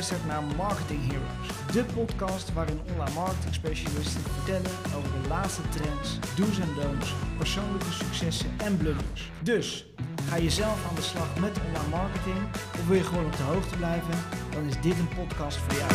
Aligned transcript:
luistert 0.00 0.26
naar 0.26 0.42
Marketing 0.56 1.00
Heroes, 1.06 1.72
de 1.72 1.84
podcast 1.94 2.52
waarin 2.52 2.80
online 2.90 3.14
marketing 3.14 3.54
specialisten 3.54 4.20
vertellen 4.20 4.70
over 4.96 5.22
de 5.22 5.28
laatste 5.28 5.62
trends, 5.68 6.18
do's 6.36 6.58
en 6.58 6.74
don'ts, 6.74 7.12
persoonlijke 7.38 7.92
successen 7.92 8.50
en 8.58 8.76
blunders. 8.76 9.30
Dus, 9.42 9.86
ga 10.30 10.36
je 10.36 10.50
zelf 10.50 10.88
aan 10.88 10.94
de 10.94 11.02
slag 11.02 11.38
met 11.40 11.60
online 11.66 11.88
marketing 11.88 12.36
of 12.54 12.86
wil 12.86 12.96
je 12.96 13.04
gewoon 13.04 13.24
op 13.24 13.36
de 13.36 13.42
hoogte 13.42 13.76
blijven, 13.76 14.14
dan 14.52 14.64
is 14.64 14.80
dit 14.80 14.98
een 14.98 15.08
podcast 15.08 15.56
voor 15.56 15.78
jou. 15.78 15.92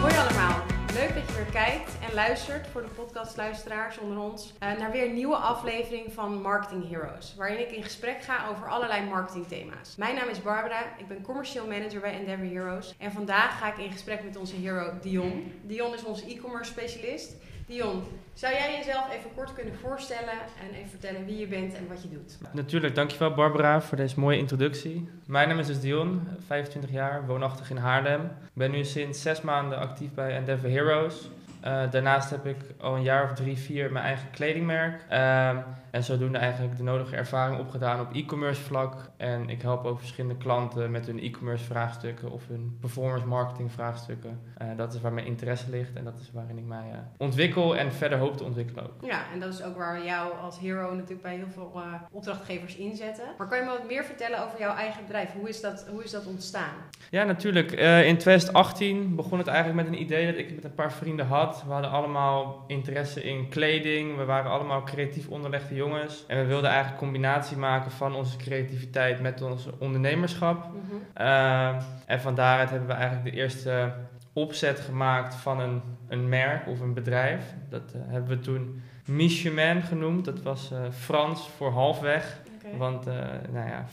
Hoi 0.00 0.14
allemaal, 0.16 0.62
leuk 0.94 1.14
dat 1.14 1.28
je 1.28 1.34
weer 1.34 1.52
kijkt 1.52 1.90
en 2.08 2.14
luistert 2.14 2.66
voor 2.66 2.82
de 2.82 2.88
podcastluisteraars 2.88 3.98
onder 3.98 4.18
ons 4.18 4.52
eh, 4.58 4.78
naar 4.78 4.90
weer 4.90 5.04
een 5.04 5.14
nieuwe 5.14 5.36
aflevering 5.36 6.12
van 6.12 6.40
Marketing 6.40 6.88
Heroes, 6.88 7.34
waarin 7.36 7.60
ik 7.60 7.70
in 7.70 7.82
gesprek 7.82 8.22
ga 8.22 8.48
over 8.48 8.68
allerlei 8.68 9.04
marketingthema's. 9.04 9.96
Mijn 9.96 10.14
naam 10.14 10.28
is 10.28 10.42
Barbara, 10.42 10.82
ik 10.98 11.08
ben 11.08 11.22
commercieel 11.22 11.66
manager 11.66 12.00
bij 12.00 12.12
Endeavor 12.12 12.46
Heroes 12.46 12.94
en 12.98 13.12
vandaag 13.12 13.58
ga 13.58 13.72
ik 13.72 13.78
in 13.78 13.92
gesprek 13.92 14.24
met 14.24 14.36
onze 14.36 14.56
hero 14.56 14.92
Dion. 15.02 15.52
Dion 15.62 15.94
is 15.94 16.04
onze 16.04 16.26
e-commerce 16.26 16.70
specialist. 16.70 17.36
Dion, 17.66 18.02
zou 18.32 18.52
jij 18.54 18.76
jezelf 18.76 19.12
even 19.12 19.34
kort 19.34 19.52
kunnen 19.52 19.74
voorstellen 19.74 20.34
en 20.60 20.74
even 20.74 20.90
vertellen 20.90 21.24
wie 21.24 21.38
je 21.38 21.46
bent 21.46 21.74
en 21.74 21.88
wat 21.88 22.02
je 22.02 22.08
doet? 22.08 22.38
Natuurlijk, 22.52 22.94
dankjewel 22.94 23.34
Barbara 23.34 23.80
voor 23.80 23.96
deze 23.96 24.20
mooie 24.20 24.38
introductie. 24.38 25.08
Mijn 25.26 25.48
naam 25.48 25.58
is 25.58 25.66
dus 25.66 25.80
Dion, 25.80 26.28
25 26.46 26.90
jaar, 26.90 27.26
woonachtig 27.26 27.70
in 27.70 27.76
Haarlem. 27.76 28.20
Ik 28.24 28.50
ben 28.52 28.70
nu 28.70 28.84
sinds 28.84 29.22
zes 29.22 29.40
maanden 29.40 29.78
actief 29.78 30.14
bij 30.14 30.36
Endeavor 30.36 30.70
Heroes. 30.70 31.28
Uh, 31.66 31.90
daarnaast 31.90 32.30
heb 32.30 32.46
ik 32.46 32.56
al 32.80 32.94
een 32.96 33.02
jaar 33.02 33.24
of 33.24 33.32
drie, 33.32 33.56
vier 33.56 33.92
mijn 33.92 34.04
eigen 34.04 34.30
kledingmerk. 34.30 35.04
Uh, 35.10 35.56
en 35.96 36.02
zodoende 36.02 36.38
eigenlijk 36.38 36.76
de 36.76 36.82
nodige 36.82 37.16
ervaring 37.16 37.58
opgedaan 37.60 38.00
op 38.00 38.14
e-commerce 38.14 38.62
vlak. 38.62 39.10
En 39.16 39.48
ik 39.48 39.62
help 39.62 39.84
ook 39.84 39.98
verschillende 39.98 40.36
klanten 40.36 40.90
met 40.90 41.06
hun 41.06 41.20
e-commerce 41.20 41.64
vraagstukken 41.64 42.30
of 42.30 42.48
hun 42.48 42.76
performance 42.80 43.26
marketing 43.26 43.72
vraagstukken. 43.72 44.40
Uh, 44.62 44.68
dat 44.76 44.94
is 44.94 45.00
waar 45.00 45.12
mijn 45.12 45.26
interesse 45.26 45.70
ligt 45.70 45.94
en 45.94 46.04
dat 46.04 46.18
is 46.20 46.30
waarin 46.32 46.58
ik 46.58 46.64
mij 46.64 46.90
uh, 46.92 46.98
ontwikkel 47.16 47.76
en 47.76 47.92
verder 47.92 48.18
hoop 48.18 48.36
te 48.36 48.44
ontwikkelen 48.44 48.84
ook. 48.84 49.04
Ja, 49.04 49.20
en 49.32 49.40
dat 49.40 49.52
is 49.52 49.62
ook 49.62 49.76
waar 49.76 49.98
we 49.98 50.04
jou 50.04 50.32
als 50.42 50.58
hero 50.58 50.94
natuurlijk 50.94 51.22
bij 51.22 51.36
heel 51.36 51.50
veel 51.52 51.80
opdrachtgevers 52.10 52.76
inzetten. 52.76 53.24
Maar 53.38 53.48
kan 53.48 53.58
je 53.58 53.64
me 53.64 53.70
wat 53.70 53.88
meer 53.88 54.04
vertellen 54.04 54.44
over 54.44 54.58
jouw 54.58 54.74
eigen 54.74 55.02
bedrijf? 55.02 55.32
Hoe 55.32 55.48
is 55.48 55.60
dat, 55.60 55.86
hoe 55.90 56.04
is 56.04 56.10
dat 56.10 56.26
ontstaan? 56.26 56.74
Ja, 57.10 57.24
natuurlijk. 57.24 57.72
in 57.72 58.18
2018 58.18 59.14
begon 59.14 59.38
het 59.38 59.46
eigenlijk 59.46 59.88
met 59.88 59.94
een 59.94 60.02
idee 60.02 60.26
dat 60.26 60.40
ik 60.40 60.54
met 60.54 60.64
een 60.64 60.74
paar 60.74 60.92
vrienden 60.92 61.26
had. 61.26 61.55
We 61.64 61.72
hadden 61.72 61.90
allemaal 61.90 62.64
interesse 62.66 63.22
in 63.22 63.48
kleding. 63.48 64.16
We 64.16 64.24
waren 64.24 64.50
allemaal 64.50 64.82
creatief 64.82 65.28
onderlegde 65.28 65.74
jongens. 65.74 66.24
En 66.26 66.38
we 66.38 66.44
wilden 66.44 66.70
eigenlijk 66.70 67.00
een 67.00 67.08
combinatie 67.08 67.56
maken 67.56 67.90
van 67.90 68.14
onze 68.14 68.36
creativiteit 68.36 69.20
met 69.20 69.42
ons 69.42 69.68
ondernemerschap. 69.78 70.64
Mm 70.64 70.80
-hmm. 70.88 71.26
uh, 71.26 71.82
en 72.06 72.20
van 72.20 72.34
daaruit 72.34 72.70
hebben 72.70 72.88
we 72.88 72.94
eigenlijk 72.94 73.24
de 73.34 73.40
eerste 73.40 73.92
opzet 74.32 74.80
gemaakt 74.80 75.34
van 75.34 75.60
een, 75.60 75.82
een 76.08 76.28
merk 76.28 76.66
of 76.66 76.80
een 76.80 76.94
bedrijf. 76.94 77.54
Dat 77.68 77.92
uh, 77.96 78.02
hebben 78.06 78.38
we 78.38 78.44
toen 78.44 78.82
Micheman 79.06 79.82
genoemd. 79.82 80.24
Dat 80.24 80.42
was 80.42 80.70
uh, 80.72 80.78
Frans 80.90 81.48
voor 81.56 81.70
halfweg. 81.70 82.40
Okay. 82.56 82.78
Want 82.78 83.06
uh, 83.08 83.14
nou 83.52 83.68
ja, 83.68 83.84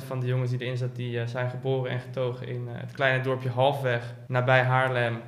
50% 0.00 0.04
van 0.06 0.20
de 0.20 0.26
jongens 0.26 0.50
die 0.50 0.60
erin 0.60 0.76
zat, 0.76 0.96
die 0.96 1.26
zijn 1.26 1.50
geboren 1.50 1.90
en 1.90 2.00
getogen 2.00 2.48
in 2.48 2.68
het 2.68 2.92
kleine 2.92 3.22
dorpje 3.22 3.48
Halfweg, 3.48 4.14
nabij 4.26 4.62
Haarlem. 4.62 5.20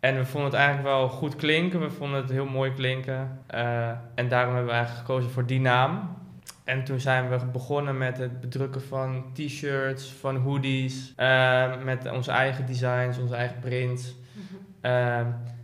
En 0.00 0.16
we 0.16 0.24
vonden 0.24 0.50
het 0.50 0.58
eigenlijk 0.58 0.88
wel 0.88 1.08
goed 1.08 1.36
klinken. 1.36 1.80
We 1.80 1.90
vonden 1.90 2.20
het 2.20 2.30
heel 2.30 2.46
mooi 2.46 2.72
klinken. 2.72 3.40
Uh, 3.54 3.88
en 4.14 4.28
daarom 4.28 4.54
hebben 4.54 4.72
we 4.72 4.78
eigenlijk 4.78 5.06
gekozen 5.06 5.30
voor 5.30 5.46
die 5.46 5.60
naam. 5.60 6.16
En 6.64 6.84
toen 6.84 7.00
zijn 7.00 7.28
we 7.28 7.44
begonnen 7.52 7.98
met 7.98 8.18
het 8.18 8.40
bedrukken 8.40 8.82
van 8.82 9.24
t-shirts, 9.32 10.12
van 10.12 10.36
hoodies. 10.36 11.12
Uh, 11.16 11.82
met 11.84 12.10
onze 12.10 12.30
eigen 12.30 12.66
designs, 12.66 13.18
onze 13.18 13.34
eigen 13.34 13.58
prints. 13.58 14.14
Uh, 14.82 15.20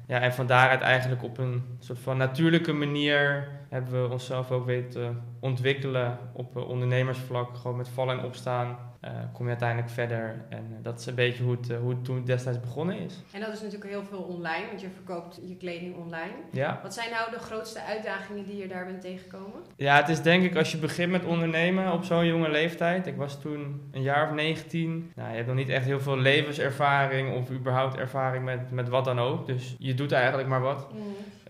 ja, 0.06 0.20
en 0.20 0.32
van 0.32 0.47
daaruit 0.47 0.81
eigenlijk 0.81 1.22
op 1.22 1.38
een 1.38 1.62
soort 1.78 1.99
van 1.99 2.16
natuurlijke 2.16 2.72
manier 2.72 3.49
hebben 3.69 4.03
we 4.03 4.12
onszelf 4.12 4.50
ook 4.50 4.66
weten 4.66 5.22
ontwikkelen 5.41 6.19
op 6.32 6.56
ondernemersvlak. 6.56 7.56
Gewoon 7.56 7.76
met 7.76 7.88
vallen 7.88 8.19
en 8.19 8.25
opstaan. 8.25 8.76
Uh, 9.04 9.10
kom 9.32 9.44
je 9.44 9.50
uiteindelijk 9.50 9.91
verder. 9.91 10.44
En 10.48 10.66
uh, 10.70 10.76
dat 10.82 11.00
is 11.00 11.06
een 11.06 11.15
beetje 11.15 11.42
hoe 11.42 11.56
het, 11.56 11.70
uh, 11.70 11.78
hoe 11.78 11.91
het 11.91 12.04
toen 12.04 12.25
destijds 12.25 12.60
begonnen 12.60 12.98
is. 12.98 13.22
En 13.32 13.41
dat 13.41 13.53
is 13.53 13.60
natuurlijk 13.60 13.91
heel 13.91 14.04
veel 14.04 14.22
online, 14.22 14.66
want 14.66 14.81
je 14.81 14.88
verkoopt 14.94 15.41
je 15.42 15.56
kleding 15.56 15.97
online. 15.97 16.34
Ja. 16.50 16.81
Wat 16.82 16.94
zijn 16.94 17.10
nou 17.10 17.31
de 17.31 17.38
grootste 17.38 17.82
uitdagingen 17.82 18.47
die 18.47 18.56
je 18.56 18.69
daar 18.69 18.84
bent 18.84 19.00
tegengekomen? 19.00 19.60
Ja, 19.76 19.97
het 19.97 20.09
is 20.09 20.22
denk 20.22 20.44
ik 20.44 20.56
als 20.56 20.72
je 20.72 20.78
begint 20.78 21.10
met 21.10 21.25
ondernemen 21.25 21.93
op 21.93 22.04
zo'n 22.04 22.26
jonge 22.26 22.50
leeftijd. 22.50 23.06
Ik 23.06 23.16
was 23.16 23.41
toen 23.41 23.88
een 23.93 24.03
jaar 24.03 24.28
of 24.28 24.34
19. 24.34 25.12
Nou, 25.14 25.28
je 25.31 25.34
hebt 25.34 25.47
nog 25.47 25.56
niet 25.56 25.69
echt 25.69 25.84
heel 25.84 26.00
veel 26.00 26.19
levenservaring 26.19 27.34
of 27.34 27.50
überhaupt 27.50 27.97
ervaring 27.97 28.44
met, 28.44 28.70
met 28.70 28.88
wat 28.88 29.04
dan 29.04 29.19
ook. 29.19 29.47
Dus 29.47 29.76
je 29.78 29.94
doet 29.94 30.12
eigenlijk 30.12 30.48
maar 30.48 30.60
wat. 30.60 30.93
Mm. 30.93 31.00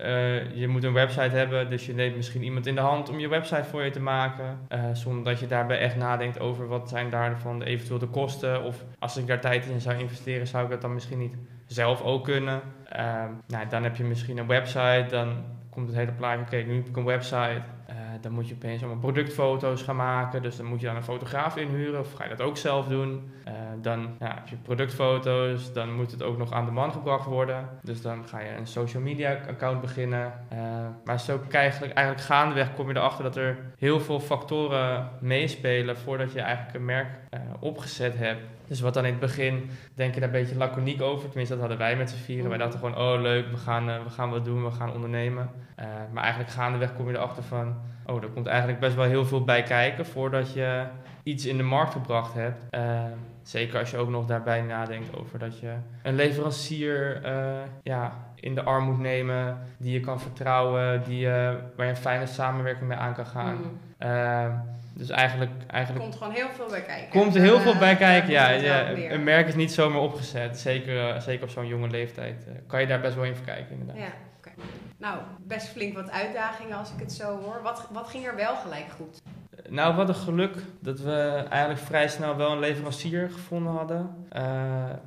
Uh, 0.00 0.54
je 0.54 0.68
moet 0.68 0.84
een 0.84 0.92
website 0.92 1.36
hebben, 1.36 1.70
dus 1.70 1.86
je 1.86 1.94
neemt 1.94 2.16
misschien 2.16 2.42
iemand 2.42 2.66
in 2.66 2.74
de 2.74 2.80
hand 2.80 3.08
om 3.08 3.18
je 3.18 3.28
website 3.28 3.64
voor 3.64 3.82
je 3.82 3.90
te 3.90 4.00
maken. 4.00 4.58
Uh, 4.68 4.84
zonder 4.92 5.24
dat 5.24 5.40
je 5.40 5.46
daarbij 5.46 5.78
echt 5.78 5.96
nadenkt 5.96 6.40
over 6.40 6.68
wat 6.68 6.88
zijn 6.88 7.10
daarvan 7.10 7.62
eventueel 7.62 7.98
de 7.98 8.06
kosten. 8.06 8.62
Of 8.62 8.84
als 8.98 9.16
ik 9.16 9.26
daar 9.26 9.40
tijd 9.40 9.66
in 9.66 9.80
zou 9.80 9.98
investeren, 9.98 10.46
zou 10.46 10.64
ik 10.64 10.70
dat 10.70 10.80
dan 10.80 10.94
misschien 10.94 11.18
niet 11.18 11.36
zelf 11.66 12.02
ook 12.02 12.24
kunnen. 12.24 12.60
Uh, 12.96 13.24
nou, 13.46 13.68
dan 13.68 13.82
heb 13.82 13.96
je 13.96 14.04
misschien 14.04 14.38
een 14.38 14.46
website, 14.46 15.06
dan 15.08 15.44
komt 15.70 15.86
het 15.86 15.96
hele 15.96 16.12
plaatje, 16.12 16.44
oké, 16.44 16.56
nu 16.56 16.76
heb 16.76 16.88
ik 16.88 16.96
een 16.96 17.04
website. 17.04 17.62
Dan 18.24 18.32
moet 18.32 18.48
je 18.48 18.54
opeens 18.54 18.82
allemaal 18.82 19.00
productfoto's 19.00 19.82
gaan 19.82 19.96
maken. 19.96 20.42
Dus 20.42 20.56
dan 20.56 20.66
moet 20.66 20.80
je 20.80 20.86
dan 20.86 20.96
een 20.96 21.02
fotograaf 21.02 21.56
inhuren 21.56 22.00
of 22.00 22.12
ga 22.12 22.24
je 22.24 22.30
dat 22.30 22.40
ook 22.40 22.56
zelf 22.56 22.86
doen. 22.86 23.30
Uh, 23.48 23.52
dan 23.82 24.16
heb 24.18 24.48
je 24.48 24.56
productfoto's, 24.56 25.72
dan 25.72 25.94
moet 25.94 26.10
het 26.10 26.22
ook 26.22 26.38
nog 26.38 26.52
aan 26.52 26.64
de 26.64 26.70
man 26.70 26.92
gebracht 26.92 27.26
worden. 27.26 27.68
Dus 27.82 28.02
dan 28.02 28.26
ga 28.26 28.40
je 28.40 28.56
een 28.56 28.66
social 28.66 29.02
media 29.02 29.38
account 29.48 29.80
beginnen. 29.80 30.32
Uh, 30.52 30.58
maar 31.04 31.20
zo 31.20 31.40
eigenlijk, 31.50 31.92
eigenlijk 31.92 32.26
gaandeweg 32.26 32.74
kom 32.74 32.88
je 32.88 32.96
erachter 32.96 33.24
dat 33.24 33.36
er 33.36 33.58
heel 33.78 34.00
veel 34.00 34.20
factoren 34.20 35.08
meespelen 35.20 35.96
voordat 35.96 36.32
je 36.32 36.40
eigenlijk 36.40 36.76
een 36.76 36.84
merk 36.84 37.08
opgezet 37.60 38.18
hebt. 38.18 38.40
Dus 38.66 38.80
wat 38.80 38.94
dan 38.94 39.04
in 39.04 39.10
het 39.10 39.20
begin 39.20 39.70
denk 39.94 40.14
je 40.14 40.20
daar 40.20 40.28
een 40.28 40.40
beetje 40.40 40.56
laconiek 40.56 41.02
over. 41.02 41.28
Tenminste, 41.28 41.54
dat 41.54 41.62
hadden 41.62 41.78
wij 41.86 41.96
met 41.96 42.10
z'n 42.10 42.16
vieren. 42.16 42.48
Wij 42.48 42.58
dachten 42.58 42.78
gewoon, 42.78 42.98
oh 42.98 43.20
leuk, 43.20 43.50
we 43.50 43.56
gaan, 43.56 43.88
uh, 43.88 44.02
we 44.02 44.10
gaan 44.10 44.30
wat 44.30 44.44
doen, 44.44 44.64
we 44.64 44.70
gaan 44.70 44.92
ondernemen. 44.92 45.50
Uh, 45.80 45.86
maar 46.12 46.22
eigenlijk 46.22 46.52
gaandeweg 46.52 46.94
kom 46.94 47.08
je 47.08 47.16
erachter 47.16 47.42
van, 47.42 47.76
oh, 48.06 48.22
er 48.22 48.28
komt 48.28 48.46
eigenlijk 48.46 48.80
best 48.80 48.94
wel 48.94 49.04
heel 49.04 49.24
veel 49.24 49.44
bij 49.44 49.62
kijken 49.62 50.06
voordat 50.06 50.52
je 50.52 50.84
iets 51.22 51.46
in 51.46 51.56
de 51.56 51.62
markt 51.62 51.92
gebracht 51.92 52.34
hebt. 52.34 52.60
Zeker 53.42 53.78
als 53.78 53.90
je 53.90 53.96
ook 53.96 54.08
nog 54.08 54.26
daarbij 54.26 54.60
nadenkt 54.60 55.16
over 55.16 55.38
dat 55.38 55.58
je 55.58 55.72
een 56.02 56.14
leverancier 56.14 57.20
ja, 57.82 58.12
in 58.34 58.54
de 58.54 58.62
arm 58.62 58.84
moet 58.84 58.98
nemen, 58.98 59.58
die 59.78 59.92
je 59.92 60.00
kan 60.00 60.20
vertrouwen, 60.20 61.02
die, 61.02 61.28
waar 61.28 61.72
je 61.76 61.84
een 61.84 61.96
fijne 61.96 62.26
samenwerking 62.26 62.88
mee 62.88 62.98
aan 62.98 63.14
kan 63.14 63.26
gaan. 63.26 63.56
Mm. 63.56 64.72
Dus 64.96 65.10
eigenlijk, 65.10 65.50
eigenlijk... 65.66 66.04
Er 66.04 66.10
komt 66.10 66.22
gewoon 66.22 66.34
heel 66.34 66.50
veel 66.56 66.68
bij 66.68 66.82
kijken. 66.82 67.20
Komt 67.20 67.34
er 67.34 67.40
heel 67.40 67.60
veel 67.60 67.78
bij 67.78 67.96
kijken, 67.96 68.30
ja. 68.30 68.48
ja 68.48 68.90
een 68.90 69.24
merk 69.24 69.48
is 69.48 69.54
niet 69.54 69.72
zomaar 69.72 70.00
opgezet. 70.00 70.58
Zeker, 70.58 71.14
uh, 71.14 71.20
zeker 71.20 71.44
op 71.44 71.50
zo'n 71.50 71.66
jonge 71.66 71.88
leeftijd 71.88 72.44
uh, 72.48 72.54
kan 72.66 72.80
je 72.80 72.86
daar 72.86 73.00
best 73.00 73.14
wel 73.14 73.24
in 73.24 73.34
verkijken, 73.34 73.70
inderdaad. 73.70 73.96
Ja, 73.96 74.12
okay. 74.38 74.52
Nou, 74.96 75.18
best 75.38 75.68
flink 75.68 75.94
wat 75.94 76.10
uitdagingen 76.10 76.76
als 76.76 76.90
ik 76.90 77.00
het 77.00 77.12
zo 77.12 77.40
hoor. 77.40 77.62
Wat, 77.62 77.88
wat 77.92 78.08
ging 78.08 78.26
er 78.26 78.36
wel 78.36 78.56
gelijk 78.56 78.86
goed? 78.96 79.22
Nou, 79.68 79.96
wat 79.96 80.08
een 80.08 80.14
geluk 80.14 80.56
dat 80.80 81.00
we 81.00 81.44
eigenlijk 81.50 81.80
vrij 81.80 82.08
snel 82.08 82.36
wel 82.36 82.52
een 82.52 82.58
leverancier 82.58 83.30
gevonden 83.30 83.72
hadden. 83.72 84.10
Uh, 84.36 84.42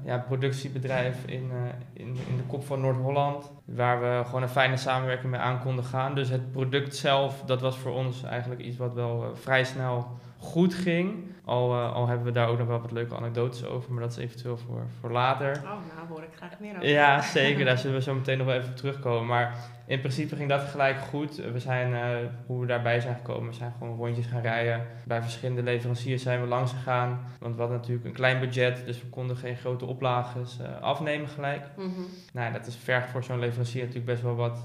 ja, 0.03 0.17
productiebedrijf 0.17 1.25
in, 1.25 1.43
uh, 1.43 1.57
in, 1.93 2.07
in 2.07 2.37
de 2.37 2.43
kop 2.47 2.65
van 2.65 2.81
Noord-Holland. 2.81 3.51
Waar 3.65 4.01
we 4.01 4.25
gewoon 4.25 4.41
een 4.41 4.49
fijne 4.49 4.77
samenwerking 4.77 5.31
mee 5.31 5.39
aan 5.39 5.59
konden 5.59 5.85
gaan. 5.85 6.15
Dus 6.15 6.29
het 6.29 6.51
product 6.51 6.95
zelf, 6.95 7.43
dat 7.45 7.61
was 7.61 7.77
voor 7.77 7.93
ons 7.93 8.23
eigenlijk 8.23 8.61
iets 8.61 8.77
wat 8.77 8.93
wel 8.93 9.23
uh, 9.23 9.29
vrij 9.33 9.63
snel 9.63 10.07
goed 10.37 10.73
ging. 10.73 11.35
Al, 11.45 11.73
uh, 11.73 11.93
al 11.93 12.07
hebben 12.07 12.25
we 12.25 12.31
daar 12.31 12.47
ook 12.47 12.57
nog 12.57 12.67
wel 12.67 12.81
wat 12.81 12.91
leuke 12.91 13.15
anekdotes 13.15 13.65
over, 13.65 13.93
maar 13.93 14.01
dat 14.01 14.11
is 14.11 14.17
eventueel 14.17 14.57
voor, 14.57 14.85
voor 14.99 15.11
later. 15.11 15.55
Oh, 15.55 15.63
nou 15.63 16.07
hoor 16.09 16.23
ik 16.23 16.35
graag 16.35 16.59
meer 16.59 16.75
over. 16.75 16.87
Ja, 16.87 17.21
zeker. 17.41 17.65
daar 17.65 17.77
zullen 17.77 17.95
we 17.95 18.01
zo 18.01 18.13
meteen 18.13 18.37
nog 18.37 18.47
wel 18.47 18.55
even 18.55 18.69
op 18.69 18.75
terugkomen. 18.75 19.27
Maar 19.27 19.55
in 19.85 19.99
principe 19.99 20.35
ging 20.35 20.49
dat 20.49 20.61
gelijk 20.61 20.97
goed. 20.97 21.35
We 21.35 21.59
zijn, 21.59 21.91
uh, 21.91 22.29
hoe 22.45 22.59
we 22.59 22.65
daarbij 22.65 22.99
zijn 22.99 23.15
gekomen, 23.15 23.49
we 23.49 23.55
zijn 23.55 23.73
gewoon 23.77 23.97
rondjes 23.97 24.25
gaan 24.25 24.41
rijden. 24.41 24.85
Bij 25.05 25.21
verschillende 25.21 25.63
leveranciers 25.63 26.23
zijn 26.23 26.41
we 26.41 26.47
langs 26.47 26.71
gegaan. 26.71 27.19
Want 27.39 27.55
we 27.55 27.59
hadden 27.59 27.77
natuurlijk 27.77 28.05
een 28.05 28.13
klein 28.13 28.39
budget, 28.39 28.85
dus 28.85 29.01
we 29.01 29.07
konden 29.07 29.37
geen 29.37 29.57
grote 29.57 29.85
oplages 29.85 30.57
uh, 30.61 30.81
afnemen 30.81 31.27
gelijk. 31.27 31.65
Mhm. 31.77 31.89
Nou, 32.33 32.53
dat 32.53 32.67
is 32.67 32.75
vergt 32.75 33.09
voor 33.09 33.23
zo'n 33.23 33.39
leverancier 33.39 33.79
natuurlijk 33.79 34.11
best 34.11 34.21
wel 34.21 34.35
wat 34.35 34.59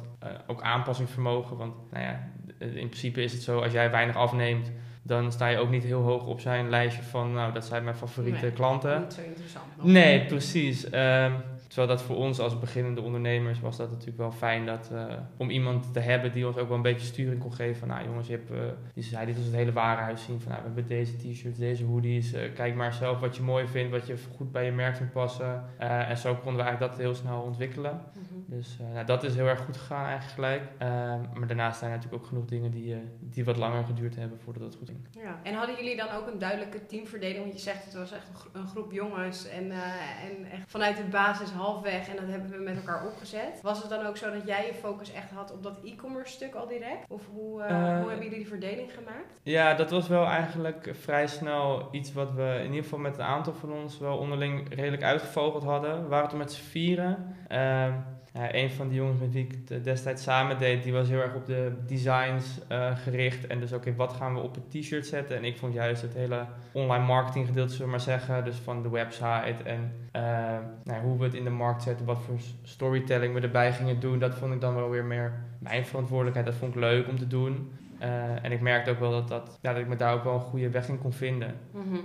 ook 0.46 0.62
aanpassingsvermogen. 0.62 1.56
Want 1.56 1.74
nou 1.90 2.04
ja, 2.04 2.28
in 2.58 2.88
principe 2.88 3.22
is 3.22 3.32
het 3.32 3.42
zo, 3.42 3.60
als 3.60 3.72
jij 3.72 3.90
weinig 3.90 4.16
afneemt, 4.16 4.70
dan 5.02 5.32
sta 5.32 5.46
je 5.46 5.58
ook 5.58 5.70
niet 5.70 5.84
heel 5.84 6.02
hoog 6.02 6.26
op 6.26 6.40
zijn 6.40 6.68
lijstje 6.70 7.02
van, 7.02 7.32
nou, 7.32 7.52
dat 7.52 7.64
zijn 7.66 7.84
mijn 7.84 7.96
favoriete 7.96 8.40
Nee, 8.40 8.52
klanten. 8.52 9.00
Niet 9.00 9.12
zo 9.12 9.20
interessant. 9.22 9.64
nog. 9.76 9.86
Nee, 9.86 10.24
precies. 10.26 10.90
Ehm, 10.90 11.32
terwijl 11.66 11.88
dat 11.88 12.02
voor 12.02 12.16
ons 12.16 12.38
als 12.38 12.58
beginnende 12.58 13.00
ondernemers 13.00 13.60
was 13.60 13.76
dat 13.76 13.90
natuurlijk 13.90 14.18
wel 14.18 14.32
fijn 14.32 14.66
dat, 14.66 14.90
eh, 14.92 15.04
om 15.36 15.50
iemand 15.50 15.92
te 15.92 16.00
hebben 16.00 16.32
die 16.32 16.46
ons 16.46 16.56
ook 16.56 16.68
wel 16.68 16.76
een 16.76 16.82
beetje 16.82 17.06
sturing 17.06 17.40
kon 17.40 17.52
geven. 17.52 17.76
Van, 17.76 17.88
nou 17.88 18.04
jongens, 18.06 18.26
je 18.26 18.32
hebt, 18.32 18.50
eh, 18.50 18.56
die 18.94 19.02
zei, 19.04 19.26
dit 19.26 19.36
is 19.36 19.44
het 19.44 19.54
hele 19.54 19.72
warenhuis 19.72 20.24
zien. 20.24 20.40
Van, 20.40 20.50
nou, 20.52 20.62
we 20.62 20.70
hebben 20.74 20.86
deze 20.96 21.16
t-shirts, 21.16 21.58
deze 21.58 21.84
hoodies. 21.84 22.32
eh, 22.32 22.52
kijk 22.54 22.74
maar 22.74 22.92
zelf 22.94 23.20
wat 23.20 23.36
je 23.36 23.42
mooi 23.42 23.66
vindt, 23.66 23.90
wat 23.90 24.06
je 24.06 24.14
goed 24.36 24.52
bij 24.52 24.64
je 24.64 24.72
merk 24.72 24.96
vindt 24.96 25.12
passen. 25.12 25.64
En 25.78 26.16
zo 26.16 26.34
konden 26.34 26.56
we 26.56 26.62
eigenlijk 26.62 26.92
dat 26.92 27.00
heel 27.00 27.14
snel 27.14 27.40
ontwikkelen. 27.40 28.00
Mhm. 28.12 28.31
Dus 28.56 28.76
eh, 28.80 28.92
nou, 28.92 29.06
dat 29.06 29.22
is 29.24 29.34
heel 29.34 29.46
erg 29.46 29.60
goed 29.60 29.76
gegaan 29.76 30.04
eigenlijk 30.06 30.34
gelijk. 30.34 30.62
Ehm, 30.78 31.38
maar 31.38 31.46
daarnaast 31.46 31.78
zijn 31.78 31.90
er 31.90 31.96
natuurlijk 31.96 32.22
ook 32.22 32.28
genoeg 32.28 32.44
dingen 32.44 32.70
die, 32.70 32.92
eh, 32.94 32.98
die 33.20 33.44
wat 33.44 33.56
langer 33.56 33.84
geduurd 33.84 34.16
hebben 34.16 34.38
voordat 34.40 34.62
het 34.62 34.74
goed 34.74 34.88
ging. 34.88 35.06
Ja. 35.24 35.38
En 35.42 35.54
hadden 35.54 35.76
jullie 35.76 35.96
dan 35.96 36.10
ook 36.10 36.26
een 36.26 36.38
duidelijke 36.38 36.86
teamverdeling? 36.86 37.38
Want 37.40 37.52
je 37.52 37.58
zegt 37.58 37.84
het 37.84 37.94
was 37.94 38.12
echt 38.12 38.28
een, 38.28 38.34
gro- 38.34 38.50
een 38.52 38.66
groep 38.66 38.92
jongens 38.92 39.48
en, 39.48 39.70
eh, 39.70 39.78
en 40.28 40.50
echt 40.50 40.70
vanuit 40.70 40.96
de 40.96 41.02
basis 41.04 41.50
halfweg 41.50 42.08
en 42.08 42.16
dat 42.16 42.26
hebben 42.28 42.50
we 42.50 42.56
met 42.56 42.76
elkaar 42.76 43.06
opgezet. 43.06 43.60
Was 43.62 43.80
het 43.80 43.90
dan 43.90 44.06
ook 44.06 44.16
zo 44.16 44.32
dat 44.32 44.46
jij 44.46 44.66
je 44.66 44.74
focus 44.74 45.12
echt 45.12 45.30
had 45.30 45.52
op 45.52 45.62
dat 45.62 45.78
e-commerce 45.84 46.32
stuk 46.32 46.54
al 46.54 46.66
direct? 46.66 47.04
Of 47.08 47.22
hoe, 47.32 47.50
hoe 47.62 47.62
hebben 48.10 48.14
jullie 48.24 48.30
die 48.30 48.46
verdeling 48.48 48.92
gemaakt? 48.94 49.40
Ja, 49.42 49.74
dat 49.74 49.90
was 49.90 50.08
wel 50.08 50.26
eigenlijk 50.26 50.90
vrij 51.00 51.26
snel 51.26 51.88
iets 51.90 52.12
wat 52.12 52.32
we 52.32 52.54
in 52.58 52.66
ieder 52.68 52.82
geval 52.82 52.98
met 52.98 53.18
een 53.18 53.24
aantal 53.24 53.54
van 53.54 53.72
ons 53.72 53.98
wel 53.98 54.16
onderling 54.18 54.74
redelijk 54.74 55.02
uitgevogeld 55.02 55.64
hadden. 55.64 56.02
We 56.02 56.08
waren 56.08 56.28
toen 56.28 56.38
met 56.38 56.52
z'n 56.52 56.62
vieren. 56.62 57.36
Ja, 58.34 58.54
een 58.54 58.70
van 58.70 58.88
die 58.88 58.96
jongens 58.96 59.20
met 59.20 59.32
wie 59.32 59.44
ik 59.44 59.58
het 59.68 59.84
destijds 59.84 60.22
samen 60.22 60.58
deed, 60.58 60.82
die 60.82 60.92
was 60.92 61.08
heel 61.08 61.20
erg 61.20 61.34
op 61.34 61.46
de 61.46 61.72
designs 61.86 62.58
eh, 62.68 62.96
gericht. 62.96 63.46
En 63.46 63.60
dus 63.60 63.72
oké, 63.72 63.94
wat 63.94 64.12
gaan 64.12 64.34
we 64.34 64.40
op 64.40 64.56
een 64.56 64.80
t-shirt 64.80 65.06
zetten? 65.06 65.36
En 65.36 65.44
ik 65.44 65.58
vond 65.58 65.74
juist 65.74 66.02
het 66.02 66.14
hele 66.14 66.46
online 66.72 67.04
marketing 67.04 67.46
gedeelte, 67.46 67.70
zullen 67.70 67.86
we 67.86 67.90
maar 67.90 68.00
zeggen. 68.00 68.44
Dus 68.44 68.56
van 68.56 68.82
de 68.82 68.90
website 68.90 69.62
en 69.64 69.92
eh, 70.12 70.22
nou, 70.84 71.02
hoe 71.02 71.18
we 71.18 71.24
het 71.24 71.34
in 71.34 71.44
de 71.44 71.50
markt 71.50 71.82
zetten, 71.82 72.06
wat 72.06 72.22
voor 72.22 72.38
storytelling 72.62 73.34
we 73.34 73.40
erbij 73.40 73.72
gingen 73.72 74.00
doen. 74.00 74.18
Dat 74.18 74.34
vond 74.34 74.54
ik 74.54 74.60
dan 74.60 74.74
wel 74.74 74.90
weer 74.90 75.04
meer 75.04 75.32
mijn 75.58 75.86
verantwoordelijkheid. 75.86 76.46
Dat 76.46 76.56
vond 76.56 76.74
ik 76.74 76.80
leuk 76.80 77.08
om 77.08 77.18
te 77.18 77.26
doen. 77.26 77.72
Eh, 77.98 78.44
en 78.44 78.52
ik 78.52 78.60
merkte 78.60 78.90
ook 78.90 78.98
wel 78.98 79.10
dat, 79.10 79.28
dat, 79.28 79.58
ja, 79.60 79.72
dat 79.72 79.82
ik 79.82 79.88
me 79.88 79.96
daar 79.96 80.14
ook 80.14 80.24
wel 80.24 80.34
een 80.34 80.40
goede 80.40 80.70
weg 80.70 80.88
in 80.88 80.98
kon 80.98 81.12
vinden. 81.12 81.54
Mhm. 81.70 81.96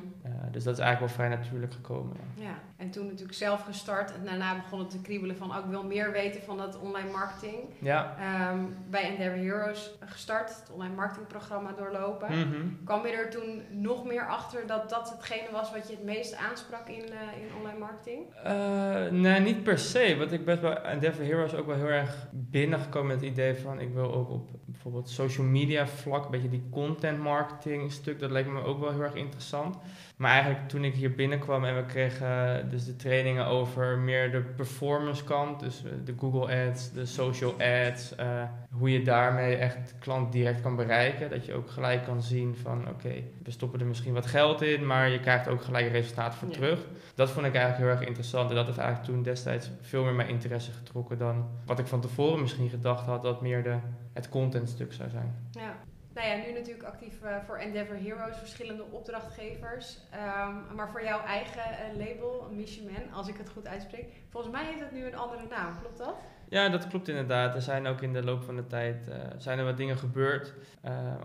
Dus 0.52 0.64
dat 0.64 0.74
is 0.74 0.80
eigenlijk 0.80 1.00
wel 1.00 1.26
vrij 1.26 1.38
natuurlijk 1.38 1.74
gekomen. 1.74 2.16
ja. 2.36 2.44
Ja, 2.44 2.60
en 2.78 2.90
toen 2.90 3.06
natuurlijk 3.06 3.38
zelf 3.38 3.64
gestart 3.64 4.14
en 4.14 4.26
daarna 4.26 4.56
begon 4.56 4.80
het 4.80 4.90
te 4.90 5.02
kriebelen 5.02 5.38
van 5.38 5.56
ook 5.56 5.66
wil 5.66 5.84
meer 5.84 6.12
weten 6.12 6.42
van 6.42 6.58
dat 6.58 6.80
online 6.80 7.12
marketing. 7.12 7.58
Ja. 7.80 8.16
Ehm, 8.20 8.60
bij 8.90 9.04
Endeavor 9.04 9.38
Heroes 9.38 9.92
gestart, 10.00 10.50
het 10.50 10.72
online 10.72 10.96
marketingprogramma 10.96 11.72
doorlopen. 11.72 12.40
Mhm. 12.40 12.84
Kwam 12.84 13.06
je 13.06 13.14
er 13.14 13.30
toen 13.30 13.62
nog 13.72 14.06
meer 14.06 14.28
achter 14.28 14.68
dat 14.68 14.90
dat 14.90 15.10
hetgene 15.10 15.52
was 15.52 15.72
wat 15.72 15.88
je 15.88 15.94
het 15.94 16.04
meest 16.04 16.36
aansprak 16.36 16.88
in, 16.88 17.04
eh, 17.04 17.42
in 17.42 17.50
online 17.60 17.80
marketing? 17.80 18.34
Eh, 18.44 19.12
nee, 19.12 19.40
niet 19.40 19.64
per 19.64 19.80
se. 19.80 20.16
Wat 20.18 20.32
ik 20.32 20.46
best 20.46 20.62
bij 20.62 20.76
Endeavor 20.76 21.26
Heroes 21.26 21.54
ook 21.54 21.66
wel 21.66 21.76
heel 21.76 21.86
erg 21.86 22.28
binnengekomen 22.32 23.08
met 23.08 23.22
het 23.22 23.30
idee 23.30 23.56
van 23.56 23.80
ik 23.80 23.94
wil 23.94 24.14
ook 24.14 24.30
op 24.30 24.50
bijvoorbeeld 24.66 25.10
social 25.10 25.46
media 25.46 25.88
vlak, 25.88 26.26
een 26.26 26.32
beetje 26.32 26.50
die 26.50 26.68
content 26.72 27.20
marketing 27.20 27.92
stuk, 27.92 28.20
dat 28.20 28.32
leek 28.32 28.48
me 28.48 28.64
ook 28.64 28.80
wel 28.80 28.92
heel 28.92 29.02
erg 29.02 29.16
interessant. 29.16 29.78
Maar 30.18 30.32
eigenlijk 30.32 30.70
toen 30.70 30.84
ik 30.84 30.94
hier 30.94 31.16
binnenkwam 31.16 31.66
en 31.66 31.76
we 31.76 31.86
kregen 31.86 32.70
dus 32.70 32.86
de 32.86 32.96
trainingen 32.96 33.46
over 33.46 33.98
meer 33.98 34.32
de 34.32 34.42
performance 34.42 35.24
kant, 35.24 35.60
dus 35.60 35.84
eh, 35.84 35.92
de 36.06 36.14
Google 36.20 36.68
Ads, 36.68 36.92
de 36.92 37.06
social 37.06 37.54
ads, 37.88 38.16
eh, 38.16 38.44
hoe 38.72 38.92
je 38.92 39.02
daarmee 39.02 39.56
echt 39.56 39.94
klant 40.00 40.32
direct 40.32 40.62
kan 40.62 40.76
bereiken. 40.76 41.30
Dat 41.30 41.46
je 41.46 41.54
ook 41.54 41.70
gelijk 41.70 42.04
kan 42.04 42.22
zien 42.22 42.56
van 42.56 42.88
oké, 42.90 43.14
we 43.44 43.52
stoppen 43.52 43.80
er 43.80 43.86
misschien 43.86 44.14
wat 44.14 44.26
geld 44.26 44.62
in, 44.62 44.86
maar 44.86 45.10
je 45.10 45.20
krijgt 45.20 45.48
ook 45.48 45.62
gelijk 45.62 45.92
resultaat 45.92 46.36
voor 46.36 46.48
Ja. 46.48 46.54
terug. 46.54 46.80
Dat 47.16 47.30
vond 47.30 47.46
ik 47.46 47.54
eigenlijk 47.56 47.84
heel 47.84 47.98
erg 47.98 48.08
interessant. 48.08 48.50
En 48.50 48.56
dat 48.56 48.66
heeft 48.66 48.78
eigenlijk 48.78 49.10
toen 49.10 49.24
destijds 49.24 49.72
veel 49.82 50.04
meer 50.04 50.14
mijn 50.14 50.30
interesse 50.30 50.72
getrokken 50.72 51.18
dan 51.18 51.48
wat 51.66 51.80
ik 51.80 51.88
van 51.88 52.02
tevoren 52.02 52.42
misschien 52.42 52.70
gedacht 52.70 53.06
had 53.06 53.22
dat 53.24 53.42
meer 53.42 53.64
de, 53.64 53.76
het 54.14 54.30
contentstuk 54.30 54.94
zou 54.94 55.10
zijn. 55.10 55.36
Ja. 55.52 55.76
Nou 56.18 56.30
ja, 56.30 56.36
nu 56.36 56.54
natuurlijk 56.54 56.88
actief 56.88 57.22
eh, 57.24 57.36
voor 57.46 57.58
Endeavor 57.58 57.96
Heroes, 57.96 58.38
verschillende 58.38 58.84
opdrachtgevers. 58.92 59.98
Ehm, 60.12 60.76
maar 60.76 60.90
voor 60.90 61.04
jouw 61.04 61.22
eigen 61.24 61.62
eh, 61.62 62.08
label, 62.08 62.50
Michiman, 62.52 63.12
als 63.14 63.28
ik 63.28 63.38
het 63.38 63.50
goed 63.50 63.68
uitspreek. 63.68 64.06
Volgens 64.30 64.54
mij 64.54 64.66
heeft 64.66 64.80
het 64.80 64.92
nu 64.92 65.06
een 65.06 65.16
andere 65.16 65.48
naam, 65.50 65.80
klopt 65.80 65.98
dat? 65.98 66.16
Ja, 66.50 66.70
dat 66.70 66.88
klopt 66.88 67.08
inderdaad. 67.08 67.56
Er 67.56 67.62
zijn 67.62 67.88
ook 67.88 68.02
in 68.02 68.14
de 68.14 68.24
loop 68.24 68.44
van 68.44 68.56
de 68.56 68.68
tijd 68.68 69.08
eh, 69.08 69.18
zijn 69.38 69.60
er 69.60 69.66
wat 69.66 69.78
dingen 69.78 69.98
gebeurd. 69.98 70.54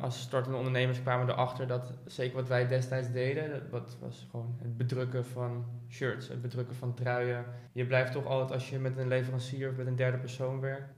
Als 0.01 0.21
startende 0.21 0.59
ondernemers 0.59 1.03
kwamen 1.03 1.27
we 1.27 1.33
erachter 1.33 1.67
dat 1.67 1.93
zeker 2.07 2.37
wat 2.37 2.49
wij 2.49 2.69
destijds 2.69 3.13
deden, 3.13 3.51
dat 3.51 3.69
wat 3.71 3.97
was 4.01 4.27
gewoon 4.31 4.57
het 4.63 4.77
bedrukken 4.77 5.25
van 5.25 5.65
shirts, 5.89 6.29
het 6.29 6.43
bedrukken 6.43 6.77
van 6.77 6.95
truien. 6.95 7.45
Je 7.73 7.87
blijft 7.87 8.13
toch 8.13 8.27
altijd 8.27 8.53
als 8.53 8.71
je 8.71 8.79
met 8.79 8.97
een 8.97 9.09
leverancier 9.09 9.71
of 9.71 9.77
met 9.77 9.87
een 9.87 9.97
derde 9.97 10.19
persoon 10.19 10.61
werkt, 10.61 10.93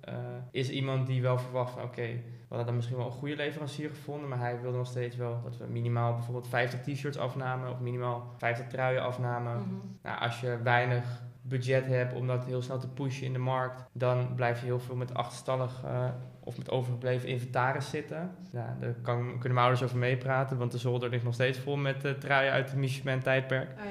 is 0.51 0.71
iemand 0.71 1.07
die 1.07 1.23
wel 1.23 1.39
verwacht 1.39 1.73
van 1.73 1.83
oké, 1.83 2.21
hadden 2.55 2.67
dan 2.67 2.75
misschien 2.75 2.97
wel 2.97 3.07
een 3.07 3.13
goede 3.13 3.37
leverancier 3.37 3.89
gevonden, 3.89 4.29
maar 4.29 4.39
hij 4.39 4.61
wilde 4.61 4.77
nog 4.77 4.87
steeds 4.87 5.17
wel 5.17 5.41
dat 5.45 5.57
we 5.57 5.67
minimaal 5.67 6.15
bijvoorbeeld 6.15 6.49
50 6.49 6.81
t-shirts 6.81 7.19
afnamen 7.19 7.71
of 7.71 7.81
minimaal 7.81 8.35
50 8.37 8.67
truien 8.67 9.03
afnamen. 9.03 9.57
Mhm. 9.57 9.75
Nou, 10.03 10.21
als 10.21 10.41
je 10.41 10.59
weinig 10.63 11.23
budget 11.43 11.87
hebt 11.87 12.15
om 12.15 12.27
dat 12.27 12.45
heel 12.45 12.63
snel 12.63 12.79
te 12.79 12.89
pushen 12.89 13.27
in 13.27 13.33
de 13.33 13.39
markt, 13.39 13.85
dan 13.93 14.35
blijf 14.35 14.61
je 14.61 14.67
heel 14.67 14.81
veel 14.81 14.97
met 14.97 15.15
achterstallig 15.15 15.83
eh, 15.85 16.09
of 16.41 16.59
met 16.59 16.71
overgebleven 16.71 17.29
inventaris 17.29 17.91
zitten. 17.91 18.31
Ja, 18.53 18.77
daar 18.81 18.95
kan, 19.03 19.23
kunnen 19.31 19.43
mijn 19.43 19.67
ouders 19.67 19.83
over 19.83 19.99
meepraten, 19.99 20.59
want 20.59 20.73
de 20.73 20.79
zolder 20.79 21.11
ligt 21.11 21.25
nog 21.25 21.35
steeds 21.35 21.59
vol 21.59 21.77
met 21.77 22.05
eh, 22.05 22.13
truien 22.13 22.53
uit 22.53 22.71
het 22.71 22.79
Michelin 22.79 23.21
tijdperk. 23.21 23.71
Oh 23.71 23.85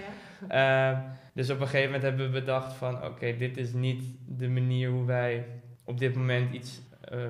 ja. 0.48 0.92
Eh, 0.92 1.00
dus 1.33 1.50
op 1.50 1.60
een 1.60 1.68
gegeven 1.68 1.86
moment 1.86 2.04
hebben 2.04 2.25
we 2.25 2.39
bedacht 2.39 2.74
van 2.74 3.04
oké, 3.04 3.36
dit 3.38 3.57
is 3.57 3.74
niet 3.74 4.04
de 4.27 4.50
manier 4.50 4.89
hoe 4.89 5.06
wij 5.06 5.45
op 5.83 5.98
dit 6.00 6.15
moment 6.15 6.54
iets 6.54 6.81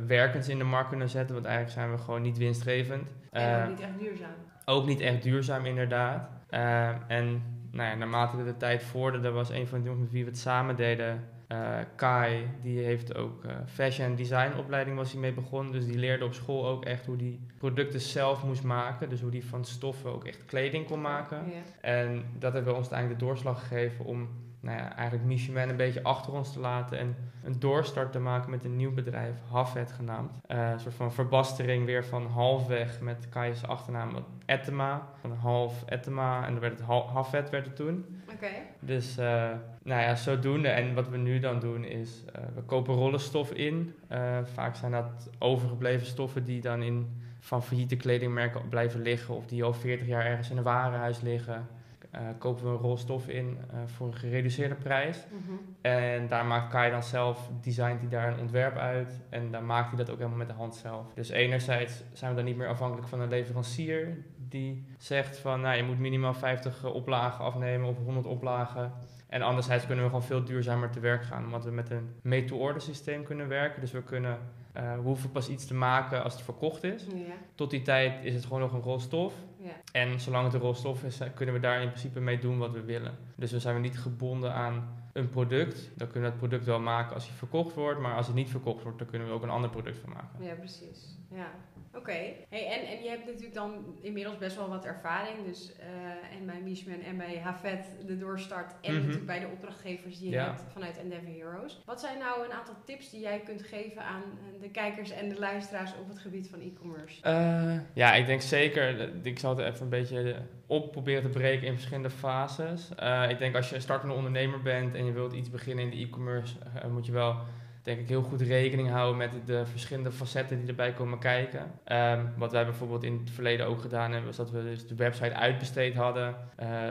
werkends 0.07 0.47
in 0.49 0.57
de 0.57 0.63
markt 0.63 0.89
kunnen 0.89 1.09
zetten, 1.09 1.33
want 1.33 1.45
eigenlijk 1.47 1.75
zijn 1.77 1.91
we 1.91 1.97
gewoon 1.97 2.21
niet 2.21 2.37
winstgevend. 2.37 3.03
En 3.31 3.55
Eh, 3.55 3.63
ook 3.63 3.69
niet 3.69 3.79
echt 3.81 3.99
duurzaam. 3.99 4.29
ook 4.65 4.85
niet 4.85 4.99
echt 4.99 5.23
duurzaam, 5.23 5.65
inderdaad. 5.65 6.29
Eh, 6.49 6.89
en 7.07 7.43
nou 7.71 7.89
ja, 7.89 7.95
naarmate 7.95 8.43
de 8.43 8.57
tijd 8.57 8.83
vorderde, 8.83 9.31
was 9.31 9.49
een 9.49 9.67
van 9.67 9.77
de 9.79 9.83
jongens 9.83 10.03
met 10.03 10.11
wie 10.11 10.23
we 10.23 10.29
het 10.29 10.39
samen 10.39 10.75
deden, 10.75 11.23
eh, 11.47 11.77
Kai, 11.95 12.47
die 12.61 12.79
heeft 12.79 13.15
ook 13.15 13.43
eh, 13.43 13.51
fashion 13.65 14.07
en 14.07 14.15
design 14.15 14.57
opleiding 14.57 14.95
was 14.97 15.11
hij 15.11 15.21
mee 15.21 15.33
begonnen. 15.33 15.71
Dus 15.73 15.85
die 15.85 15.97
leerde 15.97 16.25
op 16.25 16.33
school 16.33 16.67
ook 16.67 16.85
echt 16.85 17.05
hoe 17.05 17.15
die 17.15 17.39
producten 17.57 17.99
zelf 17.99 18.43
moest 18.43 18.63
maken. 18.63 19.09
Dus 19.09 19.21
hoe 19.21 19.31
die 19.31 19.45
van 19.45 19.65
stoffen 19.65 20.11
ook 20.13 20.25
echt 20.25 20.45
kleding 20.45 20.85
kon 20.85 21.01
maken. 21.01 21.37
Ja. 21.37 21.89
En 21.89 22.23
dat 22.39 22.53
heeft 22.53 22.65
wel 22.65 22.73
ons 22.75 22.83
uiteindelijk 22.89 23.19
de 23.19 23.25
doorslag 23.25 23.59
gegeven 23.67 24.05
om 24.05 24.29
nou 24.63 24.77
ja, 24.77 24.95
eigenlijk 24.95 25.27
Michelin 25.27 25.69
een 25.69 25.75
beetje 25.75 26.03
achter 26.03 26.33
ons 26.33 26.53
te 26.53 26.59
laten 26.59 26.97
en 26.97 27.15
een 27.43 27.59
doorstart 27.59 28.11
te 28.11 28.19
maken 28.19 28.49
met 28.49 28.63
een 28.63 28.75
nieuw 28.75 28.93
bedrijf, 28.93 29.35
Hafet 29.51 29.91
genaamd. 29.91 30.39
Eh, 30.47 30.71
een 30.71 30.79
soort 30.79 30.93
van 30.93 31.13
verbastering 31.13 31.85
weer 31.85 32.05
van 32.05 32.25
halfweg 32.25 33.01
met 33.01 33.29
Kai's 33.29 33.63
achternaam 33.63 34.13
wat 34.13 34.27
Ettema, 34.45 35.07
van 35.19 35.31
half 35.31 35.83
Ettema 35.85 36.45
en 36.45 36.51
dan 36.51 36.59
werd 36.59 36.79
het 36.79 36.87
Hafet 36.87 37.49
werd 37.49 37.65
het 37.65 37.75
toen. 37.75 38.21
Oké. 38.33 38.49
Dus 38.79 39.17
eh, 39.17 39.51
nou 39.83 40.01
ja, 40.01 40.15
zodoende. 40.15 40.67
En 40.67 40.93
wat 40.93 41.09
we 41.09 41.17
nu 41.17 41.39
dan 41.39 41.59
doen 41.59 41.83
is, 41.83 42.25
eh, 42.33 42.41
we 42.55 42.61
kopen 42.61 42.93
rollenstof 42.93 43.51
in. 43.51 43.95
Vaak 44.43 44.75
zijn 44.75 44.91
dat 44.91 45.29
overgebleven 45.39 46.07
stoffen 46.07 46.43
die 46.43 46.61
dan 46.61 46.81
in 46.81 47.21
van 47.39 47.63
failliete 47.63 47.95
kledingmerken 47.95 48.69
blijven 48.69 49.01
liggen 49.01 49.35
of 49.35 49.45
die 49.45 49.63
al 49.63 49.73
40 49.73 50.07
jaar 50.07 50.25
ergens 50.25 50.49
in 50.49 50.57
een 50.57 50.63
warenhuis 50.63 51.21
liggen. 51.21 51.67
Eh, 52.13 52.21
kopen 52.37 52.63
we 52.63 52.69
een 52.69 52.77
rol 52.77 52.97
stof 52.97 53.27
in 53.27 53.57
eh, 53.71 53.77
voor 53.85 54.07
een 54.07 54.15
gereduceerde 54.15 54.75
prijs. 54.75 55.25
Mhm. 55.29 55.53
En 55.81 56.27
daar 56.27 56.45
maakt 56.45 56.69
Kai 56.69 56.91
dan 56.91 57.03
zelf, 57.03 57.49
designt 57.61 57.99
hij 57.99 58.09
daar 58.09 58.33
een 58.33 58.39
ontwerp 58.39 58.77
uit. 58.77 59.21
En 59.29 59.51
dan 59.51 59.65
maakt 59.65 59.87
hij 59.87 59.97
dat 59.97 60.09
ook 60.09 60.17
helemaal 60.17 60.37
met 60.37 60.47
de 60.47 60.53
hand 60.53 60.75
zelf. 60.75 61.13
Dus 61.13 61.29
enerzijds 61.29 62.03
zijn 62.13 62.29
we 62.31 62.37
dan 62.37 62.45
niet 62.45 62.57
meer 62.57 62.67
afhankelijk 62.67 63.07
van 63.07 63.19
een 63.19 63.29
leverancier 63.29 64.17
die 64.53 64.85
zegt 64.97 65.37
van 65.37 65.61
nou, 65.61 65.75
je 65.75 65.83
moet 65.83 65.99
minimaal 65.99 66.33
50 66.33 66.85
oplagen 66.85 67.45
afnemen 67.45 67.89
of 67.89 67.97
100 67.97 68.25
oplagen. 68.25 68.93
En 69.27 69.41
anderzijds 69.41 69.85
kunnen 69.85 70.03
we 70.03 70.09
gewoon 70.09 70.25
veel 70.25 70.43
duurzamer 70.43 70.89
te 70.89 70.99
werk 70.99 71.23
gaan, 71.23 71.43
omdat 71.45 71.63
we 71.63 71.71
met 71.71 71.89
een 71.89 72.09
made-to-order 72.21 72.81
systeem 72.81 73.23
kunnen 73.23 73.47
werken. 73.47 73.81
Dus 73.81 73.91
we 73.91 74.03
kunnen, 74.03 74.37
eh, 74.73 74.93
we 74.93 75.01
hoeven 75.01 75.31
pas 75.31 75.49
iets 75.49 75.65
te 75.65 75.73
maken 75.73 76.23
als 76.23 76.33
het 76.33 76.41
verkocht 76.41 76.83
is. 76.83 77.05
Ja. 77.05 77.33
Tot 77.55 77.69
die 77.69 77.81
tijd 77.81 78.25
is 78.25 78.33
het 78.33 78.43
gewoon 78.43 78.59
nog 78.59 78.73
een 78.73 78.81
rolstof. 78.81 79.33
Ja. 79.63 79.71
En 79.91 80.19
zolang 80.19 80.45
het 80.45 80.53
een 80.53 80.59
rolstof 80.59 81.03
is, 81.03 81.19
eh, 81.19 81.27
kunnen 81.35 81.55
we 81.55 81.61
daar 81.61 81.81
in 81.81 81.87
principe 81.87 82.19
mee 82.19 82.39
doen 82.39 82.57
wat 82.57 82.71
we 82.71 82.83
willen. 82.83 83.17
Dus 83.35 83.51
we 83.51 83.59
zijn 83.59 83.81
niet 83.81 83.99
gebonden 83.99 84.53
aan 84.53 85.03
een 85.13 85.29
product. 85.29 85.91
Dan 85.95 86.07
kunnen 86.07 86.29
we 86.29 86.35
het 86.35 86.47
product 86.47 86.65
wel 86.65 86.79
maken 86.79 87.13
als 87.13 87.27
hij 87.27 87.35
verkocht 87.35 87.73
wordt. 87.75 87.99
Maar 87.99 88.15
als 88.15 88.27
het 88.27 88.35
niet 88.35 88.49
verkocht 88.49 88.83
wordt, 88.83 88.97
dan 88.97 89.07
kunnen 89.07 89.27
we 89.27 89.33
ook 89.33 89.43
een 89.43 89.49
ander 89.49 89.69
product 89.69 89.97
van 89.97 90.09
maken. 90.09 90.43
ja, 90.43 90.53
precies. 90.55 91.17
Ja. 91.31 91.51
Oké. 91.95 92.11
Hey, 92.49 92.67
en, 92.67 92.87
en 92.97 93.03
je 93.03 93.09
hebt 93.09 93.25
natuurlijk 93.25 93.53
dan 93.53 93.97
inmiddels 94.01 94.37
best 94.37 94.55
wel 94.55 94.69
wat 94.69 94.85
ervaring. 94.85 95.45
Dus 95.45 95.71
eh, 95.79 96.37
en 96.39 96.45
bij 96.45 96.61
Mishman 96.63 97.01
en 97.01 97.17
bij 97.17 97.39
Havet 97.43 97.85
de 98.05 98.17
doorstart. 98.17 98.73
En 98.81 98.91
Mhm. 98.91 98.99
natuurlijk 98.99 99.25
bij 99.25 99.39
de 99.39 99.47
opdrachtgevers 99.47 100.19
die 100.19 100.29
je 100.29 100.35
Ja. 100.35 100.45
hebt 100.45 100.61
vanuit 100.73 100.97
Endeavor 100.97 101.29
Heroes. 101.33 101.81
Wat 101.85 101.99
zijn 101.99 102.19
nou 102.19 102.45
een 102.45 102.51
aantal 102.51 102.75
tips 102.85 103.09
die 103.09 103.19
jij 103.21 103.39
kunt 103.39 103.61
geven 103.63 104.03
aan 104.03 104.21
eh, 104.21 104.61
de 104.61 104.69
kijkers 104.69 105.11
en 105.11 105.29
de 105.29 105.39
luisteraars 105.39 105.91
op 106.01 106.07
het 106.07 106.19
gebied 106.19 106.49
van 106.49 106.59
e-commerce? 106.61 107.21
Eh, 107.21 107.77
ja, 107.93 108.13
ik 108.13 108.25
denk 108.25 108.41
zeker. 108.41 109.09
Ik 109.25 109.39
zal 109.39 109.55
het 109.57 109.65
even 109.67 109.81
een 109.83 109.89
beetje 109.89 110.35
op 110.67 110.91
proberen 110.91 111.21
te 111.23 111.29
breken 111.37 111.67
in 111.67 111.73
verschillende 111.73 112.09
fases. 112.09 112.89
Ik 113.29 113.37
denk 113.39 113.55
als 113.55 113.69
je 113.69 113.75
een 113.75 113.81
startende 113.81 114.15
ondernemer 114.15 114.61
bent 114.61 114.95
en 114.95 115.05
je 115.05 115.11
wilt 115.11 115.33
iets 115.33 115.49
beginnen 115.49 115.83
in 115.85 115.89
de 115.91 115.97
e-commerce, 115.97 116.55
moet 116.91 117.05
je 117.05 117.11
wel 117.11 117.35
denk 117.83 117.99
ik 117.99 118.07
heel 118.07 118.21
goed 118.21 118.41
rekening 118.41 118.89
houden 118.89 119.17
met 119.17 119.31
de 119.45 119.65
verschillende 119.65 120.11
facetten 120.11 120.59
die 120.59 120.67
erbij 120.67 120.93
komen 120.93 121.19
kijken. 121.19 121.71
Ehm, 121.83 122.25
wat 122.37 122.51
wij 122.51 122.65
bijvoorbeeld 122.65 123.03
in 123.03 123.19
het 123.19 123.31
verleden 123.31 123.65
ook 123.67 123.81
gedaan 123.81 124.11
hebben, 124.11 124.25
was 124.27 124.35
dat 124.37 124.51
we 124.51 124.63
dus 124.63 124.87
de 124.87 124.95
website 124.95 125.33
uitbesteed 125.33 125.95
hadden. 125.95 126.35
Eh, 126.55 126.89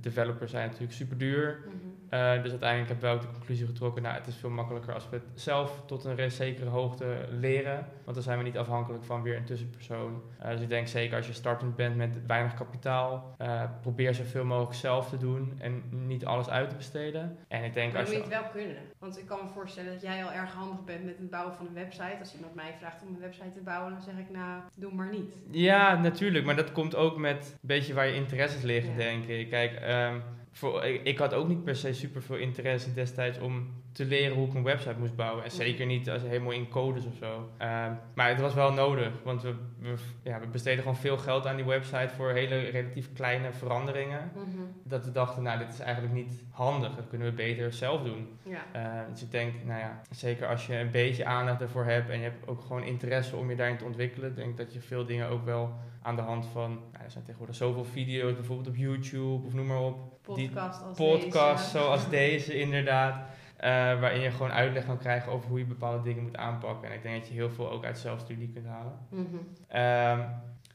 developers 0.00 0.50
zijn 0.50 0.66
natuurlijk 0.66 0.92
super 0.92 1.18
duur. 1.18 1.58
Mhm. 1.66 1.93
Eh, 2.08 2.42
dus 2.42 2.50
uiteindelijk 2.50 2.90
hebben 2.90 3.10
we 3.10 3.14
ook 3.16 3.20
de 3.22 3.32
conclusie 3.38 3.66
getrokken, 3.66 4.02
nou 4.02 4.14
het 4.14 4.26
is 4.26 4.36
veel 4.36 4.50
makkelijker 4.50 4.94
als 4.94 5.08
we 5.10 5.16
het 5.16 5.24
zelf 5.34 5.82
tot 5.86 6.04
een 6.04 6.14
re- 6.14 6.28
zekere 6.28 6.68
hoogte 6.70 7.26
leren. 7.30 7.86
Want 8.04 8.14
dan 8.16 8.22
zijn 8.22 8.38
we 8.38 8.44
niet 8.44 8.58
afhankelijk 8.58 9.04
van 9.04 9.22
weer 9.22 9.36
een 9.36 9.44
tussenpersoon. 9.44 10.22
Eh, 10.38 10.50
dus 10.50 10.60
ik 10.60 10.68
denk 10.68 10.86
zeker 10.86 11.16
als 11.16 11.26
je 11.26 11.32
startend 11.32 11.76
bent 11.76 11.96
met 11.96 12.26
weinig 12.26 12.54
kapitaal, 12.54 13.34
eh, 13.38 13.62
probeer 13.80 14.14
zoveel 14.14 14.44
mogelijk 14.44 14.74
zelf 14.74 15.08
te 15.08 15.16
doen 15.16 15.52
en 15.58 15.82
niet 16.06 16.24
alles 16.24 16.48
uit 16.48 16.70
te 16.70 16.76
besteden. 16.76 17.38
En 17.48 17.64
ik 17.64 17.74
denk 17.74 17.92
Maar 17.92 18.00
als 18.00 18.10
je... 18.10 18.16
moet 18.18 18.26
je 18.26 18.32
het 18.34 18.42
wel 18.42 18.50
kunnen. 18.52 18.82
Want 18.98 19.18
ik 19.18 19.26
kan 19.26 19.38
me 19.42 19.48
voorstellen 19.52 19.92
dat 19.92 20.02
jij 20.02 20.24
al 20.24 20.32
erg 20.32 20.52
handig 20.52 20.84
bent 20.84 21.04
met 21.04 21.18
het 21.18 21.30
bouwen 21.30 21.54
van 21.54 21.66
een 21.66 21.74
website. 21.74 22.16
Als 22.18 22.34
iemand 22.34 22.54
mij 22.54 22.74
vraagt 22.78 23.02
om 23.02 23.14
een 23.14 23.20
website 23.20 23.50
te 23.50 23.60
bouwen, 23.60 23.92
dan 23.92 24.02
zeg 24.02 24.14
ik 24.18 24.30
nou, 24.30 24.60
doe 24.78 24.92
maar 24.94 25.10
niet. 25.10 25.34
Ja, 25.50 26.00
natuurlijk. 26.00 26.44
Maar 26.44 26.56
dat 26.56 26.72
komt 26.72 26.94
ook 26.96 27.16
met 27.16 27.50
een 27.52 27.58
beetje 27.68 27.94
waar 27.94 28.06
je 28.06 28.14
interesses 28.14 28.62
liggen, 28.62 28.90
Ja. 28.92 28.96
denk 28.98 29.24
ik. 29.24 29.48
Kijk, 29.50 29.72
ehm, 29.72 30.18
voor, 30.54 30.84
ik, 30.84 31.04
ik 31.04 31.18
had 31.18 31.34
ook 31.34 31.48
niet 31.48 31.64
per 31.64 31.76
se 31.76 31.92
super 31.92 32.22
veel 32.22 32.36
interesse 32.36 32.92
destijds 32.92 33.38
om 33.38 33.82
te 33.94 34.04
leren 34.04 34.36
hoe 34.36 34.46
ik 34.46 34.54
een 34.54 34.62
website 34.62 34.98
moest 34.98 35.16
bouwen. 35.16 35.44
En 35.44 35.48
Mhm. 35.52 35.56
zeker 35.62 35.86
niet 35.86 36.10
als 36.10 36.22
helemaal 36.22 36.52
in 36.52 36.68
codes 36.68 37.06
of 37.06 37.14
zo. 37.20 37.48
Ehm, 37.58 37.92
maar 38.14 38.28
het 38.28 38.40
was 38.40 38.54
wel 38.54 38.72
nodig, 38.72 39.10
want 39.24 39.42
we, 39.42 39.54
we, 39.78 39.94
ja, 40.22 40.40
we 40.40 40.46
besteden 40.46 40.78
gewoon 40.78 40.96
veel 40.96 41.18
geld 41.18 41.46
aan 41.46 41.56
die 41.56 41.64
website 41.64 42.08
voor 42.16 42.30
hele 42.30 42.58
relatief 42.58 43.12
kleine 43.12 43.52
veranderingen. 43.52 44.30
Mhm. 44.34 44.44
Dat 44.82 45.04
we 45.04 45.12
dachten, 45.12 45.42
nou, 45.42 45.58
dit 45.58 45.68
is 45.72 45.80
eigenlijk 45.80 46.14
niet 46.14 46.42
handig. 46.50 46.94
Dat 46.96 47.08
kunnen 47.08 47.28
we 47.28 47.34
beter 47.34 47.72
zelf 47.72 48.02
doen. 48.02 48.28
Ja. 48.42 48.64
Uh, 48.76 49.00
dus 49.10 49.22
ik 49.22 49.30
denk, 49.30 49.52
nou 49.64 49.80
ja, 49.80 50.00
zeker 50.10 50.46
als 50.46 50.66
je 50.66 50.76
een 50.76 50.90
beetje 50.90 51.24
aandacht 51.24 51.60
ervoor 51.60 51.84
hebt 51.84 52.10
en 52.10 52.16
je 52.18 52.24
hebt 52.24 52.48
ook 52.48 52.60
gewoon 52.60 52.82
interesse 52.82 53.36
om 53.36 53.50
je 53.50 53.56
daarin 53.56 53.76
te 53.76 53.84
ontwikkelen, 53.84 54.34
denk 54.34 54.56
dat 54.56 54.72
je 54.72 54.80
veel 54.80 55.04
dingen 55.06 55.28
ook 55.28 55.44
wel 55.44 55.72
aan 56.02 56.16
de 56.16 56.22
hand 56.22 56.46
van, 56.46 56.70
nou, 56.70 57.04
er 57.04 57.10
zijn 57.10 57.24
tegenwoordig 57.24 57.56
zoveel 57.56 57.84
video's, 57.84 58.34
bijvoorbeeld 58.34 58.68
op 58.68 58.76
YouTube 58.76 59.46
of 59.46 59.54
noem 59.54 59.66
maar 59.66 59.80
op. 59.80 59.96
Die 60.34 60.48
Podcast 60.48 60.82
als 60.82 60.96
podcasts 60.98 61.72
deze. 61.72 61.84
zoals 61.84 62.08
deze 62.08 62.58
inderdaad, 62.58 63.24
eh, 63.56 63.70
waarin 64.00 64.20
je 64.20 64.30
gewoon 64.30 64.52
uitleg 64.52 64.86
kan 64.86 64.98
krijgen 64.98 65.32
over 65.32 65.48
hoe 65.48 65.58
je 65.58 65.64
bepaalde 65.64 66.02
dingen 66.02 66.22
moet 66.22 66.36
aanpakken. 66.36 66.88
En 66.88 66.94
ik 66.94 67.02
denk 67.02 67.18
dat 67.18 67.28
je 67.28 67.34
heel 67.34 67.50
veel 67.50 67.70
ook 67.70 67.84
uit 67.84 67.98
zelfstudie 67.98 68.50
kunt 68.52 68.66
halen. 68.66 68.92
Mhm. 69.08 69.36
Ehm, 69.68 70.20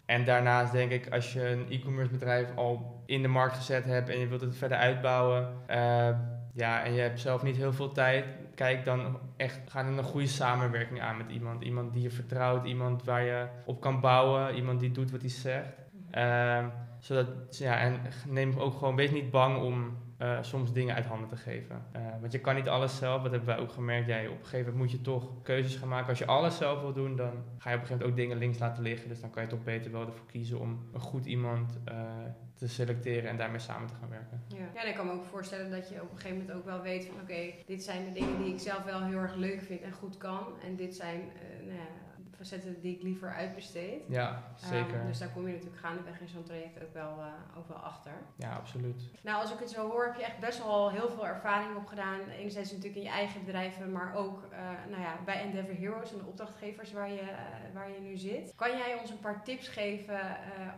en 0.05 0.25
daarnaast 0.25 0.71
denk 0.71 0.91
ik, 0.91 1.09
als 1.09 1.33
je 1.33 1.47
een 1.47 1.65
e-commerce 1.69 2.11
bedrijf 2.11 2.55
al 2.55 3.03
in 3.05 3.21
de 3.21 3.27
markt 3.27 3.55
gezet 3.55 3.85
hebt 3.85 4.09
en 4.09 4.19
je 4.19 4.27
wilt 4.27 4.41
het 4.41 4.57
verder 4.57 4.77
uitbouwen, 4.77 5.53
ehm, 5.67 6.15
ja, 6.53 6.83
en 6.83 6.93
je 6.93 7.01
hebt 7.01 7.19
zelf 7.19 7.43
niet 7.43 7.55
heel 7.55 7.73
veel 7.73 7.91
tijd, 7.91 8.25
kijk 8.55 8.85
dan 8.85 9.19
echt, 9.37 9.59
ga 9.65 9.83
dan 9.83 9.97
een 9.97 10.03
goede 10.03 10.27
samenwerking 10.27 11.01
aan 11.01 11.17
met 11.17 11.29
iemand. 11.29 11.63
Iemand 11.63 11.93
die 11.93 12.01
je 12.01 12.09
vertrouwt, 12.09 12.65
iemand 12.65 13.03
waar 13.03 13.23
je 13.23 13.47
op 13.65 13.81
kan 13.81 13.99
bouwen, 13.99 14.55
iemand 14.55 14.79
die 14.79 14.91
doet 14.91 15.11
wat 15.11 15.21
hij 15.21 15.29
zegt. 15.29 15.73
Ehm, 16.11 16.65
zodat, 16.99 17.57
ja, 17.57 17.79
en 17.79 17.99
neem 18.27 18.59
ook 18.59 18.73
gewoon, 18.73 18.95
wees 18.95 19.11
niet 19.11 19.31
bang 19.31 19.61
om 19.61 19.97
eh, 20.19 20.37
soms 20.41 20.73
dingen 20.73 20.95
uit 20.95 21.05
handen 21.05 21.29
te 21.29 21.35
geven. 21.35 21.85
Eh, 21.91 22.01
want 22.19 22.31
je 22.31 22.39
kan 22.39 22.55
niet 22.55 22.67
alles 22.67 22.97
zelf, 22.97 23.21
dat 23.21 23.31
hebben 23.31 23.49
wij 23.49 23.57
ook 23.57 23.71
gemerkt. 23.71 24.07
Jij, 24.07 24.27
op 24.27 24.39
een 24.39 24.45
gegeven 24.45 24.71
moment 24.71 24.77
moet 24.77 24.91
je 24.91 25.01
toch 25.01 25.41
keuzes 25.43 25.75
gaan 25.75 25.87
maken. 25.87 26.09
Als 26.09 26.19
je 26.19 26.25
alles 26.25 26.57
zelf 26.57 26.81
wil 26.81 26.93
doen, 26.93 27.15
dan 27.15 27.31
ga 27.57 27.69
je 27.69 27.75
op 27.75 27.81
een 27.81 27.87
gegeven 27.87 27.89
moment 27.89 28.09
ook 28.09 28.15
dingen 28.15 28.37
links 28.37 28.59
laten 28.59 28.83
liggen. 28.83 29.09
Dus 29.09 29.21
dan 29.21 29.29
kan 29.29 29.43
je 29.43 29.49
toch 29.49 29.63
beter 29.63 29.91
wel 29.91 30.05
ervoor 30.05 30.25
kiezen 30.25 30.59
om 30.59 30.89
een 30.93 30.99
goed 30.99 31.25
iemand 31.25 31.77
eh, 31.85 32.01
te 32.55 32.67
selecteren 32.67 33.29
en 33.29 33.37
daarmee 33.37 33.59
samen 33.59 33.87
te 33.87 33.93
gaan 33.99 34.09
werken. 34.09 34.43
Ja. 34.47 34.57
ja, 34.73 34.81
en 34.81 34.89
ik 34.89 34.95
kan 34.95 35.05
me 35.05 35.11
ook 35.11 35.25
voorstellen 35.25 35.71
dat 35.71 35.89
je 35.89 36.01
op 36.01 36.11
een 36.11 36.17
gegeven 36.17 36.37
moment 36.37 36.57
ook 36.57 36.65
wel 36.65 36.81
weet 36.81 37.05
van 37.05 37.21
oké, 37.21 37.53
dit 37.65 37.83
zijn 37.83 38.05
de 38.05 38.11
dingen 38.11 38.37
die 38.43 38.53
ik 38.53 38.59
zelf 38.59 38.83
wel 38.83 39.03
heel 39.03 39.17
erg 39.17 39.35
leuk 39.35 39.61
vind 39.61 39.81
en 39.81 39.91
goed 39.91 40.17
kan. 40.17 40.45
En 40.63 40.75
dit 40.75 40.95
zijn 40.95 41.21
nou 41.61 41.77
ja, 41.77 42.08
facetten 42.39 42.81
die 42.81 42.95
ik 42.95 43.01
liever 43.01 43.33
uitbesteed. 43.33 44.01
Ja, 44.07 44.43
zeker. 44.55 44.99
Ehm, 44.99 45.07
dus 45.07 45.17
daar 45.17 45.29
kom 45.29 45.47
je 45.47 45.53
natuurlijk 45.53 45.81
gaandeweg 45.81 46.19
in 46.21 46.27
zo'n 46.27 46.43
traject 46.43 46.83
ook 46.83 46.93
wel, 46.93 47.19
ook 47.57 47.67
wel 47.67 47.77
achter. 47.77 48.11
Ja, 48.35 48.55
absoluut. 48.55 49.01
Nou, 49.21 49.41
als 49.41 49.53
ik 49.53 49.59
het 49.59 49.69
zo 49.69 49.89
hoor, 49.89 50.05
heb 50.05 50.15
je 50.15 50.23
echt 50.23 50.39
best 50.39 50.63
wel 50.63 50.91
heel 50.91 51.09
veel 51.09 51.27
ervaring 51.27 51.75
opgedaan. 51.75 52.19
Enerzijds 52.37 52.71
natuurlijk 52.71 52.97
in 52.97 53.03
je 53.03 53.09
eigen 53.09 53.45
bedrijven, 53.45 53.91
maar 53.91 54.15
ook 54.15 54.43
eh, 54.51 54.59
nou 54.89 55.01
ja, 55.01 55.19
bij 55.25 55.41
Endeavor 55.41 55.75
Heroes 55.75 56.11
en 56.11 56.17
de 56.17 56.25
opdrachtgevers 56.25 56.91
waar 56.91 57.11
je, 57.11 57.19
eh, 57.19 57.73
waar 57.73 57.89
je 57.89 57.99
nu 57.99 58.17
zit. 58.17 58.53
Kan 58.55 58.77
jij 58.77 58.97
ons 59.01 59.09
een 59.09 59.19
paar 59.19 59.43
tips 59.43 59.67
geven 59.67 60.19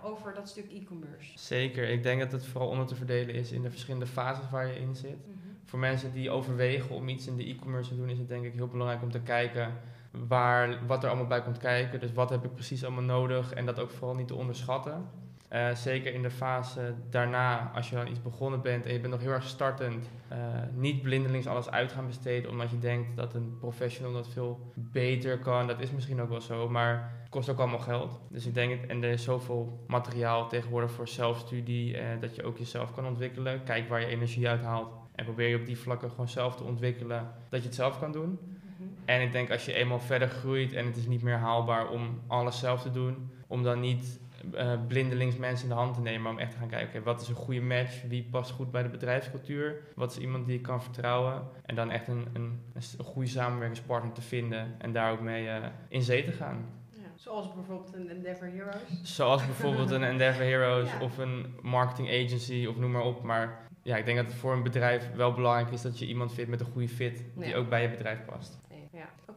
over 0.01 0.33
dat 0.33 0.49
stuk 0.49 0.71
e-commerce? 0.71 1.39
Zeker. 1.39 1.89
Ik 1.89 2.03
denk 2.03 2.19
dat 2.19 2.31
het 2.31 2.45
vooral 2.45 2.69
onder 2.69 2.87
te 2.87 2.95
verdelen 2.95 3.35
is 3.35 3.51
in 3.51 3.61
de 3.61 3.69
verschillende 3.69 4.07
fases 4.07 4.49
waar 4.49 4.67
je 4.67 4.79
in 4.79 4.95
zit. 4.95 5.27
Mhm. 5.27 5.37
Voor 5.65 5.79
mensen 5.79 6.13
die 6.13 6.29
overwegen 6.29 6.95
om 6.95 7.09
iets 7.09 7.27
in 7.27 7.37
de 7.37 7.43
e-commerce 7.43 7.89
te 7.89 7.95
doen, 7.95 8.09
is 8.09 8.17
het 8.17 8.27
denk 8.27 8.45
ik 8.45 8.53
heel 8.53 8.67
belangrijk 8.67 9.01
om 9.01 9.11
te 9.11 9.21
kijken 9.21 9.73
waar, 10.11 10.85
wat 10.87 11.03
er 11.03 11.09
allemaal 11.09 11.27
bij 11.27 11.41
komt 11.41 11.57
kijken. 11.57 11.99
Dus 11.99 12.13
wat 12.13 12.29
heb 12.29 12.45
ik 12.45 12.53
precies 12.53 12.83
allemaal 12.83 13.03
nodig 13.03 13.53
en 13.53 13.65
dat 13.65 13.79
ook 13.79 13.91
vooral 13.91 14.15
niet 14.15 14.27
te 14.27 14.35
onderschatten. 14.35 15.09
Eh, 15.51 15.75
zeker 15.75 16.13
in 16.13 16.21
de 16.21 16.31
fase 16.31 16.93
daarna, 17.09 17.71
als 17.75 17.89
je 17.89 17.95
dan 17.95 18.07
iets 18.07 18.21
begonnen 18.21 18.61
bent 18.61 18.85
en 18.85 18.93
je 18.93 18.99
bent 18.99 19.13
nog 19.13 19.21
heel 19.21 19.31
erg 19.31 19.47
startend, 19.47 20.09
eh, 20.27 20.37
niet 20.73 21.01
blindelings 21.01 21.47
alles 21.47 21.69
uit 21.69 21.91
gaan 21.91 22.07
besteden 22.07 22.51
omdat 22.51 22.69
je 22.69 22.79
denkt 22.79 23.15
dat 23.15 23.33
een 23.33 23.57
professional 23.59 24.13
dat 24.13 24.27
veel 24.27 24.71
beter 24.75 25.39
kan. 25.39 25.67
Dat 25.67 25.79
is 25.79 25.91
misschien 25.91 26.21
ook 26.21 26.29
wel 26.29 26.41
zo, 26.41 26.69
maar 26.69 27.13
het 27.19 27.29
kost 27.29 27.49
ook 27.49 27.59
allemaal 27.59 27.79
geld. 27.79 28.19
Dus 28.29 28.45
ik 28.45 28.53
denk, 28.53 28.85
en 28.85 29.03
er 29.03 29.09
is 29.09 29.23
zoveel 29.23 29.83
materiaal 29.87 30.47
tegenwoordig 30.47 30.91
voor 30.91 31.07
zelfstudie, 31.07 31.97
eh, 31.97 32.21
dat 32.21 32.35
je 32.35 32.43
ook 32.43 32.57
jezelf 32.57 32.93
kan 32.93 33.05
ontwikkelen. 33.05 33.63
Kijk 33.63 33.89
waar 33.89 33.99
je 33.99 34.05
energie 34.05 34.47
uit 34.47 34.61
haalt 34.61 34.93
en 35.15 35.25
probeer 35.25 35.47
je 35.47 35.59
op 35.59 35.65
die 35.65 35.77
vlakken 35.77 36.09
gewoon 36.09 36.29
zelf 36.29 36.55
te 36.55 36.63
ontwikkelen, 36.63 37.31
dat 37.49 37.61
je 37.61 37.67
het 37.67 37.75
zelf 37.75 37.99
kan 37.99 38.11
doen. 38.11 38.39
En 39.11 39.21
ik 39.21 39.31
denk 39.31 39.51
als 39.51 39.65
je 39.65 39.73
eenmaal 39.73 39.99
verder 39.99 40.27
groeit 40.29 40.73
en 40.73 40.85
het 40.85 40.97
is 40.97 41.07
niet 41.07 41.21
meer 41.21 41.37
haalbaar 41.37 41.89
om 41.89 42.21
alles 42.27 42.59
zelf 42.59 42.81
te 42.81 42.91
doen, 42.91 43.31
om 43.47 43.63
dan 43.63 43.79
niet 43.79 44.19
eh, 44.53 44.73
blindelings 44.87 45.37
mensen 45.37 45.63
in 45.69 45.73
de 45.73 45.79
hand 45.79 45.93
te 45.93 46.01
nemen, 46.01 46.21
maar 46.21 46.31
om 46.31 46.39
echt 46.39 46.51
te 46.51 46.57
gaan 46.57 46.67
kijken, 46.67 47.03
wat 47.03 47.21
is 47.21 47.27
een 47.27 47.35
goede 47.35 47.61
match, 47.61 48.01
wie 48.07 48.27
past 48.31 48.51
goed 48.51 48.71
bij 48.71 48.83
de 48.83 48.89
bedrijfscultuur, 48.89 49.81
wat 49.95 50.11
is 50.11 50.17
iemand 50.17 50.45
die 50.45 50.57
ik 50.57 50.61
kan 50.61 50.83
vertrouwen 50.83 51.43
en 51.65 51.75
dan 51.75 51.91
echt 51.91 52.07
een, 52.07 52.27
een, 52.33 52.59
goede 53.03 53.27
samenwerkingspartner 53.29 54.13
te 54.13 54.21
vinden 54.21 54.75
en 54.77 54.91
daar 54.91 55.11
ook 55.11 55.21
mee 55.21 55.47
eh, 55.47 55.67
in 55.87 56.01
zee 56.01 56.23
te 56.23 56.31
gaan. 56.31 56.65
Ja. 56.89 56.97
Zoals 57.15 57.53
bijvoorbeeld 57.53 57.93
een 57.93 58.09
Endeavor 58.09 58.47
Heroes. 58.47 59.15
Zoals 59.15 59.45
bijvoorbeeld 59.45 59.91
een 59.91 60.03
Endeavor 60.03 60.43
Heroes 60.43 60.91
Ja. 60.99 61.01
of 61.01 61.17
een 61.17 61.45
marketing 61.61 62.07
agency 62.09 62.65
of 62.69 62.77
noem 62.77 62.91
maar 62.91 63.03
op, 63.05 63.23
maar 63.23 63.69
ja, 63.83 63.97
ik 63.97 64.05
denk 64.05 64.17
dat 64.17 64.25
het 64.25 64.35
voor 64.35 64.53
een 64.53 64.63
bedrijf 64.63 65.11
wel 65.15 65.33
belangrijk 65.33 65.71
is 65.71 65.81
dat 65.81 65.99
je 65.99 66.05
iemand 66.07 66.33
vindt 66.33 66.49
met 66.49 66.59
een 66.59 66.71
goede 66.71 66.87
fit 66.89 67.23
die 67.35 67.47
Ja. 67.47 67.55
ook 67.55 67.69
bij 67.69 67.81
je 67.81 67.89
bedrijf 67.89 68.25
past. 68.25 68.59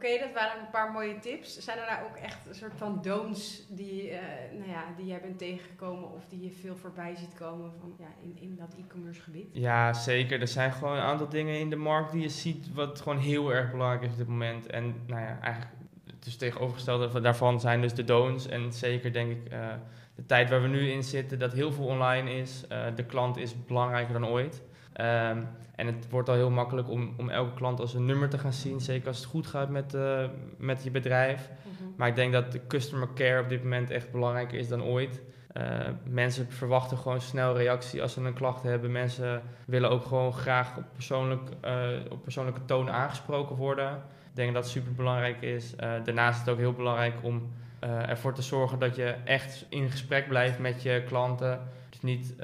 Oké, 0.05 0.19
dat 0.19 0.33
waren 0.33 0.59
een 0.59 0.69
paar 0.69 0.91
mooie 0.91 1.19
tips. 1.19 1.57
Zijn 1.57 1.77
er 1.77 1.85
daar 1.85 2.03
ook 2.09 2.15
echt 2.15 2.47
een 2.47 2.55
soort 2.55 2.73
van 2.75 2.99
don'ts 3.01 3.65
die, 3.69 4.09
eh, 4.09 4.57
nou 4.57 4.69
ja, 4.69 4.83
die 4.97 5.05
jij 5.05 5.21
bent 5.21 5.37
tegengekomen 5.37 6.11
of 6.11 6.25
die 6.29 6.43
je 6.43 6.51
veel 6.51 6.75
voorbij 6.75 7.15
ziet 7.15 7.33
komen 7.33 7.71
van, 7.79 7.95
ja, 7.99 8.07
in, 8.21 8.37
in 8.41 8.55
dat 8.55 8.75
e-commerce 8.79 9.21
gebied? 9.21 9.47
Ja, 9.51 9.93
zeker. 9.93 10.41
Er 10.41 10.47
zijn 10.47 10.71
gewoon 10.71 10.95
een 10.95 11.03
aantal 11.03 11.29
dingen 11.29 11.59
in 11.59 11.69
de 11.69 11.75
markt 11.75 12.11
die 12.11 12.21
je 12.21 12.29
ziet 12.29 12.73
wat 12.73 13.01
gewoon 13.01 13.17
heel 13.17 13.53
erg 13.53 13.71
belangrijk 13.71 14.01
is 14.03 14.11
op 14.11 14.17
dit 14.17 14.27
moment. 14.27 14.65
En 14.67 14.95
nou 15.07 15.21
ja, 15.21 15.39
eigenlijk 15.41 15.73
dus 16.19 16.35
tegenovergestelde 16.35 17.09
van- 17.09 17.21
daarvan 17.21 17.59
zijn 17.59 17.81
dus 17.81 17.93
de 17.93 18.03
don'ts. 18.03 18.47
En 18.47 18.73
zeker 18.73 19.13
denk 19.13 19.31
ik 19.31 19.51
eh, 19.51 19.73
de 20.15 20.25
tijd 20.25 20.49
waar 20.49 20.61
we 20.61 20.67
nu 20.67 20.89
in 20.91 21.03
zitten, 21.03 21.39
dat 21.39 21.53
heel 21.53 21.71
veel 21.71 21.85
online 21.85 22.31
is. 22.31 22.67
Eh, 22.67 22.85
de 22.95 23.05
klant 23.05 23.37
is 23.37 23.65
belangrijker 23.65 24.13
dan 24.13 24.27
ooit. 24.27 24.61
Ehm, 24.95 25.41
en 25.75 25.87
het 25.87 26.09
wordt 26.09 26.29
al 26.29 26.35
heel 26.35 26.49
makkelijk 26.49 26.89
om, 26.89 27.13
om 27.17 27.29
elke 27.29 27.53
klant 27.53 27.79
als 27.79 27.93
een 27.93 28.05
nummer 28.05 28.29
te 28.29 28.37
gaan 28.37 28.53
zien. 28.53 28.79
Zeker 28.79 29.07
als 29.07 29.17
het 29.17 29.25
goed 29.25 29.47
gaat 29.47 29.69
met, 29.69 29.93
eh, 29.93 30.25
met 30.57 30.83
je 30.83 30.91
bedrijf. 30.91 31.49
Maar 31.95 32.07
ik 32.07 32.15
denk 32.15 32.33
dat 32.33 32.51
de 32.51 32.67
customer 32.67 33.07
care 33.13 33.41
op 33.41 33.49
dit 33.49 33.63
moment 33.63 33.91
echt 33.91 34.11
belangrijker 34.11 34.59
is 34.59 34.67
dan 34.67 34.83
ooit. 34.83 35.21
Eh, 35.53 35.65
mensen 36.09 36.51
verwachten 36.51 36.97
gewoon 36.97 37.21
snel 37.21 37.57
reactie 37.57 38.01
als 38.01 38.13
ze 38.13 38.21
een 38.21 38.33
klacht 38.33 38.63
hebben. 38.63 38.91
Mensen 38.91 39.41
willen 39.65 39.89
ook 39.89 40.05
gewoon 40.05 40.33
graag 40.33 40.77
op, 40.77 40.83
persoonlijk, 40.93 41.49
eh, 41.61 41.87
op 42.09 42.23
persoonlijke 42.23 42.65
toon 42.65 42.89
aangesproken 42.89 43.55
worden. 43.55 43.91
Ik 44.29 44.41
denk 44.41 44.53
dat 44.53 44.63
dat 44.63 44.71
super 44.71 44.93
belangrijk 44.93 45.41
is. 45.41 45.75
Daarnaast 45.75 46.33
is 46.33 46.45
het 46.45 46.49
ook 46.49 46.59
heel 46.59 46.73
belangrijk 46.73 47.15
om 47.21 47.51
ervoor 47.79 48.33
te 48.33 48.41
zorgen 48.41 48.79
dat 48.79 48.95
je 48.95 49.15
echt 49.23 49.65
in 49.69 49.89
gesprek 49.89 50.27
blijft 50.27 50.59
met 50.59 50.81
je 50.81 51.03
klanten. 51.07 51.59
Dus 51.89 52.01
niet 52.01 52.35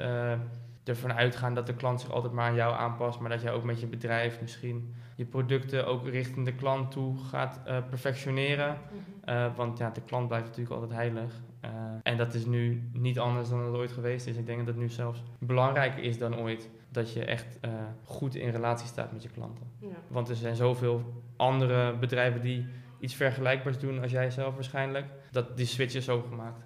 ervan 0.84 1.12
uitgaan 1.12 1.54
dat 1.54 1.66
de 1.66 1.74
klant 1.74 2.00
zich 2.00 2.10
altijd 2.10 2.32
maar 2.32 2.48
aan 2.48 2.54
jou 2.54 2.74
aanpast, 2.74 3.20
maar 3.20 3.30
dat 3.30 3.42
jij 3.42 3.52
ook 3.52 3.64
met 3.64 3.80
je 3.80 3.86
bedrijf 3.86 4.40
misschien 4.40 4.94
je 5.16 5.24
producten 5.24 5.86
ook 5.86 6.08
richting 6.08 6.44
de 6.44 6.54
klant 6.54 6.90
toe 6.90 7.18
gaat 7.18 7.60
uh, 7.66 7.78
perfectioneren. 7.88 8.78
Mhm. 8.90 9.30
Uh, 9.30 9.56
want 9.56 9.78
ja, 9.78 9.90
de 9.90 10.00
klant 10.00 10.28
blijft 10.28 10.46
natuurlijk 10.46 10.74
altijd 10.74 10.92
heilig. 10.92 11.42
Uh, 11.64 11.70
en 12.02 12.16
dat 12.16 12.34
is 12.34 12.46
nu 12.46 12.90
niet 12.92 13.18
anders 13.18 13.48
dan 13.48 13.64
het 13.64 13.74
ooit 13.74 13.92
geweest 13.92 14.26
is. 14.26 14.36
Ik 14.36 14.46
denk 14.46 14.58
dat 14.58 14.66
het 14.66 14.76
nu 14.76 14.88
zelfs 14.88 15.22
belangrijker 15.38 16.02
is 16.02 16.18
dan 16.18 16.38
ooit 16.38 16.70
dat 16.88 17.12
je 17.12 17.24
echt 17.24 17.58
goed 18.04 18.34
in 18.34 18.50
relatie 18.50 18.86
staat 18.86 19.12
met 19.12 19.22
je 19.22 19.28
klanten. 19.28 19.66
Ja. 19.78 19.88
Want 20.08 20.28
er 20.28 20.36
zijn 20.36 20.56
zoveel 20.56 21.22
andere 21.36 21.96
bedrijven 21.96 22.40
die 22.40 22.66
iets 22.98 23.14
vergelijkbaars 23.14 23.78
doen 23.78 24.00
als 24.02 24.10
jij 24.10 24.30
zelf 24.30 24.54
waarschijnlijk. 24.54 25.06
Dat 25.30 25.56
die 25.56 25.66
switch 25.66 25.94
is 25.94 26.08
ook 26.08 26.26
gemaakt. 26.26 26.64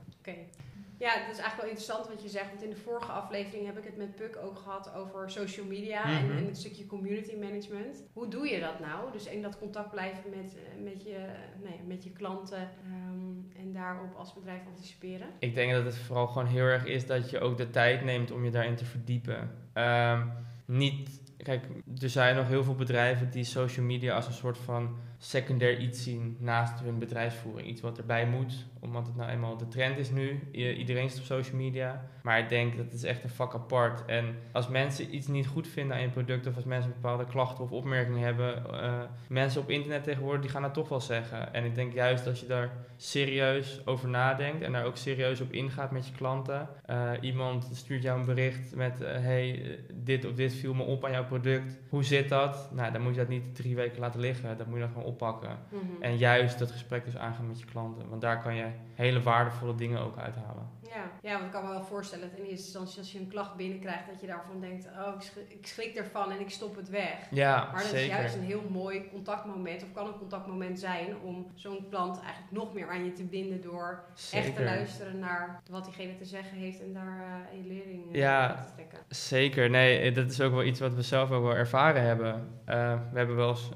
Ja, 0.99 1.11
het 1.11 1.21
is 1.33 1.38
eigenlijk 1.43 1.57
wel 1.57 1.69
interessant 1.69 2.09
wat 2.09 2.23
je 2.23 2.29
zegt. 2.29 2.49
Want 2.49 2.62
in 2.62 2.71
de 2.71 2.76
vorige 2.76 3.12
aflevering 3.12 3.67
heb 3.67 3.79
ik 3.79 3.85
het 3.85 3.97
met 3.97 4.15
Puk 4.17 4.37
ook 4.45 4.59
gehad 4.59 4.95
over 4.95 5.31
social 5.31 5.67
media 5.67 6.07
Mhm. 6.07 6.31
en, 6.31 6.37
en 6.37 6.47
het 6.47 6.57
stukje 6.59 6.87
community 6.87 7.37
management. 7.37 8.05
Hoe 8.12 8.29
doe 8.29 8.49
je 8.49 8.61
dat 8.61 8.81
nou? 8.81 9.12
Dus 9.12 9.26
in 9.26 9.43
dat 9.43 9.59
contact 9.59 9.91
blijven 9.91 10.31
met, 10.31 10.57
eh, 10.57 10.83
met, 10.83 11.03
je, 11.05 11.19
nee, 11.62 11.81
met 11.87 12.05
je 12.05 12.11
klanten 12.12 12.59
ehm, 12.85 13.61
en 13.62 13.73
daarop 13.73 14.15
als 14.15 14.35
bedrijf 14.35 14.61
anticiperen. 14.67 15.26
Ik 15.38 15.55
denk 15.55 15.73
dat 15.73 15.85
het 15.85 15.97
vooral 15.97 16.26
gewoon 16.26 16.47
heel 16.49 16.65
erg 16.65 16.85
is 16.85 17.07
dat 17.07 17.31
je 17.31 17.41
ook 17.41 17.57
de 17.57 17.71
tijd 17.71 18.05
neemt 18.05 18.31
om 18.31 18.45
je 18.45 18.50
daarin 18.50 18.76
te 18.76 18.85
verdiepen. 18.85 19.50
Ehm, 19.76 20.26
niet, 20.64 21.21
kijk, 21.37 21.64
er 22.00 22.11
zijn 22.11 22.37
nog 22.37 22.49
heel 22.49 22.64
veel 22.64 22.75
bedrijven 22.75 23.30
die 23.30 23.45
social 23.45 23.87
media 23.87 24.14
als 24.14 24.26
een 24.26 24.33
soort 24.33 24.59
van 24.59 24.97
secundair 25.18 25.78
iets 25.78 26.02
zien 26.02 26.37
naast 26.40 26.80
hun 26.80 26.99
bedrijfsvoering. 26.99 27.68
Iets 27.68 27.80
wat 27.80 27.99
erbij 27.99 28.26
moet, 28.26 28.66
omdat 28.80 29.06
het 29.06 29.16
nou 29.16 29.30
eenmaal 29.30 29.56
de 29.56 29.68
trend 29.68 29.99
is 29.99 30.11
nu. 30.11 30.40
Iedereen 30.52 31.11
zit 31.11 31.18
op 31.18 31.25
social 31.25 31.56
media. 31.56 32.09
Maar 32.26 32.38
ik 32.38 32.49
denk 32.49 32.76
dat 32.76 32.85
het 32.85 32.95
is 32.95 33.02
echt 33.02 33.23
een 33.23 33.30
vak 33.30 33.54
apart. 33.54 34.04
En 34.04 34.37
als 34.52 34.68
mensen 34.68 35.14
iets 35.14 35.26
niet 35.26 35.47
goed 35.47 35.68
vinden 35.68 35.97
aan 35.97 36.02
je 36.02 36.09
product, 36.09 36.47
of 36.47 36.54
als 36.54 36.64
mensen 36.64 36.92
bepaalde 36.92 37.25
klachten 37.25 37.64
of 37.64 37.71
opmerkingen 37.71 38.21
hebben, 38.21 38.62
uh, 38.73 39.02
mensen 39.28 39.61
op 39.61 39.71
internet 39.71 40.04
tegenwoordig, 40.04 40.40
die 40.40 40.50
gaan 40.50 40.62
dat 40.62 40.75
toch 40.75 40.88
wel 40.88 41.00
zeggen. 41.00 41.54
En 41.54 41.64
ik 41.64 41.75
denk 41.75 41.92
juist 41.92 42.26
als 42.26 42.40
je 42.40 42.47
daar 42.47 42.71
serieus 42.97 43.80
over 43.85 44.09
nadenkt 44.09 44.62
en 44.62 44.73
daar 44.73 44.85
ook 44.85 44.97
serieus 44.97 45.40
op 45.40 45.52
ingaat 45.52 45.90
met 45.90 46.06
je 46.06 46.12
klanten. 46.12 46.68
Uh, 46.90 47.11
iemand 47.21 47.68
stuurt 47.73 48.02
jou 48.02 48.21
een 48.21 48.26
bericht 48.26 48.75
met, 48.75 49.00
uh, 49.00 49.09
hey, 49.09 49.78
dit 49.92 50.25
of 50.25 50.33
dit 50.33 50.54
viel 50.54 50.75
me 50.75 50.83
op 50.83 51.04
aan 51.04 51.12
jouw 51.12 51.26
product. 51.26 51.78
Hoe 51.88 52.04
zit 52.04 52.28
dat? 52.28 52.71
Nou, 52.73 52.92
dan 52.92 53.02
moet 53.02 53.14
je 53.14 53.21
dat 53.21 53.28
niet 53.28 53.54
drie 53.54 53.75
weken 53.75 54.00
laten 54.00 54.21
liggen. 54.21 54.56
Dan 54.56 54.66
moet 54.66 54.76
je 54.76 54.83
dat 54.85 54.92
gewoon 54.92 55.09
oppakken. 55.09 55.59
Mhm. 55.68 56.02
En 56.02 56.16
juist 56.16 56.59
dat 56.59 56.71
gesprek 56.71 57.04
dus 57.04 57.16
aangaan 57.16 57.47
met 57.47 57.61
je 57.61 57.66
klanten. 57.66 58.09
Want 58.09 58.21
daar 58.21 58.42
kan 58.42 58.54
je 58.54 58.66
hele 58.97 59.23
waardevolle 59.23 59.75
dingen 59.75 60.00
ook 60.00 60.19
uithalen. 60.19 60.75
Ja, 60.83 61.11
ja, 61.23 61.33
want 61.33 61.45
ik 61.45 61.50
kan 61.50 61.65
me 61.65 61.71
wel 61.71 61.85
voorstellen 61.85 62.29
dat 62.29 62.38
in 62.38 62.45
eerste 62.45 62.65
instantie 62.65 62.99
als 62.99 63.12
je 63.12 63.19
een 63.19 63.29
klacht 63.29 63.57
binnenkrijgt, 63.57 64.07
dat 64.11 64.21
je 64.21 64.26
daarvan 64.26 64.61
denkt, 64.61 64.87
oh, 64.87 65.15
ik 65.15 65.23
schrik, 65.23 65.49
ik 65.49 65.67
schrik 65.67 65.95
ervan 65.95 66.31
en 66.31 66.41
ik 66.41 66.50
stop 66.50 66.76
het 66.76 66.88
weg. 66.88 67.19
Ja, 67.31 67.69
maar 67.73 67.83
dat 67.83 67.91
zeker. 67.91 68.00
is 68.00 68.07
juist 68.07 68.35
een 68.35 68.43
heel 68.43 68.62
mooi 68.71 69.09
contactmoment, 69.11 69.83
of 69.83 69.93
kan 69.93 70.07
een 70.07 70.19
contactmoment 70.19 70.79
zijn, 70.79 71.21
om 71.23 71.47
zo'n 71.55 71.87
klant 71.88 72.21
eigenlijk 72.21 72.53
nog 72.53 72.75
meer 72.75 72.88
aan 72.88 73.05
je 73.05 73.12
te 73.12 73.25
binden 73.25 73.62
door 73.62 74.05
zeker. 74.15 74.47
echt 74.47 74.57
te 74.57 74.65
luisteren 74.65 75.19
naar 75.19 75.62
wat 75.71 75.85
diegene 75.85 76.17
te 76.17 76.25
zeggen 76.25 76.59
heeft 76.59 76.81
en 76.81 76.93
daar 76.93 77.49
uh, 77.53 77.62
je 77.62 77.69
lering 77.69 78.15
uh, 78.15 78.21
Ja, 78.21 78.49
uit 78.49 78.67
te 78.67 78.73
trekken. 78.75 78.99
Zeker, 79.09 79.71
nee, 79.71 80.12
dat 80.12 80.31
is 80.31 80.41
ook 80.41 80.53
wel 80.53 80.65
iets 80.65 80.81
wat 80.81 80.95
we 80.95 81.03
zelf 81.03 81.31
ook 81.31 81.43
wel 81.43 81.57
ervaren 81.57 82.03
hebben. 82.03 82.35
Uh, 82.69 82.99
we 83.12 83.19
hebben 83.19 83.37
wel 83.37 83.49
eens 83.49 83.69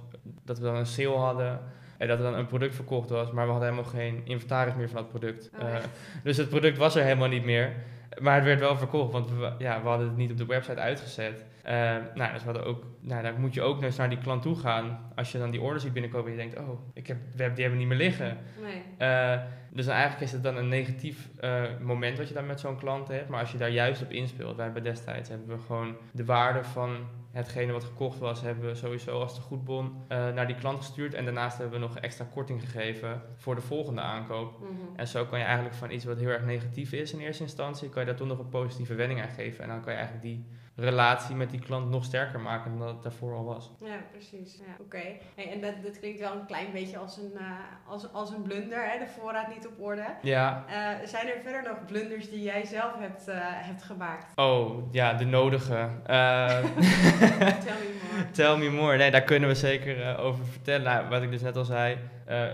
dat 0.45 0.59
we 0.59 0.65
dan 0.65 0.77
een 0.77 0.87
sale 0.87 1.17
hadden. 1.17 1.61
En 2.01 2.09
dat 2.09 2.19
er 2.19 2.25
dan 2.25 2.35
een 2.35 2.47
product 2.47 2.75
verkocht 2.75 3.11
was, 3.11 3.31
maar 3.31 3.45
we 3.45 3.51
hadden 3.51 3.71
helemaal 3.71 3.91
geen 3.91 4.21
inventaris 4.25 4.75
meer 4.75 4.89
van 4.89 4.97
dat 4.97 5.09
product. 5.09 5.51
Oh, 5.61 5.69
uh, 5.69 5.77
dus 6.23 6.37
het 6.37 6.49
product 6.49 6.79
was 6.79 6.95
er 6.95 7.03
helemaal 7.03 7.29
niet 7.29 7.45
meer. 7.45 7.73
Maar 8.21 8.35
het 8.35 8.45
werd 8.45 8.61
wel 8.61 8.77
verkocht, 8.77 9.13
want 9.13 9.31
we, 9.31 9.53
ja, 9.59 9.83
we 9.83 9.89
hadden 9.89 10.07
het 10.07 10.17
niet 10.17 10.31
op 10.31 10.37
de 10.37 10.47
website 10.47 10.81
uitgezet. 10.81 11.45
Uh, 11.67 11.73
nou, 12.15 12.33
dus 12.33 12.39
we 12.39 12.45
hadden 12.45 12.65
ook, 12.65 12.85
nou, 13.01 13.23
dan 13.23 13.41
moet 13.41 13.55
je 13.55 13.63
ook 13.63 13.81
dus 13.81 13.97
naar 13.97 14.09
die 14.09 14.19
klant 14.19 14.43
toe 14.43 14.57
gaan. 14.57 15.13
Als 15.15 15.33
je 15.33 15.39
dan 15.39 15.51
die 15.51 15.61
orders 15.61 15.83
ziet 15.83 15.93
binnenkomen 15.93 16.27
en 16.27 16.33
je 16.33 16.39
denkt, 16.39 16.59
oh, 16.59 16.81
ik 16.95 17.07
heb, 17.07 17.17
we 17.17 17.37
hebben, 17.37 17.55
die 17.55 17.63
hebben 17.63 17.81
niet 17.81 17.89
meer 17.89 18.07
liggen. 18.07 18.37
Nee. 18.63 19.09
Uh, 19.09 19.41
dus 19.71 19.87
eigenlijk 19.87 20.21
is 20.21 20.33
het 20.33 20.43
dan 20.43 20.57
een 20.57 20.69
negatief 20.69 21.29
uh, 21.41 21.63
moment 21.81 22.19
wat 22.19 22.29
je 22.29 22.35
dan 22.35 22.47
met 22.47 22.61
zo'n 22.61 22.79
klant 22.79 23.09
hebt. 23.09 23.29
Maar 23.29 23.41
als 23.41 23.53
je 23.53 23.59
daar 23.59 23.71
juist 23.71 24.03
op 24.03 24.11
inspeelt, 24.11 24.57
wij 24.57 24.65
hebben 24.65 24.83
destijds 24.83 25.29
hebben 25.29 25.57
we 25.57 25.63
gewoon 25.67 25.97
de 26.13 26.25
waarde 26.25 26.65
van 26.65 26.97
hetgene 27.31 27.73
wat 27.73 27.85
gekocht 27.85 28.19
was, 28.19 28.41
hebben 28.41 28.67
we 28.67 28.75
sowieso 28.75 29.21
als 29.21 29.35
de 29.35 29.41
goedbon 29.41 29.87
uh, 29.87 29.93
naar 30.09 30.47
die 30.47 30.57
klant 30.57 30.79
gestuurd. 30.79 31.15
En 31.15 31.25
daarnaast 31.25 31.59
hebben 31.59 31.81
we 31.81 31.87
nog 31.87 31.99
extra 31.99 32.25
korting 32.25 32.61
gegeven 32.61 33.23
voor 33.37 33.55
de 33.55 33.61
volgende 33.61 34.01
aankoop. 34.01 34.59
Mm 34.59 34.67
-hmm. 34.67 34.97
En 34.97 35.09
zo 35.09 35.25
kan 35.25 35.39
je 35.39 35.45
eigenlijk 35.45 35.75
van 35.75 35.91
iets 35.91 36.05
wat 36.05 36.19
heel 36.19 36.29
erg 36.29 36.45
negatief 36.45 36.93
is 36.93 37.13
in 37.13 37.21
eerste 37.21 37.43
instantie, 37.43 37.89
kan 37.89 38.01
je 38.01 38.09
daar 38.09 38.17
toch 38.17 38.29
nog 38.29 38.39
een 38.39 38.49
positieve 38.49 38.95
wending 38.95 39.23
aan 39.23 39.29
geven. 39.29 39.63
En 39.65 39.69
dan 39.69 39.81
kan 39.81 39.93
je 39.93 39.99
eigenlijk 39.99 40.27
die 40.27 40.47
relatie 40.77 41.35
met 41.35 41.51
die 41.51 41.61
klant 41.61 41.91
nog 41.91 42.05
sterker 42.05 42.41
maken 42.41 42.71
dan 42.71 42.81
dat 42.81 42.95
het 42.95 43.03
daarvoor 43.03 43.35
al 43.35 43.45
was. 43.45 43.71
Ja, 43.81 43.97
precies. 44.11 44.57
Ja, 44.57 44.73
Oké. 44.73 44.83
Okay. 44.83 45.21
Hey, 45.35 45.53
en 45.53 45.61
dat, 45.61 45.75
dat 45.83 45.99
klinkt 45.99 46.21
wel 46.21 46.33
een 46.33 46.47
klein 46.47 46.73
beetje 46.73 46.99
als 46.99 47.17
een, 47.17 47.33
uh, 47.35 47.41
als, 47.89 48.13
als 48.13 48.31
een 48.31 48.43
blunder, 48.43 48.91
hè? 48.91 48.99
de 48.99 49.07
voorraad 49.19 49.55
niet 49.55 49.67
op 49.67 49.81
orde. 49.81 50.05
Ja. 50.23 50.65
Uh, 50.69 51.07
zijn 51.09 51.29
er 51.29 51.41
verder 51.43 51.63
nog 51.63 51.85
blunders 51.87 52.31
die 52.31 52.43
jij 52.43 52.65
zelf 52.65 52.99
hebt, 52.99 53.29
uh, 53.29 53.35
hebt 53.41 53.83
gemaakt? 53.83 54.33
Oh, 54.35 54.93
ja, 54.93 55.15
de 55.15 55.25
nodige. 55.25 55.69
Tell 56.07 57.79
me 57.81 57.99
more. 58.03 58.31
Tell 58.31 58.57
me 58.57 58.71
more. 58.71 58.97
Nee, 58.97 59.11
daar 59.11 59.23
kunnen 59.23 59.49
we 59.49 59.55
zeker 59.55 60.19
over 60.19 60.45
vertellen. 60.45 60.83
Nou, 60.83 61.09
wat 61.09 61.23
ik 61.23 61.31
dus 61.31 61.43
net 61.43 61.57
al 61.57 61.65
zei, 61.65 61.99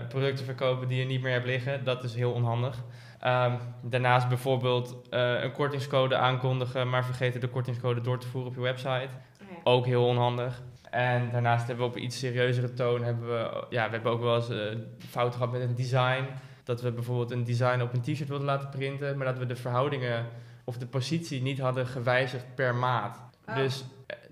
producten 0.09 0.45
verkopen 0.45 0.87
die 0.87 0.99
je 0.99 1.05
niet 1.05 1.21
meer 1.21 1.31
hebt 1.31 1.45
liggen, 1.45 1.83
dat 1.83 2.03
is 2.03 2.15
heel 2.15 2.31
onhandig. 2.31 2.83
Um, 3.25 3.57
daarnaast 3.81 4.27
bijvoorbeeld 4.27 4.95
uh, 5.09 5.43
een 5.43 5.51
kortingscode 5.51 6.15
aankondigen, 6.15 6.89
maar 6.89 7.05
vergeten 7.05 7.41
de 7.41 7.47
kortingscode 7.47 8.01
door 8.01 8.19
te 8.19 8.27
voeren 8.27 8.49
op 8.49 8.55
je 8.55 8.61
website. 8.61 9.09
Oh. 9.41 9.57
Ook 9.63 9.85
heel 9.85 10.05
onhandig. 10.05 10.61
En 10.89 11.29
daarnaast 11.31 11.67
hebben 11.67 11.85
we 11.85 11.91
op 11.91 11.97
een 11.97 12.03
iets 12.03 12.19
serieuzere 12.19 12.73
toon, 12.73 13.03
hebben 13.03 13.27
we, 13.27 13.65
ja, 13.69 13.85
we 13.85 13.91
hebben 13.91 14.11
ook 14.11 14.21
wel 14.21 14.35
eens 14.35 14.49
uh, 14.49 14.57
fouten 15.09 15.39
gehad 15.39 15.53
met 15.53 15.61
een 15.61 15.75
design. 15.75 16.23
Dat 16.63 16.81
we 16.81 16.91
bijvoorbeeld 16.91 17.31
een 17.31 17.43
design 17.43 17.81
op 17.81 17.93
een 17.93 18.01
t-shirt 18.01 18.29
wilden 18.29 18.47
laten 18.47 18.69
printen, 18.69 19.17
maar 19.17 19.25
dat 19.25 19.37
we 19.37 19.45
de 19.45 19.55
verhoudingen 19.55 20.25
of 20.63 20.77
de 20.77 20.85
positie 20.85 21.41
niet 21.41 21.59
hadden 21.59 21.87
gewijzigd 21.87 22.55
per 22.55 22.75
maat. 22.75 23.19
Oh. 23.45 23.55
Dus 23.55 23.85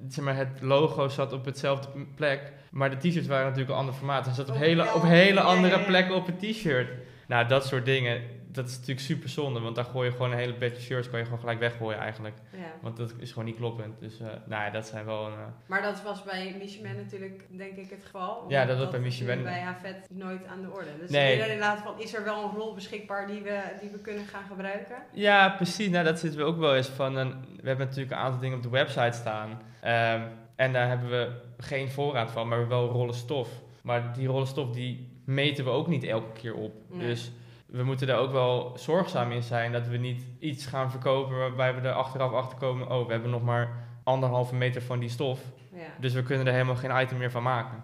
zeg 0.08 0.26
maar, 0.26 0.36
het 0.36 0.62
logo 0.62 1.08
zat 1.08 1.34
op 1.34 1.46
hetzelfde 1.46 1.90
plek, 2.16 2.54
maar 2.72 2.90
de 2.90 2.96
t-shirts 2.96 3.28
waren 3.28 3.46
natuurlijk 3.46 3.72
een 3.72 3.78
ander 3.78 3.94
formaat. 3.94 4.26
Het 4.26 4.36
zat 4.36 4.50
op 4.50 4.56
Oh, 4.56 4.62
hele, 4.62 4.94
op 4.94 5.02
hele 5.02 5.42
andere 5.42 5.80
plekken 5.80 6.16
op 6.16 6.28
een 6.28 6.38
t-shirt. 6.38 6.90
Nou, 7.28 7.48
dat 7.48 7.66
soort 7.66 7.86
dingen, 7.86 8.22
dat 8.56 8.68
is 8.68 8.74
natuurlijk 8.74 9.00
super 9.00 9.30
zonde, 9.30 9.60
want 9.60 9.76
daar 9.76 9.86
gooi 9.86 10.10
je 10.10 10.16
gewoon 10.16 10.32
een 10.32 10.38
hele 10.38 10.54
batch 10.54 10.82
shirts, 10.82 11.10
kan 11.10 11.20
je 11.20 11.26
gewoon 11.26 11.40
gelijk 11.40 11.60
weggooien 11.60 12.00
eigenlijk. 12.00 12.36
Ja. 12.52 12.60
Want 12.82 12.98
dat 12.98 13.14
is 13.18 13.30
gewoon 13.30 13.46
niet 13.46 13.56
kloppend. 13.56 14.00
Dus 14.00 14.20
uh, 14.20 14.28
nou 14.28 14.64
ja, 14.64 14.70
dat 14.70 14.88
zijn 14.88 15.06
wel 15.06 15.26
een... 15.26 15.34
Uh, 15.34 15.46
Maar 15.66 15.82
dat 15.82 16.04
was 16.04 16.24
bij 16.24 16.56
Michiman 16.60 16.96
natuurlijk, 16.96 17.46
denk 17.50 17.76
ik, 17.78 17.90
het 17.90 18.04
geval. 18.04 18.46
Ja, 18.48 18.66
dat 18.66 18.78
was 18.78 18.90
bij 18.90 19.00
Michiman. 19.00 19.44
Bij 19.44 19.60
Havet 19.60 20.08
nooit 20.10 20.46
aan 20.46 20.62
de 20.62 20.70
orde. 20.72 20.90
Dus 21.00 21.10
Nee. 21.10 21.40
inderdaad 21.40 21.80
van, 21.80 22.00
is 22.00 22.14
er 22.14 22.24
wel 22.24 22.44
een 22.44 22.56
rol 22.56 22.74
beschikbaar 22.74 23.28
die 23.28 23.42
we, 23.42 23.62
die 23.82 23.90
we 23.90 24.00
kunnen 24.00 24.26
gaan 24.26 24.44
gebruiken? 24.50 24.96
Ja, 25.14 25.50
precies. 25.50 25.90
Nou, 25.90 26.04
dat 26.04 26.20
zitten 26.20 26.40
we 26.40 26.46
ook 26.46 26.58
wel 26.58 26.76
eens 26.76 26.88
van. 26.88 27.16
Een, 27.16 27.30
we 27.62 27.68
hebben 27.68 27.86
natuurlijk 27.86 28.12
een 28.16 28.22
aantal 28.22 28.40
dingen 28.40 28.58
op 28.58 28.64
de 28.64 28.70
website 28.70 29.18
staan. 29.18 29.50
Um, 29.50 30.28
en 30.56 30.74
daar 30.74 30.88
hebben 30.88 31.10
we 31.10 31.32
geen 31.58 31.90
voorraad 31.90 32.32
van, 32.32 32.48
maar 32.48 32.68
wel 32.68 32.90
rollen 32.90 33.16
stof. 33.16 33.50
Maar 33.82 34.14
die 34.14 34.28
rollen 34.28 34.48
stof 34.48 34.72
die 34.72 35.22
meten 35.26 35.64
we 35.64 35.70
ook 35.70 35.88
niet 35.88 36.04
elke 36.04 36.32
keer 36.40 36.54
op. 36.54 36.74
Nee. 36.90 37.08
Dus 37.08 37.32
we 37.76 37.84
moeten 37.84 38.08
daar 38.08 38.18
ook 38.18 38.32
wel 38.32 38.74
zorgzaam 38.76 39.32
in 39.32 39.44
zijn 39.44 39.72
dat 39.72 39.88
we 39.88 39.98
niet 39.98 40.26
iets 40.40 40.66
gaan 40.66 40.92
verkopen 40.92 41.38
waarbij 41.38 41.76
we 41.76 41.88
er 41.88 41.94
achteraf 41.94 42.32
achter 42.32 42.58
komen. 42.58 42.92
Oh, 42.92 43.06
we 43.06 43.12
hebben 43.12 43.30
nog 43.30 43.44
maar 43.44 43.88
anderhalve 44.04 44.56
meter 44.56 44.82
van 44.82 45.00
die 45.00 45.10
stof. 45.10 45.40
Ja. 45.74 45.80
Dus 46.00 46.14
we 46.14 46.24
kunnen 46.24 46.48
er 46.48 46.54
helemaal 46.54 46.76
geen 46.76 47.02
item 47.02 47.18
meer 47.18 47.32
van 47.32 47.44
maken. 47.44 47.84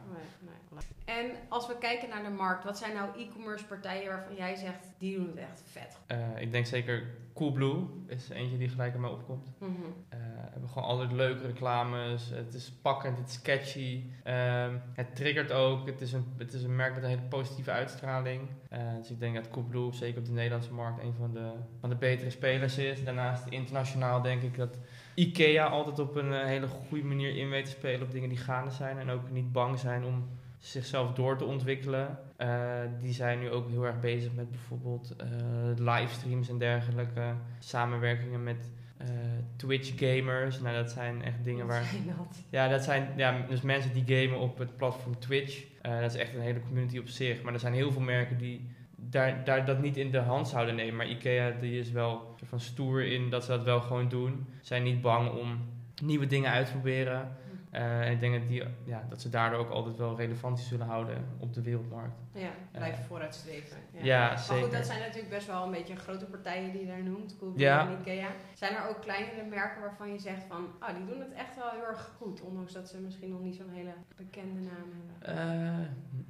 Als 1.51 1.67
we 1.67 1.77
kijken 1.77 2.09
naar 2.09 2.23
de 2.23 2.29
markt, 2.29 2.63
wat 2.63 2.77
zijn 2.77 2.93
nou 2.93 3.09
e-commerce 3.17 3.65
partijen 3.65 4.09
waarvan 4.09 4.35
jij 4.35 4.55
zegt, 4.55 4.93
die 4.97 5.15
doen 5.15 5.27
het 5.27 5.37
echt 5.37 5.63
vet? 5.65 5.99
Uh, 6.11 6.41
ik 6.41 6.51
denk 6.51 6.65
zeker 6.65 7.03
Coolblue 7.33 7.85
is 8.07 8.29
eentje 8.29 8.57
die 8.57 8.69
gelijk 8.69 8.93
aan 8.93 9.01
mij 9.01 9.09
opkomt. 9.09 9.51
Mm 9.57 9.67
-hmm. 9.67 9.83
Uh, 10.13 10.19
hebben 10.51 10.69
gewoon 10.69 10.87
altijd 10.87 11.11
leuke 11.11 11.45
reclames. 11.45 12.29
Het 12.29 12.53
is 12.53 12.71
pakkend, 12.71 13.17
het 13.17 13.29
is 13.29 13.41
catchy. 13.41 14.03
Uh, 14.27 14.67
het 14.93 15.15
triggert 15.15 15.51
ook. 15.51 15.85
Het 15.85 16.01
is, 16.01 16.13
een, 16.13 16.33
het 16.37 16.53
is 16.53 16.63
een 16.63 16.75
merk 16.75 16.93
met 16.93 17.03
een 17.03 17.09
hele 17.09 17.21
positieve 17.21 17.71
uitstraling. 17.71 18.41
Uh, 18.73 18.79
dus 18.97 19.11
ik 19.11 19.19
denk 19.19 19.35
dat 19.35 19.49
Coolblue, 19.49 19.93
zeker 19.93 20.19
op 20.19 20.25
de 20.25 20.31
Nederlandse 20.31 20.73
markt, 20.73 21.03
een 21.03 21.13
van 21.13 21.33
de, 21.33 21.51
van 21.79 21.89
de 21.89 21.95
betere 21.95 22.29
spelers 22.29 22.77
is. 22.77 23.03
Daarnaast 23.03 23.47
internationaal 23.47 24.21
denk 24.21 24.41
ik 24.41 24.57
dat 24.57 24.77
IKEA 25.15 25.65
altijd 25.65 25.99
op 25.99 26.15
een 26.15 26.33
hele 26.33 26.67
goede 26.67 27.05
manier 27.05 27.35
in 27.35 27.49
weet 27.49 27.65
te 27.65 27.71
spelen 27.71 28.01
op 28.01 28.11
dingen 28.11 28.29
die 28.29 28.37
gaande 28.37 28.71
zijn. 28.71 28.97
En 28.97 29.09
ook 29.09 29.31
niet 29.31 29.51
bang 29.51 29.79
zijn 29.79 30.03
om 30.05 30.39
zichzelf 30.62 31.13
door 31.13 31.38
te 31.38 31.45
ontwikkelen. 31.45 32.19
Uh, 32.38 32.80
die 33.00 33.13
zijn 33.13 33.39
nu 33.39 33.50
ook 33.50 33.69
heel 33.69 33.86
erg 33.86 34.00
bezig 34.00 34.34
met 34.34 34.50
bijvoorbeeld 34.50 35.15
uh, 35.21 35.28
livestreams 35.76 36.50
en 36.50 36.58
dergelijke. 36.58 37.34
Samenwerkingen 37.60 38.43
met 38.43 38.71
uh, 39.02 39.08
Twitch 39.56 39.91
gamers. 39.95 40.60
Nou, 40.60 40.76
dat 40.76 40.91
zijn 40.91 41.24
echt 41.24 41.43
dingen 41.43 41.67
waar. 41.67 41.84
dat? 42.17 42.43
Ja, 42.50 42.67
dat 42.67 42.84
zijn 42.84 43.08
ja, 43.15 43.45
dus 43.50 43.62
mensen 43.62 43.93
die 43.93 44.04
gamen 44.06 44.39
op 44.39 44.58
het 44.58 44.78
platform 44.78 45.19
Twitch. 45.19 45.63
dat 45.82 46.13
is 46.13 46.15
echt 46.15 46.34
een 46.34 46.41
hele 46.41 46.62
community 46.62 46.97
op 46.97 47.08
zich. 47.08 47.41
Maar 47.41 47.54
er 47.54 47.60
zijn 47.60 47.74
heel 47.74 47.91
veel 47.91 48.02
merken 48.02 48.38
die 48.38 48.69
daar, 48.95 49.43
daar 49.43 49.65
dat 49.65 49.82
niet 49.82 49.97
in 49.97 50.12
de 50.12 50.19
hand 50.19 50.47
zouden 50.47 50.76
nemen. 50.76 50.95
Maar 50.95 51.10
IKEA 51.10 51.52
die 51.60 51.80
is 51.80 51.91
wel 51.91 52.36
van 52.43 52.60
stoer 52.60 53.06
in 53.06 53.30
dat 53.30 53.43
ze 53.43 53.52
dat 53.52 53.63
wel 53.63 53.82
gewoon 53.82 54.10
doen. 54.10 54.47
Zijn 54.62 54.84
niet 54.84 55.02
bang 55.02 55.30
om 55.30 55.60
nieuwe 56.04 56.26
dingen 56.26 56.52
uit 56.52 56.65
te 56.65 56.71
proberen. 56.71 57.38
Uh, 57.73 58.05
en 58.05 58.12
ik 58.12 58.19
denk 58.19 58.34
dat, 58.34 58.47
die, 58.47 58.63
ja, 58.84 59.05
dat 59.10 59.21
ze 59.21 59.29
daardoor 59.29 59.60
ook 59.60 59.69
altijd 59.69 59.97
wel 59.97 60.17
relevantie 60.17 60.65
zullen 60.65 60.86
houden 60.86 61.25
op 61.39 61.53
de 61.53 61.62
wereldmarkt. 61.62 62.15
Ja, 62.34 62.49
blijven 62.71 62.99
uh, 62.99 63.05
vooruitstreven. 63.05 63.77
Ja, 63.91 64.03
ja 64.03 64.38
zeker. 64.38 64.53
Maar 64.53 64.63
goed, 64.63 64.77
dat 64.77 64.86
zijn 64.86 64.99
natuurlijk 64.99 65.29
best 65.29 65.47
wel 65.47 65.63
een 65.63 65.71
beetje 65.71 65.95
grote 65.95 66.25
partijen 66.25 66.71
die 66.71 66.81
je 66.81 66.88
daar 66.88 67.03
noemt, 67.03 67.36
Google 67.39 67.60
ja. 67.60 67.88
en 67.88 67.97
Ikea. 67.99 68.27
Zijn 68.53 68.75
er 68.75 68.89
ook 68.89 69.01
kleinere 69.01 69.43
merken 69.49 69.81
waarvan 69.81 70.12
je 70.12 70.19
zegt 70.19 70.43
van, 70.43 70.67
ah, 70.79 70.89
oh, 70.89 70.95
die 70.95 71.05
doen 71.05 71.19
het 71.19 71.34
echt 71.34 71.55
wel 71.55 71.69
heel 71.69 71.86
erg 71.86 72.12
goed, 72.17 72.41
ondanks 72.41 72.73
dat 72.73 72.89
ze 72.89 72.99
misschien 72.99 73.29
nog 73.29 73.41
niet 73.41 73.55
zo'n 73.55 73.73
hele 73.73 73.93
bekende 74.15 74.60
naam 74.60 74.89
hebben? 74.93 75.89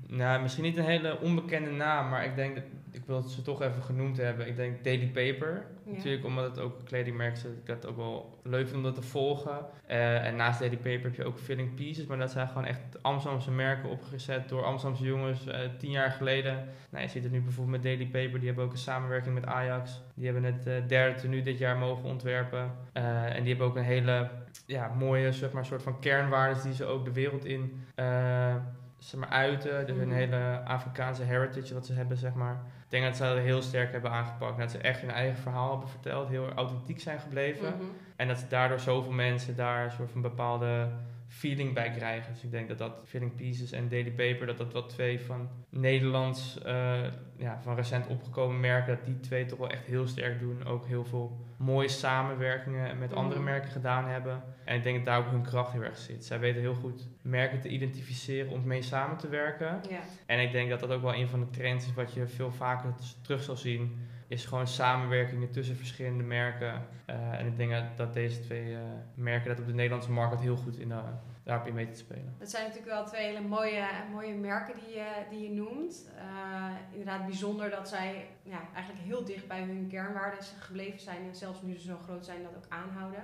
Uh, 0.10 0.18
nou, 0.18 0.42
misschien 0.42 0.64
niet 0.64 0.78
een 0.78 0.84
hele 0.84 1.20
onbekende 1.20 1.72
naam, 1.72 2.10
maar 2.10 2.26
ik 2.26 2.36
denk 2.36 2.56
dat 2.56 2.64
ik 2.92 3.06
wil 3.06 3.22
ze 3.22 3.42
toch 3.42 3.62
even 3.62 3.84
genoemd 3.84 4.18
hebben. 4.18 4.48
Ik 4.48 4.56
denk 4.56 4.84
Daily 4.84 5.08
Paper. 5.08 5.66
Ja. 5.86 5.92
Natuurlijk 5.92 6.26
omdat 6.26 6.46
het 6.46 6.60
ook 6.60 6.80
een 6.80 6.86
kledingmerk 6.86 7.36
is, 7.36 7.44
ik 7.44 7.66
dat 7.66 7.86
ook 7.86 7.96
wel 7.96 8.40
leuk 8.44 8.66
vind 8.66 8.78
om 8.78 8.84
dat 8.84 8.96
te 8.96 9.02
volgen. 9.02 9.66
Uh, 9.90 10.26
en 10.26 10.36
naast 10.36 10.60
Daily 10.60 10.76
Paper 10.76 11.04
heb 11.04 11.16
je 11.16 11.26
ook 11.26 11.40
Filling 11.40 11.74
Pieces, 11.74 12.06
maar 12.06 12.18
dat 12.18 12.32
zijn 12.32 12.48
gewoon 12.48 12.66
echt 12.66 12.82
Amsterdamse 13.02 13.52
merken 13.52 13.90
opgezet 13.90 14.50
door 14.50 14.64
Amsterdamse 14.64 15.06
jongens 15.06 15.48
uh, 15.48 15.56
tien 15.78 15.92
jaar 15.92 16.12
geleden. 16.12 16.68
Nou, 16.90 17.04
je 17.04 17.10
ziet 17.10 17.24
het 17.24 17.32
nu 17.32 17.42
bijvoorbeeld 17.42 17.76
met 17.76 17.84
Daily 17.84 18.06
Paper, 18.06 18.40
die 18.40 18.48
hebben 18.48 18.66
ook 18.66 18.72
een 18.72 18.78
samenwerking 18.78 19.34
met 19.34 19.46
Ajax. 19.46 20.02
Die 20.16 20.26
hebben 20.26 20.44
het 20.44 20.68
uh, 20.68 20.74
derde 20.88 21.20
tenue 21.20 21.42
dit 21.42 21.58
jaar 21.58 21.78
mogen 21.78 22.10
ontwerpen. 22.10 22.72
en 22.94 23.44
die 23.44 23.50
hebben 23.50 23.68
ook 23.68 23.76
een 23.76 23.84
hele 23.84 24.30
ja, 24.66 24.88
mooie 24.88 25.32
zeg 25.32 25.52
maar, 25.52 25.66
soort 25.66 25.84
van 25.84 26.00
kernwaarden 26.00 26.64
die 26.64 26.74
ze 26.74 26.86
ook 26.86 27.06
de 27.06 27.14
wereld 27.14 27.46
in 27.46 27.84
zeg 29.04 29.20
maar, 29.20 29.30
uiten. 29.30 29.88
Dus 29.88 29.98
hun 29.98 30.12
hele 30.12 30.62
Afrikaanse 30.66 31.24
heritage 31.24 31.74
wat 31.74 31.86
ze 31.86 31.94
hebben, 31.94 32.18
zeg 32.18 32.34
maar. 32.34 32.54
Ik 32.54 32.90
denk 32.90 33.04
dat 33.04 33.16
ze 33.16 33.24
dat 33.24 33.38
heel 33.38 33.62
sterk 33.62 33.92
hebben 33.92 34.12
aangepakt. 34.12 34.58
Dat 34.58 34.72
ze 34.72 34.78
echt 34.78 35.02
hun 35.02 35.12
eigen 35.12 35.38
verhaal 35.38 35.72
hebben 35.72 35.90
verteld. 35.90 36.30
Heel 36.30 36.52
authentiek 36.52 37.00
zijn 37.00 37.20
gebleven. 37.20 37.68
Mhm. 37.68 37.84
En 38.16 38.28
dat 38.28 38.38
ze 38.38 38.48
daardoor 38.48 38.80
zoveel 38.80 39.12
mensen 39.12 39.56
daar 39.56 39.86
een 39.86 39.92
soort 39.92 40.12
van 40.12 40.22
bepaalde 40.22 40.90
feeling 41.32 41.74
bij 41.74 41.92
krijgen. 41.92 42.34
Dus 42.34 42.44
ik 42.44 42.52
denk 42.52 42.68
dat 42.68 42.78
dat 42.78 42.94
Filling 43.06 43.36
Pieces 43.36 43.72
en 43.72 43.90
Daily 43.90 44.12
Paper, 44.12 44.46
dat 44.46 44.58
dat 44.58 44.74
wel 44.74 44.86
twee 44.86 45.20
van 45.20 45.50
Nederlands, 45.70 46.60
uh, 46.66 47.04
ja, 47.38 47.62
van 47.62 47.76
recent 47.76 48.08
opgekomen 48.08 48.60
merken, 48.60 48.96
dat 48.96 49.06
die 49.06 49.20
twee 49.20 49.46
toch 49.46 49.60
wel 49.60 49.70
echt 49.70 49.86
heel 49.86 50.08
sterk 50.08 50.40
doen. 50.40 50.66
Ook 50.66 50.86
heel 50.86 51.06
veel 51.06 51.38
mooie 51.58 51.88
samenwerkingen 51.88 52.98
met 52.98 53.14
andere 53.14 53.40
mhm. 53.40 53.50
merken 53.50 53.72
gedaan 53.72 54.06
hebben. 54.06 54.44
En 54.66 54.76
ik 54.76 54.84
denk 54.84 54.96
dat 54.96 55.06
daar 55.06 55.20
ook 55.20 55.32
hun 55.32 55.42
kracht 55.42 55.72
heel 55.72 55.84
erg 55.84 55.98
zit. 55.98 56.26
Zij 56.26 56.40
weten 56.40 56.62
heel 56.62 56.74
goed 56.74 57.08
merken 57.22 57.60
te 57.60 57.70
identificeren 57.70 58.52
om 58.52 58.68
mee 58.68 58.82
samen 58.82 59.18
te 59.18 59.30
werken. 59.30 59.82
Ja. 59.90 60.00
En 60.26 60.40
ik 60.40 60.52
denk 60.52 60.70
dat 60.70 60.80
dat 60.80 60.92
ook 60.92 61.02
wel 61.02 61.16
een 61.16 61.28
van 61.28 61.40
de 61.40 61.50
trends 61.50 61.86
is 61.86 61.94
wat 61.94 62.14
je 62.14 62.28
veel 62.28 62.52
vaker 62.52 62.94
terug 63.22 63.44
zal 63.44 63.58
zien 63.58 64.10
is 64.32 64.46
gewoon 64.46 64.68
samenwerkingen 64.68 65.52
tussen 65.52 65.76
verschillende 65.76 66.24
merken. 66.24 66.86
Uh, 67.10 67.40
en 67.40 67.48
ik 67.48 67.58
denk 67.58 67.74
dat 67.96 68.14
deze 68.14 68.40
twee 68.40 68.72
uh, 68.72 68.78
merken 69.14 69.50
dat 69.50 69.60
op 69.60 69.66
de 69.66 69.74
Nederlandse 69.74 70.12
markt 70.12 70.42
heel 70.42 70.56
goed 70.56 70.78
in 70.78 70.90
de, 70.90 71.02
daarop 71.44 71.68
in 71.68 71.74
mee 71.74 71.90
te 71.90 71.98
spelen. 71.98 72.36
Dat 72.40 72.50
zijn 72.50 72.64
natuurlijk 72.64 72.92
wel 72.92 73.06
twee 73.06 73.26
hele 73.26 73.48
mooie, 73.48 73.84
mooie 74.12 74.34
merken 74.34 74.76
die 74.76 74.96
je, 74.96 75.10
die 75.30 75.42
je 75.42 75.52
noemt. 75.52 76.10
Uh, 76.16 76.66
inderdaad 76.92 77.26
bijzonder 77.26 77.70
dat 77.70 77.88
zij 77.90 78.28
ja, 78.44 78.60
eigenlijk 78.74 79.06
heel 79.06 79.26
dicht 79.26 79.48
bij 79.48 79.62
hun 79.62 79.88
kernwaarden 79.90 80.44
gebleven 80.60 81.00
zijn 81.00 81.28
en 81.28 81.36
zelfs 81.36 81.62
nu 81.62 81.74
ze 81.74 81.88
zo 81.88 81.98
groot 82.04 82.26
zijn 82.26 82.44
dat 82.44 82.56
ook 82.56 82.66
aanhouden. 82.70 83.24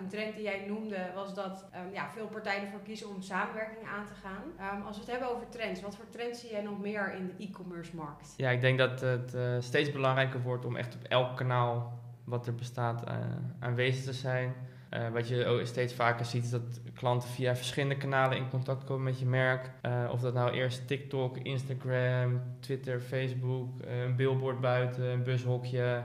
een 0.00 0.08
trend 0.08 0.34
die 0.34 0.44
jij 0.44 0.64
noemde 0.66 1.10
was 1.14 1.34
dat 1.34 1.68
um, 1.74 1.92
ja, 1.92 2.10
veel 2.10 2.26
partijen 2.26 2.64
ervoor 2.64 2.82
kiezen 2.82 3.08
om 3.08 3.22
samenwerking 3.22 3.86
aan 3.86 4.06
te 4.06 4.14
gaan. 4.14 4.76
Um, 4.76 4.86
als 4.86 4.96
we 4.96 5.02
het 5.02 5.10
hebben 5.10 5.30
over 5.30 5.48
trends, 5.48 5.80
wat 5.80 5.96
voor 5.96 6.08
trends 6.10 6.40
zie 6.40 6.50
jij 6.50 6.62
nog 6.62 6.80
meer 6.80 7.14
in 7.14 7.26
de 7.26 7.44
e-commerce 7.44 7.96
markt? 7.96 8.34
Ja, 8.36 8.50
ik 8.50 8.60
denk 8.60 8.78
dat 8.78 9.00
het 9.00 9.36
steeds 9.64 9.92
belangrijker 9.92 10.42
wordt 10.42 10.64
om 10.64 10.76
echt 10.76 10.94
op 10.94 11.02
elk 11.02 11.36
kanaal 11.36 11.98
wat 12.24 12.46
er 12.46 12.54
bestaat 12.54 13.04
aanwezig 13.58 14.04
te 14.04 14.12
zijn. 14.12 14.54
Uh, 14.94 15.08
wat 15.08 15.28
je 15.28 15.46
ook 15.46 15.66
steeds 15.66 15.94
vaker 15.94 16.24
ziet 16.24 16.44
is 16.44 16.50
dat 16.50 16.80
klanten 16.94 17.28
via 17.28 17.56
verschillende 17.56 17.96
kanalen 17.96 18.36
in 18.36 18.48
contact 18.48 18.84
komen 18.84 19.04
met 19.04 19.18
je 19.18 19.26
merk. 19.26 19.70
Uh, 19.82 20.08
of 20.12 20.20
dat 20.20 20.34
nou 20.34 20.50
eerst 20.50 20.86
TikTok, 20.86 21.36
Instagram, 21.36 22.40
Twitter, 22.60 23.00
Facebook, 23.00 23.68
een 23.80 24.16
billboard 24.16 24.60
buiten, 24.60 25.04
een 25.04 25.22
bushokje, 25.22 26.02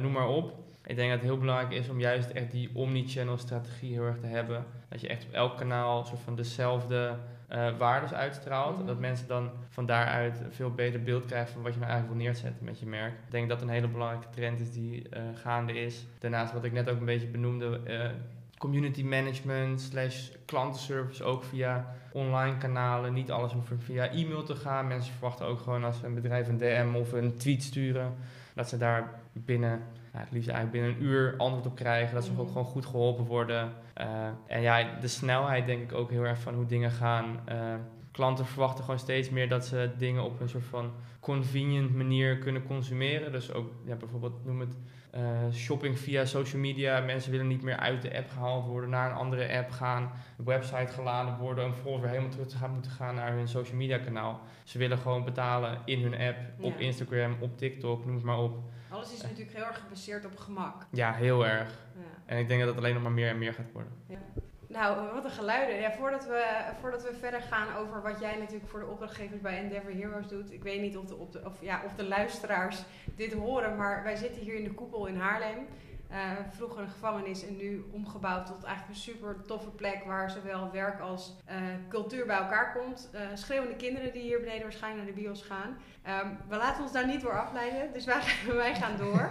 noem 0.00 0.12
maar 0.12 0.28
op. 0.28 0.54
Ik 0.84 0.96
denk 0.96 1.10
dat 1.10 1.18
het 1.18 1.28
heel 1.28 1.38
belangrijk 1.38 1.72
is 1.72 1.88
om 1.88 2.00
juist 2.00 2.30
echt 2.30 2.50
die 2.50 2.70
omni-channel 2.72 3.36
strategie 3.36 3.92
heel 3.92 4.04
erg 4.04 4.18
te 4.18 4.26
hebben. 4.26 4.64
Dat 4.88 5.00
je 5.00 5.08
echt 5.08 5.24
op 5.24 5.32
elk 5.32 5.56
kanaal 5.56 6.04
soort 6.04 6.20
van 6.20 6.36
dezelfde 6.36 7.16
uh, 7.54 7.78
waardes 7.78 8.12
uitstraalt. 8.12 8.78
Mm. 8.78 8.86
Dat 8.86 8.98
mensen 8.98 9.28
dan 9.28 9.50
van 9.68 9.86
daaruit 9.86 10.40
een 10.40 10.52
veel 10.52 10.70
beter 10.70 11.02
beeld 11.02 11.24
krijgen 11.24 11.52
van 11.52 11.62
wat 11.62 11.72
je 11.72 11.78
nou 11.78 11.90
eigenlijk 11.90 12.20
wil 12.20 12.28
neerzetten 12.28 12.64
met 12.64 12.78
je 12.78 12.86
merk. 12.86 13.12
Ik 13.12 13.30
denk 13.30 13.48
dat 13.48 13.62
een 13.62 13.68
hele 13.68 13.88
belangrijke 13.88 14.30
trend 14.30 14.60
is 14.60 14.72
die 14.72 15.02
uh, 15.16 15.22
gaande 15.34 15.72
is. 15.72 16.06
Daarnaast 16.18 16.52
wat 16.52 16.64
ik 16.64 16.72
net 16.72 16.90
ook 16.90 16.98
een 16.98 17.04
beetje 17.04 17.26
benoemde, 17.26 17.80
uh, 17.86 18.10
community 18.58 19.02
management 19.02 19.80
slash 19.80 20.30
klantenservice 20.44 21.24
ook 21.24 21.44
via 21.44 21.94
online 22.12 22.56
kanalen. 22.56 23.12
Niet 23.12 23.30
alles 23.30 23.52
hoeft 23.52 23.72
via 23.78 24.10
e-mail 24.10 24.42
te 24.42 24.56
gaan. 24.56 24.86
Mensen 24.86 25.12
verwachten 25.12 25.46
ook 25.46 25.60
gewoon 25.60 25.84
als 25.84 25.98
ze 25.98 26.06
een 26.06 26.14
bedrijf 26.14 26.48
een 26.48 26.58
DM 26.58 26.94
of 26.94 27.12
een 27.12 27.36
tweet 27.36 27.62
sturen, 27.62 28.14
dat 28.54 28.68
ze 28.68 28.76
daar 28.76 29.20
binnen 29.32 29.82
het 30.20 30.32
liefst 30.32 30.48
eigenlijk 30.48 30.84
binnen 30.84 31.00
een 31.00 31.08
uur 31.10 31.34
antwoord 31.36 31.66
op 31.66 31.74
krijgen. 31.74 32.14
Dat 32.14 32.24
ze 32.24 32.30
ook 32.30 32.36
mhm. 32.36 32.46
gewoon 32.46 32.64
goed 32.64 32.86
geholpen 32.86 33.24
worden. 33.24 33.72
Uh, 34.00 34.06
en 34.46 34.60
ja, 34.60 34.98
de 35.00 35.08
snelheid 35.08 35.66
denk 35.66 35.82
ik 35.82 35.92
ook 35.92 36.10
heel 36.10 36.24
erg 36.24 36.40
van 36.40 36.54
hoe 36.54 36.66
dingen 36.66 36.90
gaan. 36.90 37.40
Uh, 37.48 37.74
klanten 38.10 38.46
verwachten 38.46 38.84
gewoon 38.84 38.98
steeds 38.98 39.30
meer 39.30 39.48
dat 39.48 39.66
ze 39.66 39.90
dingen 39.98 40.24
op 40.24 40.40
een 40.40 40.48
soort 40.48 40.64
van 40.64 40.92
convenient 41.20 41.94
manier 41.94 42.38
kunnen 42.38 42.62
consumeren. 42.62 43.32
Dus 43.32 43.52
ook 43.52 43.70
ja, 43.84 43.94
bijvoorbeeld 43.94 44.44
noem 44.44 44.60
het 44.60 44.76
uh, 45.14 45.20
shopping 45.52 45.98
via 45.98 46.24
social 46.24 46.60
media. 46.60 47.00
Mensen 47.00 47.30
willen 47.30 47.46
niet 47.46 47.62
meer 47.62 47.76
uit 47.76 48.02
de 48.02 48.16
app 48.16 48.30
gehaald 48.30 48.66
worden, 48.66 48.90
naar 48.90 49.10
een 49.10 49.16
andere 49.16 49.56
app 49.58 49.70
gaan, 49.70 50.10
een 50.38 50.44
website 50.44 50.92
geladen 50.92 51.38
worden 51.38 51.64
en 51.64 51.72
vervolgens 51.72 52.02
weer 52.02 52.12
helemaal 52.12 52.32
terug 52.32 52.48
te 52.48 52.56
gaan 52.56 52.72
moeten 52.72 52.90
gaan 52.90 53.14
naar 53.14 53.32
hun 53.32 53.48
social 53.48 53.76
media 53.76 53.98
kanaal. 53.98 54.40
Ze 54.64 54.78
willen 54.78 54.98
gewoon 54.98 55.24
betalen 55.24 55.78
in 55.84 56.02
hun 56.02 56.14
app, 56.14 56.38
op 56.60 56.78
Instagram, 56.78 57.36
op 57.40 57.58
TikTok, 57.58 58.04
noem 58.04 58.14
het 58.14 58.24
maar 58.24 58.38
op. 58.38 58.58
Alles 58.92 59.12
is 59.12 59.22
natuurlijk 59.22 59.56
heel 59.56 59.64
erg 59.64 59.78
gebaseerd 59.78 60.24
op 60.24 60.36
gemak. 60.36 60.86
Ja, 60.90 61.12
heel 61.12 61.46
erg. 61.46 61.68
Ja. 61.94 62.00
En 62.26 62.38
ik 62.38 62.48
denk 62.48 62.60
dat 62.60 62.68
het 62.68 62.78
alleen 62.78 62.94
nog 62.94 63.02
maar 63.02 63.12
meer 63.12 63.28
en 63.28 63.38
meer 63.38 63.54
gaat 63.54 63.72
worden. 63.72 63.92
Ja. 64.06 64.18
Nou, 64.66 65.12
wat 65.12 65.24
een 65.24 65.30
geluiden. 65.30 65.80
Ja, 65.80 65.92
voordat, 65.92 66.26
we, 66.26 66.72
voordat 66.80 67.02
we 67.02 67.14
verder 67.20 67.40
gaan 67.40 67.76
over 67.76 68.02
wat 68.02 68.20
jij 68.20 68.38
natuurlijk 68.38 68.70
voor 68.70 68.80
de 68.80 68.86
opdrachtgevers 68.86 69.40
bij 69.40 69.58
Endeavor 69.58 69.92
Heroes 69.92 70.28
doet. 70.28 70.52
Ik 70.52 70.62
weet 70.62 70.80
niet 70.80 70.96
of 70.96 71.04
de, 71.04 71.16
of 71.16 71.30
de, 71.30 71.42
of, 71.44 71.60
ja, 71.60 71.82
of 71.84 71.94
de 71.94 72.04
luisteraars 72.04 72.82
dit 73.16 73.32
horen, 73.32 73.76
maar 73.76 74.02
wij 74.02 74.16
zitten 74.16 74.42
hier 74.42 74.54
in 74.54 74.64
de 74.64 74.74
koepel 74.74 75.06
in 75.06 75.16
Haarlem. 75.16 75.66
Uh, 76.10 76.18
vroeger 76.50 76.82
een 76.82 76.88
gevangenis 76.88 77.46
en 77.46 77.56
nu 77.56 77.84
omgebouwd 77.90 78.46
tot 78.46 78.64
eigenlijk 78.64 78.88
een 78.88 79.02
super 79.02 79.36
toffe 79.46 79.70
plek 79.70 80.04
waar 80.04 80.30
zowel 80.30 80.70
werk 80.70 81.00
als 81.00 81.36
uh, 81.50 81.54
cultuur 81.88 82.26
bij 82.26 82.36
elkaar 82.36 82.72
komt. 82.72 83.10
Uh, 83.14 83.20
schreeuwende 83.34 83.76
kinderen 83.76 84.12
die 84.12 84.22
hier 84.22 84.38
beneden 84.38 84.62
waarschijnlijk 84.62 85.04
naar 85.04 85.14
de 85.14 85.20
bios 85.20 85.42
gaan. 85.42 85.78
Um, 86.08 86.38
we 86.48 86.56
laten 86.56 86.82
ons 86.82 86.92
daar 86.92 87.06
niet 87.06 87.20
door 87.20 87.40
afleiden, 87.40 87.92
dus 87.92 88.04
wij, 88.04 88.74
gaan 88.80 88.96
door. 88.96 89.30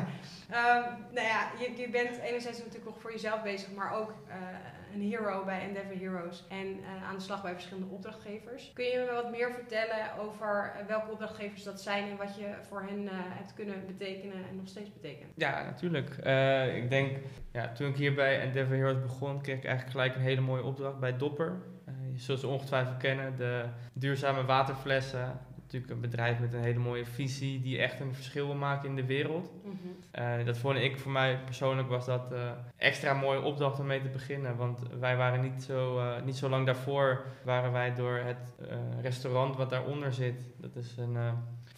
um, 0.50 0.84
nou 1.14 1.28
ja, 1.28 1.52
je, 1.60 1.78
je 1.78 1.90
bent 1.90 2.18
enerzijds 2.18 2.58
natuurlijk 2.58 2.86
nog 2.86 3.02
voor 3.02 3.12
jezelf 3.12 3.42
bezig, 3.42 3.72
maar 3.72 3.94
ook 3.94 4.14
een 4.94 5.02
hero 5.02 5.44
bij 5.44 5.62
Endeavor 5.62 5.98
Heroes 5.98 6.44
en 6.50 6.68
uh, 6.80 7.08
aan 7.10 7.16
de 7.16 7.22
slag 7.22 7.42
bij 7.42 7.54
verschillende 7.54 7.94
opdrachtgevers. 7.94 8.72
Kun 8.74 8.86
je 8.86 9.06
me 9.08 9.14
wat 9.14 9.32
meer 9.32 9.52
vertellen 9.52 10.18
over 10.20 10.74
uh, 10.80 10.88
welke 10.88 11.12
opdrachtgevers 11.12 11.64
dat 11.64 11.82
zijn 11.82 12.10
en 12.10 12.18
wat 12.18 12.36
je 12.36 12.56
voor 12.70 12.82
hen 12.82 13.08
hebt 13.12 13.54
kunnen 13.54 13.86
betekenen 13.88 14.36
en 14.50 14.56
nog 14.56 14.68
steeds 14.68 14.94
betekent? 14.94 15.32
Ja, 15.36 15.64
natuurlijk. 15.64 16.10
ik 16.76 16.90
denk, 16.90 17.18
ja, 17.52 17.72
toen 17.72 17.88
ik 17.88 17.96
hier 17.96 18.14
bij 18.14 18.40
Endeavor 18.40 18.76
Heroes 18.76 19.02
begon, 19.02 19.42
kreeg 19.42 19.58
ik 19.58 19.66
eigenlijk 19.66 19.92
gelijk 19.92 20.16
een 20.16 20.22
hele 20.22 20.42
mooie 20.42 20.64
opdracht 20.64 21.00
bij 21.00 21.18
Dopper. 21.18 21.62
je 22.14 22.20
zult 22.20 22.40
ze 22.40 22.48
ongetwijfeld 22.48 22.98
kennen, 22.98 23.36
de 23.36 23.66
duurzame 23.94 24.46
waterflessen 24.46 25.40
natuurlijk 25.74 26.04
een 26.04 26.10
bedrijf 26.10 26.40
met 26.40 26.54
een 26.54 26.64
hele 26.64 26.80
mooie 26.80 27.06
visie 27.06 27.62
die 27.62 27.78
echt 27.78 28.00
een 28.00 28.14
verschil 28.14 28.46
wil 28.46 28.56
maken 28.56 28.90
in 28.90 28.96
de 28.96 29.06
wereld. 29.06 29.52
Mm 29.66 30.00
dat 30.46 30.58
vond 30.58 30.78
ik 30.78 31.00
voor 31.00 31.12
mij 31.12 31.40
persoonlijk 31.46 31.90
was 31.90 32.06
dat 32.06 32.32
uh, 32.32 32.52
extra 32.78 33.14
mooie 33.14 33.42
opdracht 33.42 33.80
om 33.80 33.86
mee 33.86 34.02
te 34.02 34.10
beginnen. 34.10 34.56
Want 34.56 34.80
wij 35.00 35.18
waren 35.18 35.42
niet 35.42 35.64
zo, 35.64 35.98
uh, 35.98 36.22
niet 36.26 36.36
zo 36.36 36.50
lang 36.50 36.66
daarvoor 36.66 37.24
waren 37.44 37.72
wij 37.72 37.96
door 37.96 38.18
het 38.18 38.56
restaurant 39.02 39.56
wat 39.56 39.70
daaronder 39.70 40.14
zit. 40.14 40.54
Dat 40.58 40.76
is 40.76 40.98
een 40.98 41.18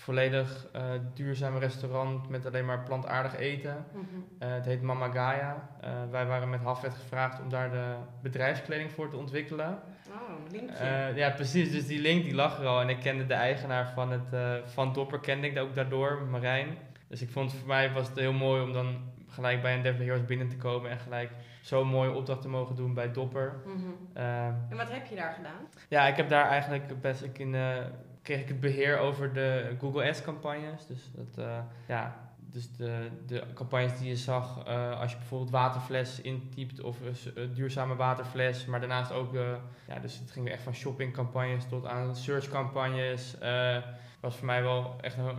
volledig 0.03 0.67
duurzaam 1.13 1.57
restaurant 1.57 2.29
met 2.29 2.45
alleen 2.45 2.65
maar 2.65 2.83
plantaardig 2.83 3.35
eten. 3.35 3.85
Mhm. 3.91 4.49
het 4.49 4.65
heet 4.65 4.81
Mama 4.81 5.09
Gaia. 5.11 5.69
wij 6.11 6.25
waren 6.25 6.49
met 6.49 6.61
Hafwet 6.61 6.93
gevraagd 6.93 7.41
om 7.41 7.49
daar 7.49 7.71
de 7.71 7.95
bedrijfskleding 8.21 8.91
voor 8.91 9.09
te 9.09 9.17
ontwikkelen. 9.17 9.79
Oh, 10.13 10.51
linkje. 10.51 10.83
Uh, 10.83 11.17
ja, 11.17 11.29
precies. 11.29 11.71
Dus 11.71 11.87
die 11.87 11.99
link 11.99 12.23
die 12.23 12.35
lag 12.35 12.59
er 12.59 12.65
al. 12.65 12.81
En 12.81 12.89
ik 12.89 12.99
kende 12.99 13.25
de 13.25 13.33
eigenaar 13.33 13.91
van, 13.93 14.11
het, 14.11 14.33
uh, 14.33 14.53
van 14.65 14.93
Dopper, 14.93 15.19
kende 15.19 15.47
ik 15.47 15.57
ook 15.57 15.75
daardoor, 15.75 16.21
Marijn. 16.21 16.77
Dus 17.07 17.21
ik 17.21 17.29
vond 17.29 17.53
voor 17.53 17.67
mij 17.67 17.91
was 17.91 18.07
het 18.07 18.19
heel 18.19 18.33
mooi 18.33 18.61
om 18.61 18.73
dan 18.73 19.11
gelijk 19.27 19.61
bij 19.61 19.75
een 19.75 19.81
Devil 19.81 20.05
Heroes 20.05 20.25
binnen 20.25 20.49
te 20.49 20.57
komen 20.57 20.91
en 20.91 20.99
gelijk 20.99 21.31
zo'n 21.61 21.87
mooie 21.87 22.11
opdracht 22.11 22.41
te 22.41 22.49
mogen 22.49 22.75
doen 22.75 22.93
bij 22.93 23.11
Dopper. 23.11 23.61
Mm 23.65 23.75
-hmm. 23.75 24.07
uh, 24.17 24.45
en 24.45 24.77
wat 24.77 24.91
heb 24.91 25.05
je 25.05 25.15
daar 25.15 25.33
gedaan? 25.33 25.67
Ja, 25.89 26.07
ik 26.07 26.15
heb 26.15 26.29
daar 26.29 26.47
eigenlijk 26.47 27.01
best 27.01 27.23
ik 27.23 27.39
in 27.39 27.55
kreeg 28.23 28.41
ik 28.41 28.47
het 28.47 28.59
beheer 28.59 28.97
over 28.97 29.33
de 29.33 29.75
Google 29.79 30.07
Ads 30.07 30.21
campagnes. 30.21 30.85
Dus 30.87 31.11
dat, 31.15 31.45
uh, 31.45 31.57
ja, 31.87 32.23
dus 32.53 32.71
de, 32.71 33.09
de 33.25 33.43
campagnes 33.53 33.97
die 33.97 34.07
je 34.07 34.15
zag 34.15 34.67
uh, 34.67 34.99
als 34.99 35.11
je 35.11 35.17
bijvoorbeeld 35.17 35.51
waterfles 35.51 36.21
intypt 36.21 36.81
of 36.81 36.97
een 37.35 37.53
duurzame 37.53 37.95
waterfles, 37.95 38.65
maar 38.65 38.79
daarnaast 38.79 39.11
ook, 39.11 39.33
uh, 39.33 39.41
ja, 39.87 39.99
dus 39.99 40.19
het 40.19 40.31
ging 40.31 40.49
echt 40.49 40.63
van 40.63 40.73
shoppingcampagnes 40.73 41.65
tot 41.65 41.85
aan 41.85 42.15
searchcampagnes. 42.15 43.35
Uh, 43.43 43.77
was 44.19 44.35
voor 44.35 44.45
mij 44.45 44.61
wel 44.61 44.95
echt 45.01 45.17
een, 45.17 45.37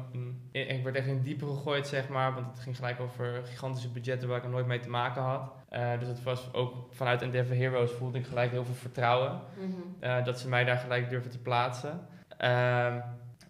een, 0.52 0.68
ik 0.68 0.84
werd 0.84 0.96
echt 0.96 1.06
in 1.06 1.22
diepe 1.22 1.46
gegooid, 1.46 1.86
zeg 1.86 2.08
maar, 2.08 2.34
want 2.34 2.46
het 2.46 2.60
ging 2.60 2.76
gelijk 2.76 3.00
over 3.00 3.42
gigantische 3.44 3.90
budgetten 3.90 4.28
waar 4.28 4.36
ik 4.36 4.42
nog 4.42 4.52
nooit 4.52 4.66
mee 4.66 4.80
te 4.80 4.88
maken 4.88 5.22
had. 5.22 5.52
dus 5.98 6.08
het 6.08 6.22
was 6.22 6.54
ook 6.54 6.74
vanuit 6.90 7.22
Endeavor 7.22 7.56
Heroes 7.56 7.92
voelde 7.92 8.18
ik 8.18 8.26
gelijk 8.26 8.50
heel 8.50 8.64
veel 8.64 8.74
vertrouwen 8.74 9.40
mm 9.58 9.74
-hmm. 10.00 10.24
dat 10.24 10.40
ze 10.40 10.48
mij 10.48 10.64
daar 10.64 10.76
gelijk 10.76 11.10
durfden 11.10 11.30
te 11.30 11.38
plaatsen. 11.38 12.06
Um, 12.40 13.02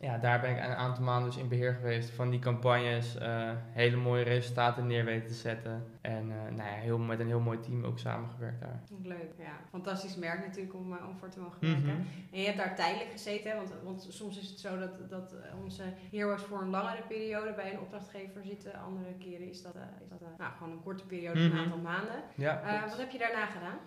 ja, 0.04 0.18
daar 0.18 0.40
ben 0.40 0.50
ik 0.50 0.56
een 0.56 0.74
aantal 0.74 1.04
maanden 1.04 1.30
dus 1.30 1.40
in 1.40 1.48
beheer 1.48 1.74
geweest 1.74 2.10
van 2.10 2.30
die 2.30 2.38
campagnes. 2.40 3.16
Uh, 3.16 3.50
hele 3.70 3.96
mooie 3.96 4.22
resultaten 4.22 4.86
neer 4.86 5.04
weten 5.04 5.28
te 5.28 5.34
zetten. 5.34 5.84
En 6.00 6.28
uh, 6.28 6.34
nou 6.56 6.68
ja, 6.70 6.74
heel, 6.74 6.98
met 6.98 7.20
een 7.20 7.26
heel 7.26 7.40
mooi 7.40 7.60
team 7.60 7.84
ook 7.84 7.98
samengewerkt 7.98 8.60
daar. 8.60 8.80
Leuk, 9.02 9.32
ja. 9.38 9.56
Fantastisch 9.70 10.16
merk 10.16 10.46
natuurlijk 10.46 10.74
om, 10.74 10.92
uh, 10.92 11.08
om 11.08 11.16
voor 11.18 11.28
te 11.28 11.40
mogen 11.40 11.60
werken. 11.60 11.80
Mm 11.80 11.88
-hmm. 11.88 12.06
En 12.32 12.38
je 12.40 12.44
hebt 12.44 12.58
daar 12.58 12.74
tijdelijk 12.74 13.10
gezeten, 13.10 13.50
hè? 13.50 13.56
Want, 13.56 13.72
want 13.82 14.06
soms 14.10 14.38
is 14.38 14.48
het 14.48 14.60
zo 14.60 14.78
dat, 14.78 15.10
dat 15.10 15.34
onze 15.62 15.82
heroes 16.10 16.42
voor 16.42 16.60
een 16.60 16.70
langere 16.70 17.02
periode 17.08 17.52
bij 17.52 17.72
een 17.72 17.80
opdrachtgever 17.80 18.44
zitten. 18.44 18.80
Andere 18.80 19.14
keren 19.18 19.48
is 19.48 19.62
dat, 19.62 19.74
is 20.02 20.08
dat 20.08 20.20
nou, 20.38 20.52
gewoon 20.58 20.72
een 20.72 20.82
korte 20.82 21.06
periode, 21.06 21.40
mm 21.40 21.46
-hmm. 21.46 21.58
een 21.58 21.64
aantal 21.64 21.78
maanden. 21.78 22.22
Ja, 22.34 22.84
wat 22.88 22.98
heb 22.98 23.10
je 23.10 23.18
daarna 23.18 23.46
gedaan? 23.46 23.78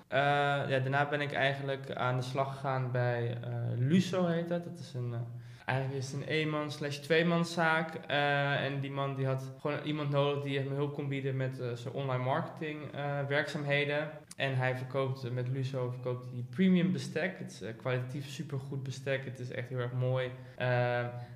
ja, 0.69 0.79
daarna 0.79 1.09
ben 1.09 1.21
ik 1.21 1.33
eigenlijk 1.33 1.95
aan 1.95 2.15
de 2.15 2.21
slag 2.21 2.53
gegaan 2.53 2.91
bij 2.91 3.37
Luso 3.75 4.25
heet 4.25 4.49
dat. 4.49 4.63
Dat 4.63 4.79
is 4.79 4.93
een 4.93 5.15
eigenlijk 5.67 6.03
is 6.03 6.11
het 6.11 6.21
een 6.21 6.27
eenman 6.27 6.71
slash 6.71 6.97
tweemanszaak. 6.97 8.09
Uh, 8.09 8.63
en 8.63 8.79
die 8.79 8.91
man 8.91 9.15
die 9.15 9.25
had 9.25 9.51
gewoon 9.59 9.79
iemand 9.83 10.09
nodig 10.09 10.43
die 10.43 10.59
hem 10.59 10.71
hulp 10.71 10.93
kon 10.93 11.07
bieden 11.07 11.37
met 11.37 11.59
uh, 11.59 11.71
zijn 11.73 11.93
online 11.93 12.23
marketing 12.23 12.95
uh, 12.95 13.19
werkzaamheden. 13.27 14.09
En 14.35 14.57
hij 14.57 14.77
verkoopt 14.77 15.31
met 15.31 15.47
Luso 15.47 15.89
verkoopt 15.89 16.25
hij 16.31 16.45
premium 16.49 16.91
bestek. 16.91 17.39
Het 17.39 17.51
is 17.51 17.75
kwalitatief 17.77 18.29
supergoed 18.29 18.83
bestek. 18.83 19.25
Het 19.25 19.39
is 19.39 19.51
echt 19.51 19.69
heel 19.69 19.79
erg 19.79 19.93
mooi. 19.93 20.31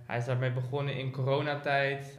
hij 0.05 0.17
is 0.17 0.25
daarmee 0.25 0.51
begonnen 0.51 0.95
in 0.95 1.11
coronatijd. 1.11 2.15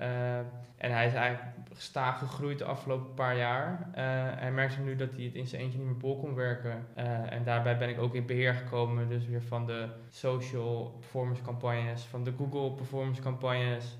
en 0.77 0.93
hij 0.93 1.07
is 1.07 1.15
eigenlijk 1.15 1.62
gestaag 1.75 2.19
gegroeid 2.19 2.59
de 2.59 2.65
afgelopen 2.65 3.15
paar 3.15 3.37
jaar. 3.37 3.89
hij 4.39 4.53
merkt 4.53 4.79
nu 4.79 4.97
dat 4.97 5.13
hij 5.13 5.25
het 5.25 5.35
in 5.35 5.47
zijn 5.47 5.63
eentje 5.63 5.79
niet 5.79 5.87
meer 5.87 5.97
bol 5.97 6.19
kon 6.19 6.35
werken. 6.35 6.87
en 7.29 7.45
daarbij 7.45 7.79
ben 7.79 7.89
ik 7.89 7.99
ook 7.99 8.15
in 8.15 8.27
beheer 8.27 8.55
gekomen. 8.55 9.09
Dus 9.09 9.27
weer 9.27 9.43
van 9.43 9.67
de 9.67 9.89
social 10.09 10.97
performance 11.01 11.43
campagnes, 11.43 12.03
van 12.03 12.25
de 12.25 12.33
Google 12.37 12.73
performance 12.73 13.23
campagnes 13.23 13.97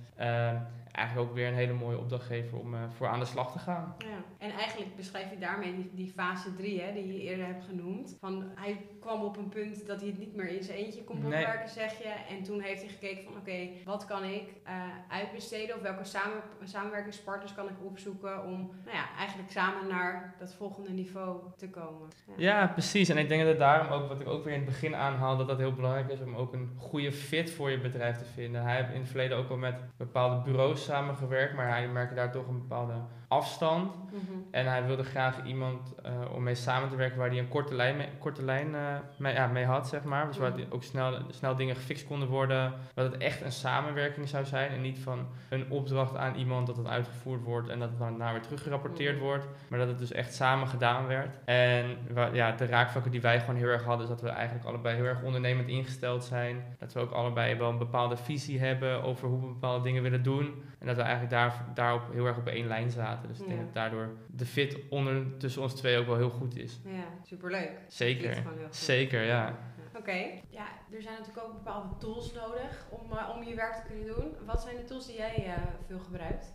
eigenlijk 0.93 1.29
ook 1.29 1.35
weer 1.35 1.49
een 1.49 1.55
hele 1.55 1.73
mooie 1.73 1.99
opdrachtgever 1.99 2.59
om 2.59 2.75
uh, 2.75 2.81
voor 2.97 3.07
aan 3.07 3.19
de 3.19 3.25
slag 3.25 3.53
te 3.53 3.59
gaan. 3.59 3.95
Ja. 3.99 4.07
En 4.39 4.51
eigenlijk 4.51 4.97
beschrijf 4.97 5.31
je 5.31 5.39
daarmee 5.39 5.75
die, 5.75 5.91
die 5.95 6.13
fase 6.13 6.55
3 6.55 6.81
hè, 6.81 6.93
die 6.93 7.13
je 7.13 7.23
eerder 7.23 7.47
hebt 7.47 7.65
genoemd. 7.65 8.17
Van, 8.21 8.45
hij 8.55 8.87
kwam 9.01 9.23
op 9.23 9.37
een 9.37 9.49
punt 9.49 9.87
dat 9.87 10.01
hij 10.01 10.09
het 10.09 10.19
niet 10.19 10.37
meer 10.37 10.49
in 10.49 10.63
zijn 10.63 10.79
eentje 10.79 11.05
kon 11.05 11.17
opwerken, 11.17 11.59
nee. 11.59 11.69
zeg 11.69 11.99
je. 11.99 12.13
En 12.29 12.43
toen 12.43 12.61
heeft 12.61 12.81
hij 12.81 12.91
gekeken 12.91 13.25
van 13.25 13.33
oké, 13.33 13.41
okay, 13.41 13.83
wat 13.85 14.05
kan 14.05 14.25
ik 14.25 14.49
uh, 14.67 14.73
uitbesteden 15.09 15.77
of 15.77 15.83
welke 15.83 16.05
samen, 16.05 16.43
samenwerkingspartners 16.65 17.55
kan 17.55 17.69
ik 17.69 17.85
opzoeken 17.85 18.45
om 18.45 18.71
nou 18.85 18.97
ja, 18.97 19.05
eigenlijk 19.19 19.51
samen 19.51 19.89
naar 19.89 20.35
dat 20.39 20.55
volgende 20.55 20.91
niveau 20.91 21.41
te 21.57 21.71
komen. 21.71 22.09
Ja. 22.27 22.61
ja. 22.61 22.67
precies. 22.67 23.09
En 23.09 23.17
ik 23.17 23.29
denk 23.29 23.45
dat 23.45 23.59
daarom 23.59 23.93
ook, 23.93 24.09
wat 24.09 24.21
ik 24.21 24.29
ook 24.29 24.45
weer 24.45 24.55
in 24.55 24.61
het 24.61 24.69
begin 24.69 24.95
aanhaal, 24.95 25.37
dat 25.37 25.49
dat 25.49 25.59
heel 25.59 25.75
belangrijk 25.75 26.09
is 26.09 26.21
om 26.21 26.35
ook 26.35 26.53
een 26.53 26.71
goede 26.77 27.13
fit 27.13 27.51
voor 27.51 27.71
je 27.71 27.81
bedrijf 27.81 28.19
te 28.19 28.25
vinden. 28.25 28.63
Hij 28.63 28.77
heeft 28.77 28.91
in 28.91 29.01
het 29.01 29.09
verleden 29.09 29.37
ook 29.37 29.51
al 29.51 29.57
met 29.57 29.77
bepaalde 29.97 30.43
bureaus 30.43 30.82
samengewerkt, 30.83 31.55
maar 31.55 31.69
hij 31.69 31.89
merkte 31.89 32.15
daar 32.15 32.33
toch 32.33 32.49
een 32.49 32.59
bepaalde 32.59 32.95
afstand. 33.33 33.95
Mm 33.95 34.21
-hmm. 34.29 34.47
En 34.51 34.67
hij 34.67 34.87
wilde 34.87 35.05
graag 35.05 35.45
iemand 35.45 35.95
uh, 36.07 36.35
om 36.35 36.43
mee 36.43 36.55
samen 36.55 36.89
te 36.89 36.97
werken 36.97 37.19
waar 37.19 37.29
hij 37.29 37.39
een 37.39 37.49
korte 37.49 37.75
lijn 37.75 37.97
mee, 37.97 38.09
korte 38.19 38.45
lijn, 38.45 38.69
uh, 38.69 38.97
mee, 39.17 39.35
ja, 39.35 39.47
mee 39.47 39.65
had, 39.65 39.89
zeg 39.89 40.05
maar. 40.05 40.27
Dus 40.27 40.37
waar 40.37 40.51
mm-hmm. 40.51 40.73
ook 40.73 40.83
snel, 40.83 41.19
snel 41.31 41.57
dingen 41.57 41.77
gefixt 41.77 42.07
konden 42.07 42.29
worden. 42.29 42.73
Dat 42.95 43.13
het 43.13 43.23
echt 43.23 43.41
een 43.41 43.53
samenwerking 43.53 44.29
zou 44.29 44.45
zijn 44.45 44.71
en 44.71 44.81
niet 44.81 44.99
van 44.99 45.27
een 45.49 45.71
opdracht 45.71 46.17
aan 46.17 46.35
iemand 46.35 46.67
dat 46.67 46.77
het 46.77 46.87
uitgevoerd 46.87 47.43
wordt 47.43 47.69
en 47.69 47.79
dat 47.79 47.89
het 47.89 47.99
dan 47.99 48.09
daarna 48.09 48.33
weer 48.33 48.43
teruggerapporteerd 48.43 49.15
mm 49.15 49.19
-hmm. 49.19 49.29
wordt. 49.29 49.47
Maar 49.69 49.79
dat 49.79 49.89
het 49.89 49.99
dus 49.99 50.13
echt 50.13 50.35
samen 50.35 50.69
gedaan 50.69 51.07
werd. 51.07 51.39
En 51.45 51.97
ja, 52.33 52.53
de 52.53 52.67
raakvlakken 52.67 53.13
die 53.13 53.21
wij 53.21 53.41
gewoon 53.41 53.57
heel 53.57 53.69
erg 53.69 53.85
hadden, 53.85 54.03
is 54.03 54.13
dat 54.13 54.21
we 54.21 54.29
eigenlijk 54.29 54.67
allebei 54.67 54.97
heel 54.97 55.05
erg 55.05 55.23
ondernemend 55.23 55.69
ingesteld 55.69 56.25
zijn. 56.25 56.77
Dat 56.79 56.93
we 56.93 57.01
ook 57.01 57.11
allebei 57.11 57.55
wel 57.55 57.69
een 57.69 57.79
bepaalde 57.79 58.17
visie 58.17 58.61
hebben 58.61 59.03
over 59.03 59.29
hoe 59.29 59.41
we 59.41 59.47
bepaalde 59.47 59.85
dingen 59.85 60.03
willen 60.03 60.23
doen. 60.23 60.63
En 60.79 60.87
dat 60.87 60.97
we 60.97 61.03
eigenlijk 61.03 61.33
daar, 61.33 61.65
daarop 61.75 62.03
heel 62.13 62.27
erg 62.27 62.37
op 62.37 62.47
één 62.47 62.67
lijn 62.67 62.91
zaten. 62.91 63.22
Dus 63.29 63.41
ik 63.41 63.49
denk 63.49 63.61
dat 63.61 63.75
daardoor 63.75 64.09
de 64.27 64.47
fit 64.47 64.79
onder, 64.89 65.37
tussen 65.39 65.63
ons 65.63 65.75
twee 65.75 65.99
ook 65.99 66.07
wel 66.07 66.17
heel 66.17 66.31
goed 66.31 66.57
is. 66.57 66.81
Ja, 66.85 67.05
superleuk. 67.23 67.71
Zeker. 67.89 68.43
Zeker, 68.71 69.23
ja. 69.23 69.27
ja. 69.27 69.59
Oké, 69.89 69.99
okay. 69.99 70.43
ja, 70.49 70.67
er 70.93 71.03
zijn 71.03 71.19
natuurlijk 71.19 71.47
ook 71.47 71.53
bepaalde 71.53 71.97
tools 71.99 72.33
nodig 72.33 72.87
om, 72.91 73.13
uh, 73.13 73.31
om 73.37 73.43
je 73.43 73.55
werk 73.55 73.75
te 73.75 73.83
kunnen 73.87 74.07
doen. 74.07 74.47
Wat 74.47 74.63
zijn 74.63 74.77
de 74.77 74.85
tools 74.85 75.07
die 75.07 75.17
jij 75.17 75.47
uh, 75.47 75.53
veel 75.87 75.99
gebruikt? 75.99 76.53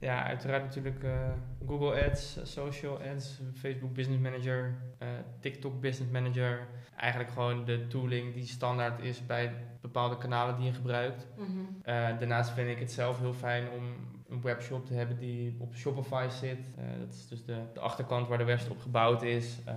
Ja, 0.00 0.24
uiteraard 0.24 0.62
natuurlijk 0.62 1.02
uh, 1.02 1.30
Google 1.66 2.04
Ads, 2.04 2.38
Social 2.42 3.00
Ads, 3.00 3.40
Facebook 3.54 3.92
Business 3.94 4.20
Manager, 4.20 4.74
TikTok 5.40 5.80
Business 5.80 6.12
Manager. 6.12 6.66
Eigenlijk 6.96 7.30
gewoon 7.30 7.64
de 7.64 7.86
tooling 7.86 8.34
die 8.34 8.46
standaard 8.46 9.02
is 9.02 9.26
bij 9.26 9.54
bepaalde 9.80 10.18
kanalen 10.18 10.56
die 10.56 10.66
je 10.66 10.72
gebruikt. 10.72 11.26
Mm 11.36 11.44
-hmm. 11.44 11.82
daarnaast 12.18 12.50
vind 12.50 12.68
ik 12.68 12.78
het 12.78 12.92
zelf 12.92 13.18
heel 13.18 13.32
fijn 13.32 13.70
om 13.70 13.82
een 14.28 14.40
webshop 14.40 14.86
te 14.86 14.94
hebben 14.94 15.18
die 15.18 15.56
op 15.58 15.74
Shopify 15.74 16.26
zit. 16.30 16.58
Uh, 16.78 16.84
dat 16.98 17.14
is 17.14 17.28
dus 17.28 17.44
de, 17.44 17.62
de, 17.72 17.80
achterkant 17.80 18.28
waar 18.28 18.38
de 18.38 18.44
website 18.44 18.72
op 18.72 18.80
gebouwd 18.80 19.22
is. 19.22 19.58
Uh, 19.68 19.74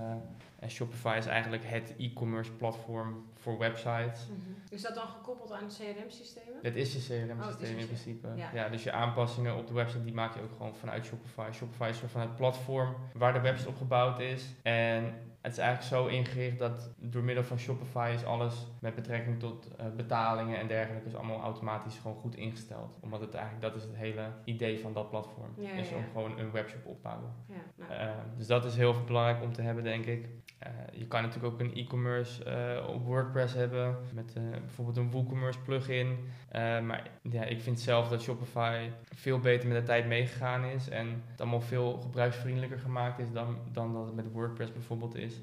en 0.60 0.70
Shopify 0.70 1.16
is 1.18 1.26
eigenlijk 1.26 1.64
het 1.66 1.94
e-commerce 1.98 2.52
platform 2.52 3.26
voor 3.36 3.58
websites. 3.58 4.28
Mm 4.28 4.36
-hmm. 4.46 4.56
Is 4.70 4.82
dat 4.82 4.96
dan 4.96 5.08
gekoppeld 5.08 5.52
aan 5.52 5.68
de 5.68 5.74
CRM-systemen? 5.74 6.64
Dat 6.64 6.76
is 6.76 6.94
je 6.94 7.00
CRM-systeem 7.00 7.76
oh, 7.76 7.80
in 7.80 7.86
principe. 7.86 8.28
Ja. 8.36 8.50
ja. 8.54 8.70
dus 8.70 8.84
je 8.84 8.92
aanpassingen 8.92 9.56
op 9.56 9.68
de 9.68 9.74
website 9.74 10.04
die 10.04 10.14
maak 10.14 10.36
je 10.36 10.42
ook 10.42 10.52
gewoon 10.58 10.76
vanuit 10.76 11.06
Shopify. 11.06 11.50
Shopify 11.52 11.90
is 11.90 11.98
van 11.98 12.22
het 12.22 12.36
platform 12.36 12.96
waar 13.14 13.34
de 13.34 13.40
website 13.40 13.70
op 13.70 13.78
gebouwd 13.78 14.20
is. 14.20 14.46
En 14.62 15.14
het 15.42 15.52
is 15.52 15.58
eigenlijk 15.58 15.88
zo 15.88 16.08
ingericht 16.08 16.60
dat 16.60 16.94
door 16.98 17.24
middel 17.24 17.44
van 17.44 17.60
Shopify 17.60 18.12
is 18.16 18.26
alles 18.26 18.68
met 18.80 18.96
betrekking 18.96 19.40
tot 19.40 19.68
uh, 19.80 19.86
betalingen 19.96 20.60
en 20.60 20.68
dergelijke 20.68 21.08
is 21.08 21.16
allemaal 21.16 21.42
automatisch 21.42 21.98
gewoon 21.98 22.18
goed 22.18 22.36
ingesteld. 22.36 22.98
Omdat 23.00 23.20
het 23.20 23.34
eigenlijk, 23.34 23.74
dat 23.74 23.76
is 23.76 23.88
het 23.88 23.96
hele 23.96 24.32
idee 24.44 24.80
van 24.80 24.94
dat 24.94 25.10
platform. 25.10 25.54
Ja, 25.58 25.72
is 25.72 25.92
om 25.92 26.04
gewoon 26.12 26.40
een 26.40 26.52
webshop 26.52 26.86
op 26.86 26.96
te 26.96 27.02
bouwen. 27.02 27.34
Nou. 27.76 27.92
Uh, 27.92 28.12
dus 28.38 28.48
dat 28.48 28.66
is 28.66 28.76
heel 28.76 29.04
belangrijk 29.06 29.42
om 29.42 29.54
te 29.54 29.62
hebben, 29.62 29.84
denk 29.84 30.06
ik. 30.06 30.30
Uh, 30.68 31.00
je 31.00 31.08
kan 31.08 31.22
natuurlijk 31.22 31.54
ook 31.54 31.60
een 31.60 31.76
e-commerce 31.76 32.44
op 32.88 33.06
WordPress 33.06 33.54
hebben 33.54 33.98
met 34.14 34.34
bijvoorbeeld 34.52 34.98
een 34.98 35.12
WooCommerce 35.12 35.60
plugin. 35.60 36.18
maar 36.54 37.10
ja, 37.22 37.44
ik 37.44 37.62
vind 37.62 37.80
zelf 37.80 38.08
dat 38.08 38.22
Shopify 38.22 38.90
veel 39.16 39.40
beter 39.40 39.70
met 39.70 39.78
de 39.78 39.84
tijd 39.84 40.08
meegegaan 40.08 40.64
is 40.64 40.90
en 40.90 41.24
het 41.28 41.42
allemaal 41.42 41.62
veel 41.62 41.98
gebruiksvriendelijker 41.98 42.80
gemaakt 42.80 43.20
is 43.20 43.32
dan, 43.32 43.58
dan 43.72 43.94
dat 43.94 44.06
het 44.06 44.16
met 44.16 44.32
WordPress 44.32 44.72
bijvoorbeeld 44.74 45.16
is. 45.16 45.42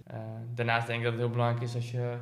Daarnaast 0.54 0.86
denk 0.86 0.98
ik 0.98 1.04
dat 1.04 1.12
het 1.12 1.22
heel 1.22 1.30
belangrijk 1.30 1.62
is 1.62 1.74
als 1.74 1.90
je 1.90 2.16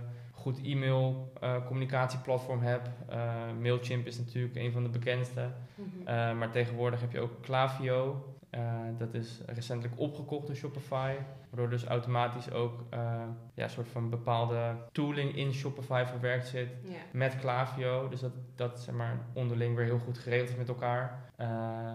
goed 0.46 0.62
e-mail 0.62 1.32
uh, 1.42 1.66
communicatieplatform 1.66 2.60
hebt. 2.60 2.88
Uh, 3.10 3.34
Mailchimp 3.60 4.06
is 4.06 4.18
natuurlijk 4.18 4.56
een 4.56 4.72
van 4.72 4.82
de 4.82 4.88
bekendste. 4.88 5.50
Mm 5.74 5.92
-hmm. 6.04 6.38
maar 6.38 6.50
tegenwoordig 6.50 7.00
heb 7.00 7.12
je 7.12 7.20
ook 7.20 7.42
Klaviyo. 7.42 8.24
Dat 8.98 9.14
is 9.14 9.40
recentelijk 9.46 10.00
opgekocht 10.00 10.46
door 10.46 10.56
Shopify. 10.56 11.14
Waardoor 11.50 11.70
dus 11.70 11.84
automatisch 11.84 12.50
ook 12.50 12.84
ja, 13.54 13.62
een 13.64 13.70
soort 13.70 13.88
van 13.88 14.10
bepaalde 14.10 14.76
tooling 14.92 15.36
in 15.36 15.52
Shopify 15.52 16.04
verwerkt 16.06 16.46
zit 16.46 16.68
yeah. 16.82 16.94
met 17.12 17.36
Klaviyo. 17.36 18.08
Dus 18.08 18.20
dat, 18.20 18.32
dat 18.54 18.80
zeg 18.80 18.94
maar 18.94 19.26
onderling 19.32 19.76
weer 19.76 19.84
heel 19.84 19.98
goed 19.98 20.18
geregeld 20.18 20.48
is 20.48 20.56
met 20.56 20.68
elkaar. 20.68 21.24
Uh, 21.40 21.48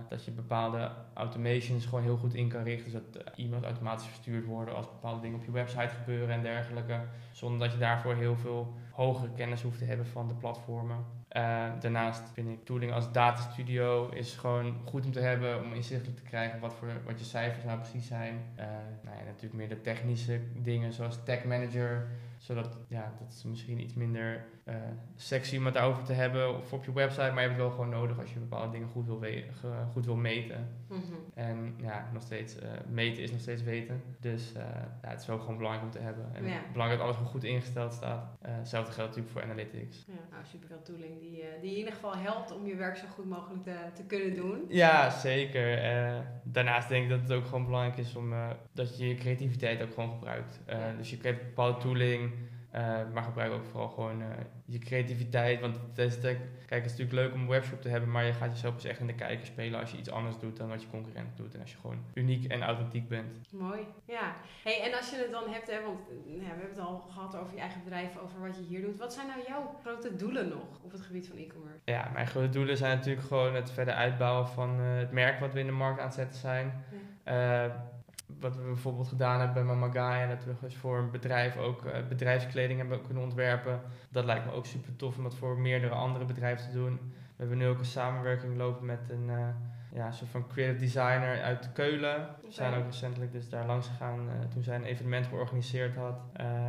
dat 0.10 0.26
je 0.26 0.32
bepaalde 0.32 0.92
automations 1.14 1.86
gewoon 1.86 2.04
heel 2.04 2.18
goed 2.18 2.34
in 2.34 2.50
kan 2.50 2.64
richten. 2.64 2.92
Zodat 2.92 3.34
e-mails 3.36 3.64
automatisch 3.64 4.08
verstuurd 4.08 4.46
worden 4.46 4.76
als 4.76 4.90
bepaalde 4.90 5.22
dingen 5.22 5.40
op 5.40 5.46
je 5.46 5.52
website 5.52 5.96
gebeuren 5.96 6.36
en 6.36 6.42
dergelijke. 6.42 7.00
Zonder 7.32 7.60
dat 7.60 7.72
je 7.72 7.78
daarvoor 7.78 8.16
heel 8.16 8.36
veel 8.36 8.74
hogere 8.92 9.32
kennis 9.36 9.62
hoeft 9.62 9.78
te 9.78 9.86
hebben 9.86 10.06
van 10.06 10.28
de 10.28 10.34
platformen. 10.34 11.06
Uh, 11.38 11.68
daarnaast 11.80 12.24
vind 12.34 12.50
ik 12.50 12.66
tooling 12.66 12.94
als 12.94 13.12
Data 13.12 13.42
Studio 13.42 14.10
is 14.10 14.34
gewoon 14.34 14.76
goed 14.86 15.06
om 15.06 15.12
te 15.12 15.20
hebben 15.20 15.64
om 15.64 15.74
inzichtelijk 15.74 16.18
te 16.18 16.24
krijgen 16.24 16.60
wat, 16.60 16.74
voor, 16.74 16.88
wat 17.06 17.20
je 17.20 17.26
cijfers 17.26 17.64
nou 17.64 17.80
precies 17.80 18.08
zijn. 18.08 18.34
Uh, 18.60 18.66
nou 19.04 19.18
ja, 19.18 19.24
natuurlijk 19.24 19.54
meer 19.54 19.70
de 19.70 19.82
technische 19.82 20.40
dingen 20.56 20.94
zoals 20.94 21.24
Tag 21.24 21.44
Manager 21.44 22.08
Zodat 22.42 22.78
ja, 22.88 23.14
dat 23.20 23.32
is 23.38 23.44
misschien 23.44 23.80
iets 23.80 23.94
minder 23.94 24.46
uh, 24.68 24.76
sexy 25.16 25.58
om 25.58 25.66
het 25.66 25.74
daarover 25.74 26.04
te 26.04 26.14
hebben 26.14 26.58
of 26.58 26.74
op 26.74 26.86
je 26.86 26.94
website. 26.94 27.22
Maar 27.32 27.42
je 27.42 27.48
hebt 27.50 27.52
het 27.52 27.62
wel 27.62 27.70
gewoon 27.72 27.90
nodig 27.90 28.20
als 28.20 28.34
je 28.34 28.40
bepaalde 28.40 28.72
dingen 28.72 28.88
goed 28.88 29.06
wil, 29.06 29.20
we- 29.20 29.46
ge- 29.60 29.84
goed 29.92 30.06
wil 30.06 30.16
meten. 30.16 30.68
Mhm. 30.88 31.02
En 31.34 31.74
ja, 31.78 32.10
nog 32.14 32.22
steeds, 32.22 32.60
eh, 32.60 32.70
meten 32.90 33.24
is 33.24 33.32
nog 33.32 33.40
steeds 33.40 33.64
weten. 33.64 34.02
Dus 34.20 34.54
eh, 34.54 34.64
ja, 35.02 35.10
het 35.10 35.20
is 35.22 35.28
wel 35.28 35.40
gewoon 35.40 35.58
belangrijk 35.58 35.86
om 35.86 35.92
te 35.92 36.00
hebben. 36.00 36.26
En 36.34 36.46
Ja. 36.46 36.60
belangrijk 36.72 36.90
dat 37.02 37.02
alles 37.02 37.16
gewoon 37.16 37.32
goed 37.32 37.44
ingesteld 37.44 37.94
staat. 37.94 38.38
Hetzelfde 38.42 38.92
geldt 38.92 39.10
natuurlijk 39.16 39.34
voor 39.40 39.44
analytics. 39.52 40.04
Ja, 40.08 40.14
nou, 40.32 40.44
superveel 40.46 40.82
tooling 40.82 41.20
die, 41.20 41.44
die 41.62 41.72
in 41.72 41.78
ieder 41.78 41.94
geval 41.94 42.16
helpt 42.18 42.52
om 42.52 42.66
je 42.66 42.76
werk 42.76 42.98
zo 42.98 43.06
goed 43.08 43.30
mogelijk 43.30 43.64
te, 43.64 43.76
te 43.94 44.04
kunnen 44.04 44.36
doen. 44.36 44.66
Ja, 44.68 45.10
zeker. 45.10 45.80
Daarnaast 46.44 46.90
denk 46.90 47.04
ik 47.04 47.10
dat 47.10 47.20
het 47.22 47.32
ook 47.32 47.46
gewoon 47.46 47.66
belangrijk 47.66 47.98
is 47.98 48.16
om 48.16 48.34
dat 48.74 48.98
je 48.98 49.08
je 49.08 49.16
creativiteit 49.16 49.82
ook 49.82 49.94
gewoon 49.94 50.12
gebruikt. 50.12 50.60
Dus 50.98 51.10
je 51.10 51.18
krijgt 51.18 51.40
bepaalde 51.44 51.80
tooling, 51.80 52.32
maar 53.14 53.24
gebruik 53.24 53.52
ook 53.52 53.66
vooral 53.66 53.90
gewoon 53.90 54.22
eh, 54.22 54.28
je 54.66 54.80
creativiteit. 54.80 55.60
Want 55.60 55.76
het 55.76 55.98
is, 55.98 56.20
kijk, 56.20 56.40
het 56.68 56.86
is 56.86 56.98
natuurlijk 56.98 57.12
leuk 57.12 57.34
om 57.34 57.42
een 57.42 57.48
webshop 57.48 57.82
te 57.82 57.90
hebben, 57.90 58.12
maar 58.12 58.26
je 58.26 58.34
gaat 58.34 58.52
jezelf 58.52 58.74
dus 58.76 58.84
echt 58.84 59.00
in 59.00 59.08
de 59.08 59.16
kijker 59.16 59.46
spelen 59.46 59.80
als 59.80 59.92
je 59.92 59.98
iets 59.98 60.10
anders 60.10 60.40
doet 60.40 60.58
dan 60.58 60.70
wat 60.70 60.82
je 60.82 60.90
concurrent 60.90 61.38
doet. 61.38 61.54
En 61.54 61.62
als 61.62 61.72
je 61.72 61.78
gewoon 61.78 62.04
uniek 62.14 62.52
en 62.52 62.62
authentiek 62.62 63.08
bent. 63.08 63.52
Mooi, 63.52 63.80
ja. 64.06 64.36
Hey, 64.64 64.82
en 64.82 64.98
als 64.98 65.10
je 65.10 65.16
het 65.16 65.32
dan 65.32 65.50
hebt, 65.50 65.72
hè, 65.72 65.82
want 65.82 66.00
eh, 66.10 66.34
ja, 66.34 66.40
we 66.40 66.46
hebben 66.46 66.70
het 66.70 66.80
al 66.80 67.00
gehad 67.00 67.36
over 67.36 67.54
je 67.54 67.62
eigen 67.62 67.84
bedrijf, 67.84 68.18
over 68.18 68.40
wat 68.42 68.56
je 68.56 68.64
hier 68.64 68.82
doet. 68.82 68.98
Wat 68.98 69.14
zijn 69.14 69.28
nou 69.28 69.40
jouw 69.48 69.76
grote 69.82 70.16
doelen 70.16 70.48
nog 70.48 70.80
op 70.82 70.92
het 70.92 71.02
gebied 71.02 71.28
van 71.28 71.38
e-commerce? 71.38 71.80
Ja, 71.86 72.10
mijn 72.14 72.28
grote 72.28 72.50
doelen 72.50 72.78
zijn 72.78 72.98
natuurlijk 72.98 73.28
gewoon 73.28 73.56
het 73.56 73.72
verder 73.72 73.94
uitbouwen 73.94 74.48
van 74.48 74.80
eh, 74.80 74.98
het 74.98 75.12
merk 75.12 75.40
wat 75.40 75.54
we 75.54 75.60
in 75.60 75.66
de 75.66 75.72
markt 75.72 76.00
aan 76.00 76.06
het 76.06 76.16
zetten 76.16 76.40
zijn. 76.40 76.84
Eh, 77.24 77.66
wat 78.40 78.56
we 78.56 78.62
bijvoorbeeld 78.62 79.08
gedaan 79.08 79.40
hebben 79.40 79.54
bij 79.54 79.76
Mama 79.76 79.92
Gaia, 79.92 80.28
dat 80.28 80.44
we 80.44 80.54
dus 80.62 80.76
voor 80.76 80.98
een 80.98 81.12
bedrijf 81.12 81.58
ook 81.58 81.86
eh, 81.86 82.08
bedrijfskleding 82.08 82.80
hebben 82.80 83.06
kunnen 83.06 83.24
ontwerpen. 83.24 83.82
Dat 84.10 84.26
lijkt 84.26 84.46
me 84.46 84.52
ook 84.52 84.66
super 84.66 84.96
tof 84.96 85.18
om 85.18 85.24
dat 85.24 85.36
voor 85.36 85.60
meerdere 85.60 85.94
andere 85.94 86.26
bedrijven 86.26 86.72
te 86.72 86.78
doen. 86.78 87.00
We 87.04 87.48
hebben 87.48 87.58
nu 87.58 87.68
ook 87.68 87.80
een 87.80 87.86
samenwerking 87.86 88.58
lopen 88.58 88.86
met 88.86 89.10
een 89.10 89.30
eh, 89.30 89.48
ja, 89.94 90.12
soort 90.12 90.30
van 90.30 90.48
creative 90.48 90.80
designer 90.80 91.42
uit 91.42 91.72
Keulen. 91.74 92.28
We 92.42 92.52
zijn 92.52 92.74
ook 92.74 92.86
recentelijk 92.86 93.32
dus 93.32 93.50
daar 93.50 93.66
langs 93.66 93.88
gegaan 93.88 94.30
eh, 94.30 94.48
toen 94.54 94.64
zij 94.64 94.76
een 94.76 94.84
evenement 94.84 95.28
georganiseerd 95.28 95.96
had. 95.96 96.22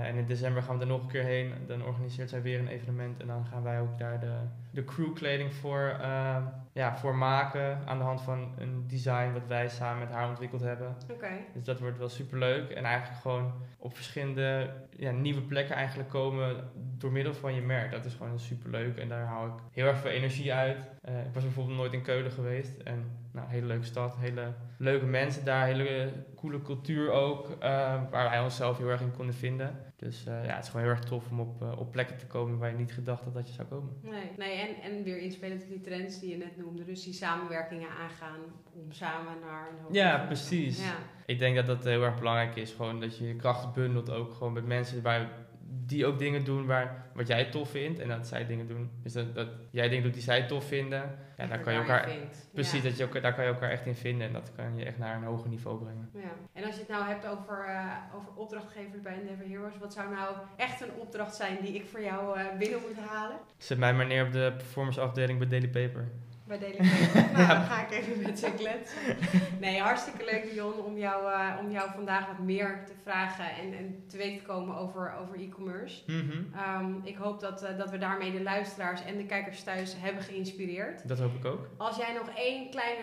En 0.02 0.14
in 0.14 0.26
december 0.26 0.62
gaan 0.62 0.76
we 0.76 0.82
er 0.82 0.88
nog 0.88 1.02
een 1.02 1.08
keer 1.08 1.24
heen. 1.24 1.52
Dan 1.66 1.84
organiseert 1.84 2.30
zij 2.30 2.42
weer 2.42 2.58
een 2.58 2.68
evenement 2.68 3.20
en 3.20 3.26
dan 3.26 3.46
gaan 3.46 3.62
wij 3.62 3.80
ook 3.80 3.98
daar 3.98 4.20
de, 4.20 4.34
de 4.72 4.84
crewkleding 4.84 5.54
voor, 5.54 5.96
eh, 6.00 6.36
ja, 6.72 6.96
voor 6.96 7.14
maken. 7.14 7.86
Aan 7.86 7.98
de 7.98 8.04
hand 8.04 8.20
van 8.20 8.54
een 8.58 8.84
design 8.86 9.32
wat 9.32 9.46
wij 9.46 9.68
samen 9.68 9.98
met 9.98 10.10
haar 10.10 10.28
ontwikkeld 10.28 10.60
hebben. 10.60 10.96
Oké, 11.10 11.30
Dus 11.54 11.64
dat 11.64 11.80
wordt 11.80 11.98
wel 11.98 12.08
super 12.08 12.38
leuk. 12.38 12.70
En 12.70 12.84
eigenlijk 12.84 13.20
gewoon 13.20 13.52
op 13.78 13.94
verschillende 13.94 14.70
ja, 14.90 15.10
nieuwe 15.10 15.42
plekken 15.42 15.74
eigenlijk 15.76 16.08
komen 16.08 16.70
door 16.74 17.12
middel 17.12 17.34
van 17.34 17.54
je 17.54 17.60
merk. 17.62 17.90
Dat 17.90 18.04
is 18.04 18.14
gewoon 18.14 18.38
super 18.38 18.70
leuk. 18.70 18.98
En 18.98 19.08
daar 19.08 19.26
haal 19.26 19.46
ik 19.46 19.52
heel 19.70 19.86
erg 19.86 19.98
veel 19.98 20.10
energie 20.10 20.52
uit. 20.52 20.90
Eh, 21.02 21.26
ik 21.26 21.34
was 21.34 21.42
bijvoorbeeld 21.42 21.76
nooit 21.76 21.92
in 21.92 22.02
Keulen 22.02 22.32
geweest. 22.32 22.76
En 22.78 23.21
nou, 23.32 23.48
hele 23.48 23.66
leuke 23.66 23.84
stad, 23.84 24.16
hele 24.16 24.54
leuke 24.78 25.06
mensen 25.06 25.44
daar, 25.44 25.66
hele 25.66 26.12
coole 26.36 26.62
cultuur 26.62 27.10
ook. 27.10 27.50
eh, 27.50 28.02
waar 28.10 28.30
wij 28.30 28.40
onszelf 28.40 28.78
heel 28.78 28.88
erg 28.88 29.00
in 29.00 29.12
konden 29.16 29.34
vinden. 29.34 29.76
Dus 29.96 30.26
eh, 30.26 30.44
ja, 30.44 30.54
het 30.54 30.64
is 30.64 30.70
gewoon 30.70 30.86
heel 30.86 30.94
erg 30.94 31.04
tof 31.04 31.30
om 31.30 31.40
op, 31.40 31.62
eh, 31.62 31.78
op 31.78 31.92
plekken 31.92 32.18
te 32.18 32.26
komen 32.26 32.58
waar 32.58 32.70
je 32.70 32.76
niet 32.76 32.92
gedacht 32.92 33.24
had 33.24 33.34
dat 33.34 33.48
je 33.48 33.54
zou 33.54 33.68
komen. 33.68 33.96
nee, 34.02 34.30
nee 34.36 34.56
en, 34.56 34.90
en 34.90 35.02
weer 35.02 35.18
inspelend 35.18 35.62
op 35.62 35.68
die 35.68 35.80
trends 35.80 36.20
die 36.20 36.30
je 36.30 36.36
net 36.36 36.56
noemde. 36.56 36.84
Dus 36.84 37.04
die 37.04 37.12
samenwerkingen 37.14 37.88
aangaan 37.88 38.40
om 38.72 38.92
samen 38.92 39.32
naar 39.40 39.68
een 39.68 39.78
hoger 39.82 39.94
Ja, 39.94 40.24
precies. 40.26 40.84
Ja. 40.84 40.94
Ik 41.26 41.38
denk 41.38 41.56
dat 41.56 41.66
dat 41.66 41.84
heel 41.84 42.02
erg 42.02 42.18
belangrijk 42.18 42.56
is. 42.56 42.72
Gewoon 42.72 43.00
dat 43.00 43.18
je 43.18 43.28
je 43.28 43.36
krachten 43.36 43.72
bundelt 43.72 44.10
ook 44.10 44.34
gewoon 44.34 44.52
met 44.52 44.66
mensen 44.66 45.02
waar, 45.02 45.28
die 45.74 46.06
ook 46.06 46.18
dingen 46.18 46.44
doen 46.44 46.66
waar, 46.66 47.06
wat 47.14 47.26
jij 47.26 47.44
tof 47.44 47.70
vindt. 47.70 47.98
En 47.98 48.08
dat 48.08 48.26
zij 48.26 48.46
dingen 48.46 48.66
doen. 48.68 48.90
Dus 49.02 49.12
dat, 49.12 49.34
dat 49.34 49.48
jij 49.70 49.88
dingen 49.88 50.04
doet 50.04 50.14
die 50.14 50.22
zij 50.22 50.46
tof 50.46 50.64
vinden. 50.64 51.18
Ja, 51.36 51.46
daar 51.46 51.60
kan 51.60 51.72
je 51.72 51.78
elkaar. 51.78 52.08
vindt. 52.08 52.48
Precies, 52.52 52.82
Ja. 52.82 52.88
dat 52.88 53.12
je 53.12 53.20
daar 53.20 53.34
kan 53.34 53.44
je 53.44 53.50
elkaar 53.50 53.70
echt 53.70 53.86
in 53.86 53.94
vinden. 53.94 54.26
En 54.26 54.32
dat 54.32 54.52
kan 54.56 54.76
je 54.76 54.84
echt 54.84 54.98
naar 54.98 55.16
een 55.16 55.22
hoger 55.24 55.48
niveau 55.48 55.78
brengen. 55.78 56.10
Ja. 56.14 56.20
En 56.52 56.64
als 56.64 56.74
je 56.74 56.80
het 56.80 56.88
nou 56.90 57.04
hebt 57.04 57.26
over, 57.26 57.64
eh, 57.64 57.96
over 58.16 58.32
opdrachtgevers 58.34 59.00
bij 59.02 59.14
Endeavor 59.14 59.46
Heroes, 59.46 59.78
wat 59.78 59.92
zou 59.92 60.10
nou 60.14 60.36
echt 60.56 60.80
een 60.80 60.92
opdracht 60.98 61.34
zijn 61.34 61.56
die 61.62 61.74
ik 61.74 61.86
voor 61.86 62.02
jou 62.02 62.38
eh, 62.38 62.44
binnen 62.58 62.80
moet 62.80 63.04
halen? 63.06 63.36
Zet 63.56 63.78
mij 63.78 63.94
maar 63.94 64.06
neer 64.06 64.26
op 64.26 64.32
de 64.32 64.52
performance 64.56 65.00
afdeling 65.00 65.38
bij 65.38 65.48
Daily 65.48 65.68
Paper. 65.68 66.08
Bij 66.52 66.60
Daily 66.60 66.90
nou, 67.34 67.48
dan 67.48 67.62
ga 67.62 67.86
ik 67.86 67.90
even 67.90 68.22
met 68.22 68.38
ze 68.38 68.50
kletsen. 68.56 69.16
Nee, 69.60 69.80
hartstikke 69.80 70.24
leuk 70.24 70.52
Dion 70.52 70.84
om 70.84 70.98
jou, 70.98 71.32
eh, 71.32 71.56
om 71.60 71.70
jou 71.70 71.90
vandaag 71.94 72.26
wat 72.26 72.38
meer 72.38 72.82
te 72.86 72.92
vragen 73.02 73.44
en, 73.44 73.78
en 73.78 74.04
te 74.08 74.16
weten 74.16 74.38
te 74.38 74.44
komen 74.44 74.76
over, 74.76 75.14
over 75.20 75.40
e-commerce. 75.40 76.02
Mhm. 76.06 76.42
Ehm, 76.54 76.94
ik 77.04 77.16
hoop 77.16 77.40
dat, 77.40 77.62
eh, 77.62 77.78
dat 77.78 77.90
we 77.90 77.98
daarmee 77.98 78.32
de 78.32 78.42
luisteraars 78.42 79.04
en 79.04 79.16
de 79.16 79.26
kijkers 79.26 79.62
thuis 79.62 79.94
hebben 79.98 80.22
geïnspireerd. 80.22 81.08
Dat 81.08 81.18
hoop 81.18 81.34
ik 81.34 81.44
ook. 81.44 81.68
Als 81.76 81.96
jij 81.96 82.12
nog 82.12 82.28
één 82.36 82.70
kleine 82.70 83.02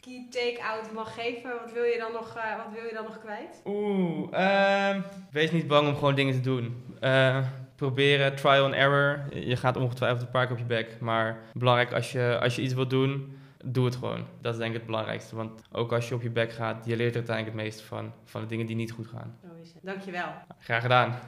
key 0.00 0.26
take-out 0.30 0.92
mag 0.92 1.14
geven, 1.14 1.50
wat 1.60 1.72
wil 1.72 1.84
je 1.84 1.98
dan 1.98 2.12
nog, 2.12 2.36
eh, 2.36 2.56
wat 2.56 2.72
wil 2.74 2.84
je 2.84 2.94
dan 2.94 3.04
nog 3.04 3.18
kwijt? 3.18 3.62
Oeh, 3.64 4.28
ehm, 4.32 5.00
wees 5.30 5.50
niet 5.50 5.66
bang 5.66 5.88
om 5.88 5.94
gewoon 5.94 6.14
dingen 6.14 6.34
te 6.34 6.40
doen. 6.40 6.84
Proberen, 7.76 8.36
trial 8.36 8.64
and 8.64 8.74
error. 8.74 9.38
Je 9.38 9.56
gaat 9.56 9.76
ongetwijfeld 9.76 10.22
een 10.22 10.30
paar 10.30 10.46
keer 10.46 10.52
op 10.52 10.58
je 10.60 10.64
bek. 10.64 10.96
Maar 11.00 11.38
belangrijk, 11.52 11.92
als 11.92 12.12
je, 12.12 12.38
als 12.42 12.56
je 12.56 12.62
iets 12.62 12.74
wilt 12.74 12.90
doen, 12.90 13.38
doe 13.64 13.84
het 13.84 13.96
gewoon. 13.96 14.26
Dat 14.40 14.52
is 14.52 14.58
denk 14.58 14.70
ik 14.70 14.76
het 14.76 14.86
belangrijkste. 14.86 15.36
Want 15.36 15.62
ook 15.72 15.92
als 15.92 16.08
je 16.08 16.14
op 16.14 16.22
je 16.22 16.30
bek 16.30 16.52
gaat, 16.52 16.84
je 16.86 16.96
leert 16.96 17.10
er 17.10 17.16
uiteindelijk 17.16 17.56
het 17.56 17.66
meeste 17.66 17.84
van. 17.84 18.12
Van 18.24 18.40
de 18.40 18.46
dingen 18.46 18.66
die 18.66 18.76
niet 18.76 18.92
goed 18.92 19.06
gaan. 19.06 19.36
Zo 19.42 19.48
is 19.62 19.72
het. 19.72 19.82
Dankjewel. 19.82 20.26
Graag 20.58 20.82
gedaan. 20.82 21.18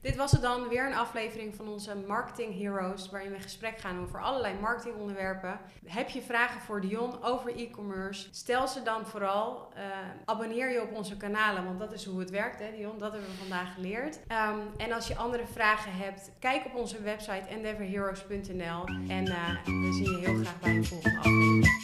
Dit 0.00 0.16
was 0.16 0.32
het 0.32 0.42
dan, 0.42 0.68
weer 0.68 0.86
een 0.86 0.94
aflevering 0.94 1.54
van 1.54 1.68
onze 1.68 1.94
Marketing 2.06 2.58
Heroes, 2.58 3.10
waarin 3.10 3.30
we 3.30 3.36
in 3.36 3.42
gesprek 3.42 3.78
gaan 3.78 4.00
over 4.00 4.20
allerlei 4.20 4.54
marketingonderwerpen. 4.60 5.60
Heb 5.84 6.08
je 6.08 6.22
vragen 6.22 6.60
voor 6.60 6.80
Dion 6.80 7.22
over 7.22 7.56
e-commerce? 7.56 8.28
Stel 8.30 8.68
ze 8.68 8.82
dan 8.82 9.06
vooral. 9.06 9.68
Eh, 9.74 9.82
abonneer 10.24 10.70
je 10.70 10.82
op 10.82 10.92
onze 10.92 11.16
kanalen, 11.16 11.64
want 11.64 11.78
dat 11.78 11.92
is 11.92 12.04
hoe 12.04 12.20
het 12.20 12.30
werkt, 12.30 12.60
hè 12.60 12.70
Dion? 12.76 12.98
Dat 12.98 13.12
hebben 13.12 13.30
we 13.30 13.36
vandaag 13.36 13.74
geleerd. 13.74 14.20
Ehm, 14.26 14.58
en 14.76 14.92
als 14.92 15.08
je 15.08 15.16
andere 15.16 15.46
vragen 15.46 15.92
hebt, 15.92 16.30
kijk 16.38 16.64
op 16.66 16.74
onze 16.74 17.02
website 17.02 17.48
endeavorheroes.nl. 17.48 18.84
En 19.08 19.26
eh, 19.26 19.64
we 19.64 19.92
zien 19.92 20.10
je 20.10 20.26
heel 20.26 20.34
graag 20.34 20.60
bij 20.60 20.76
een 20.76 20.84
volgende 20.84 21.18
aflevering. 21.18 21.74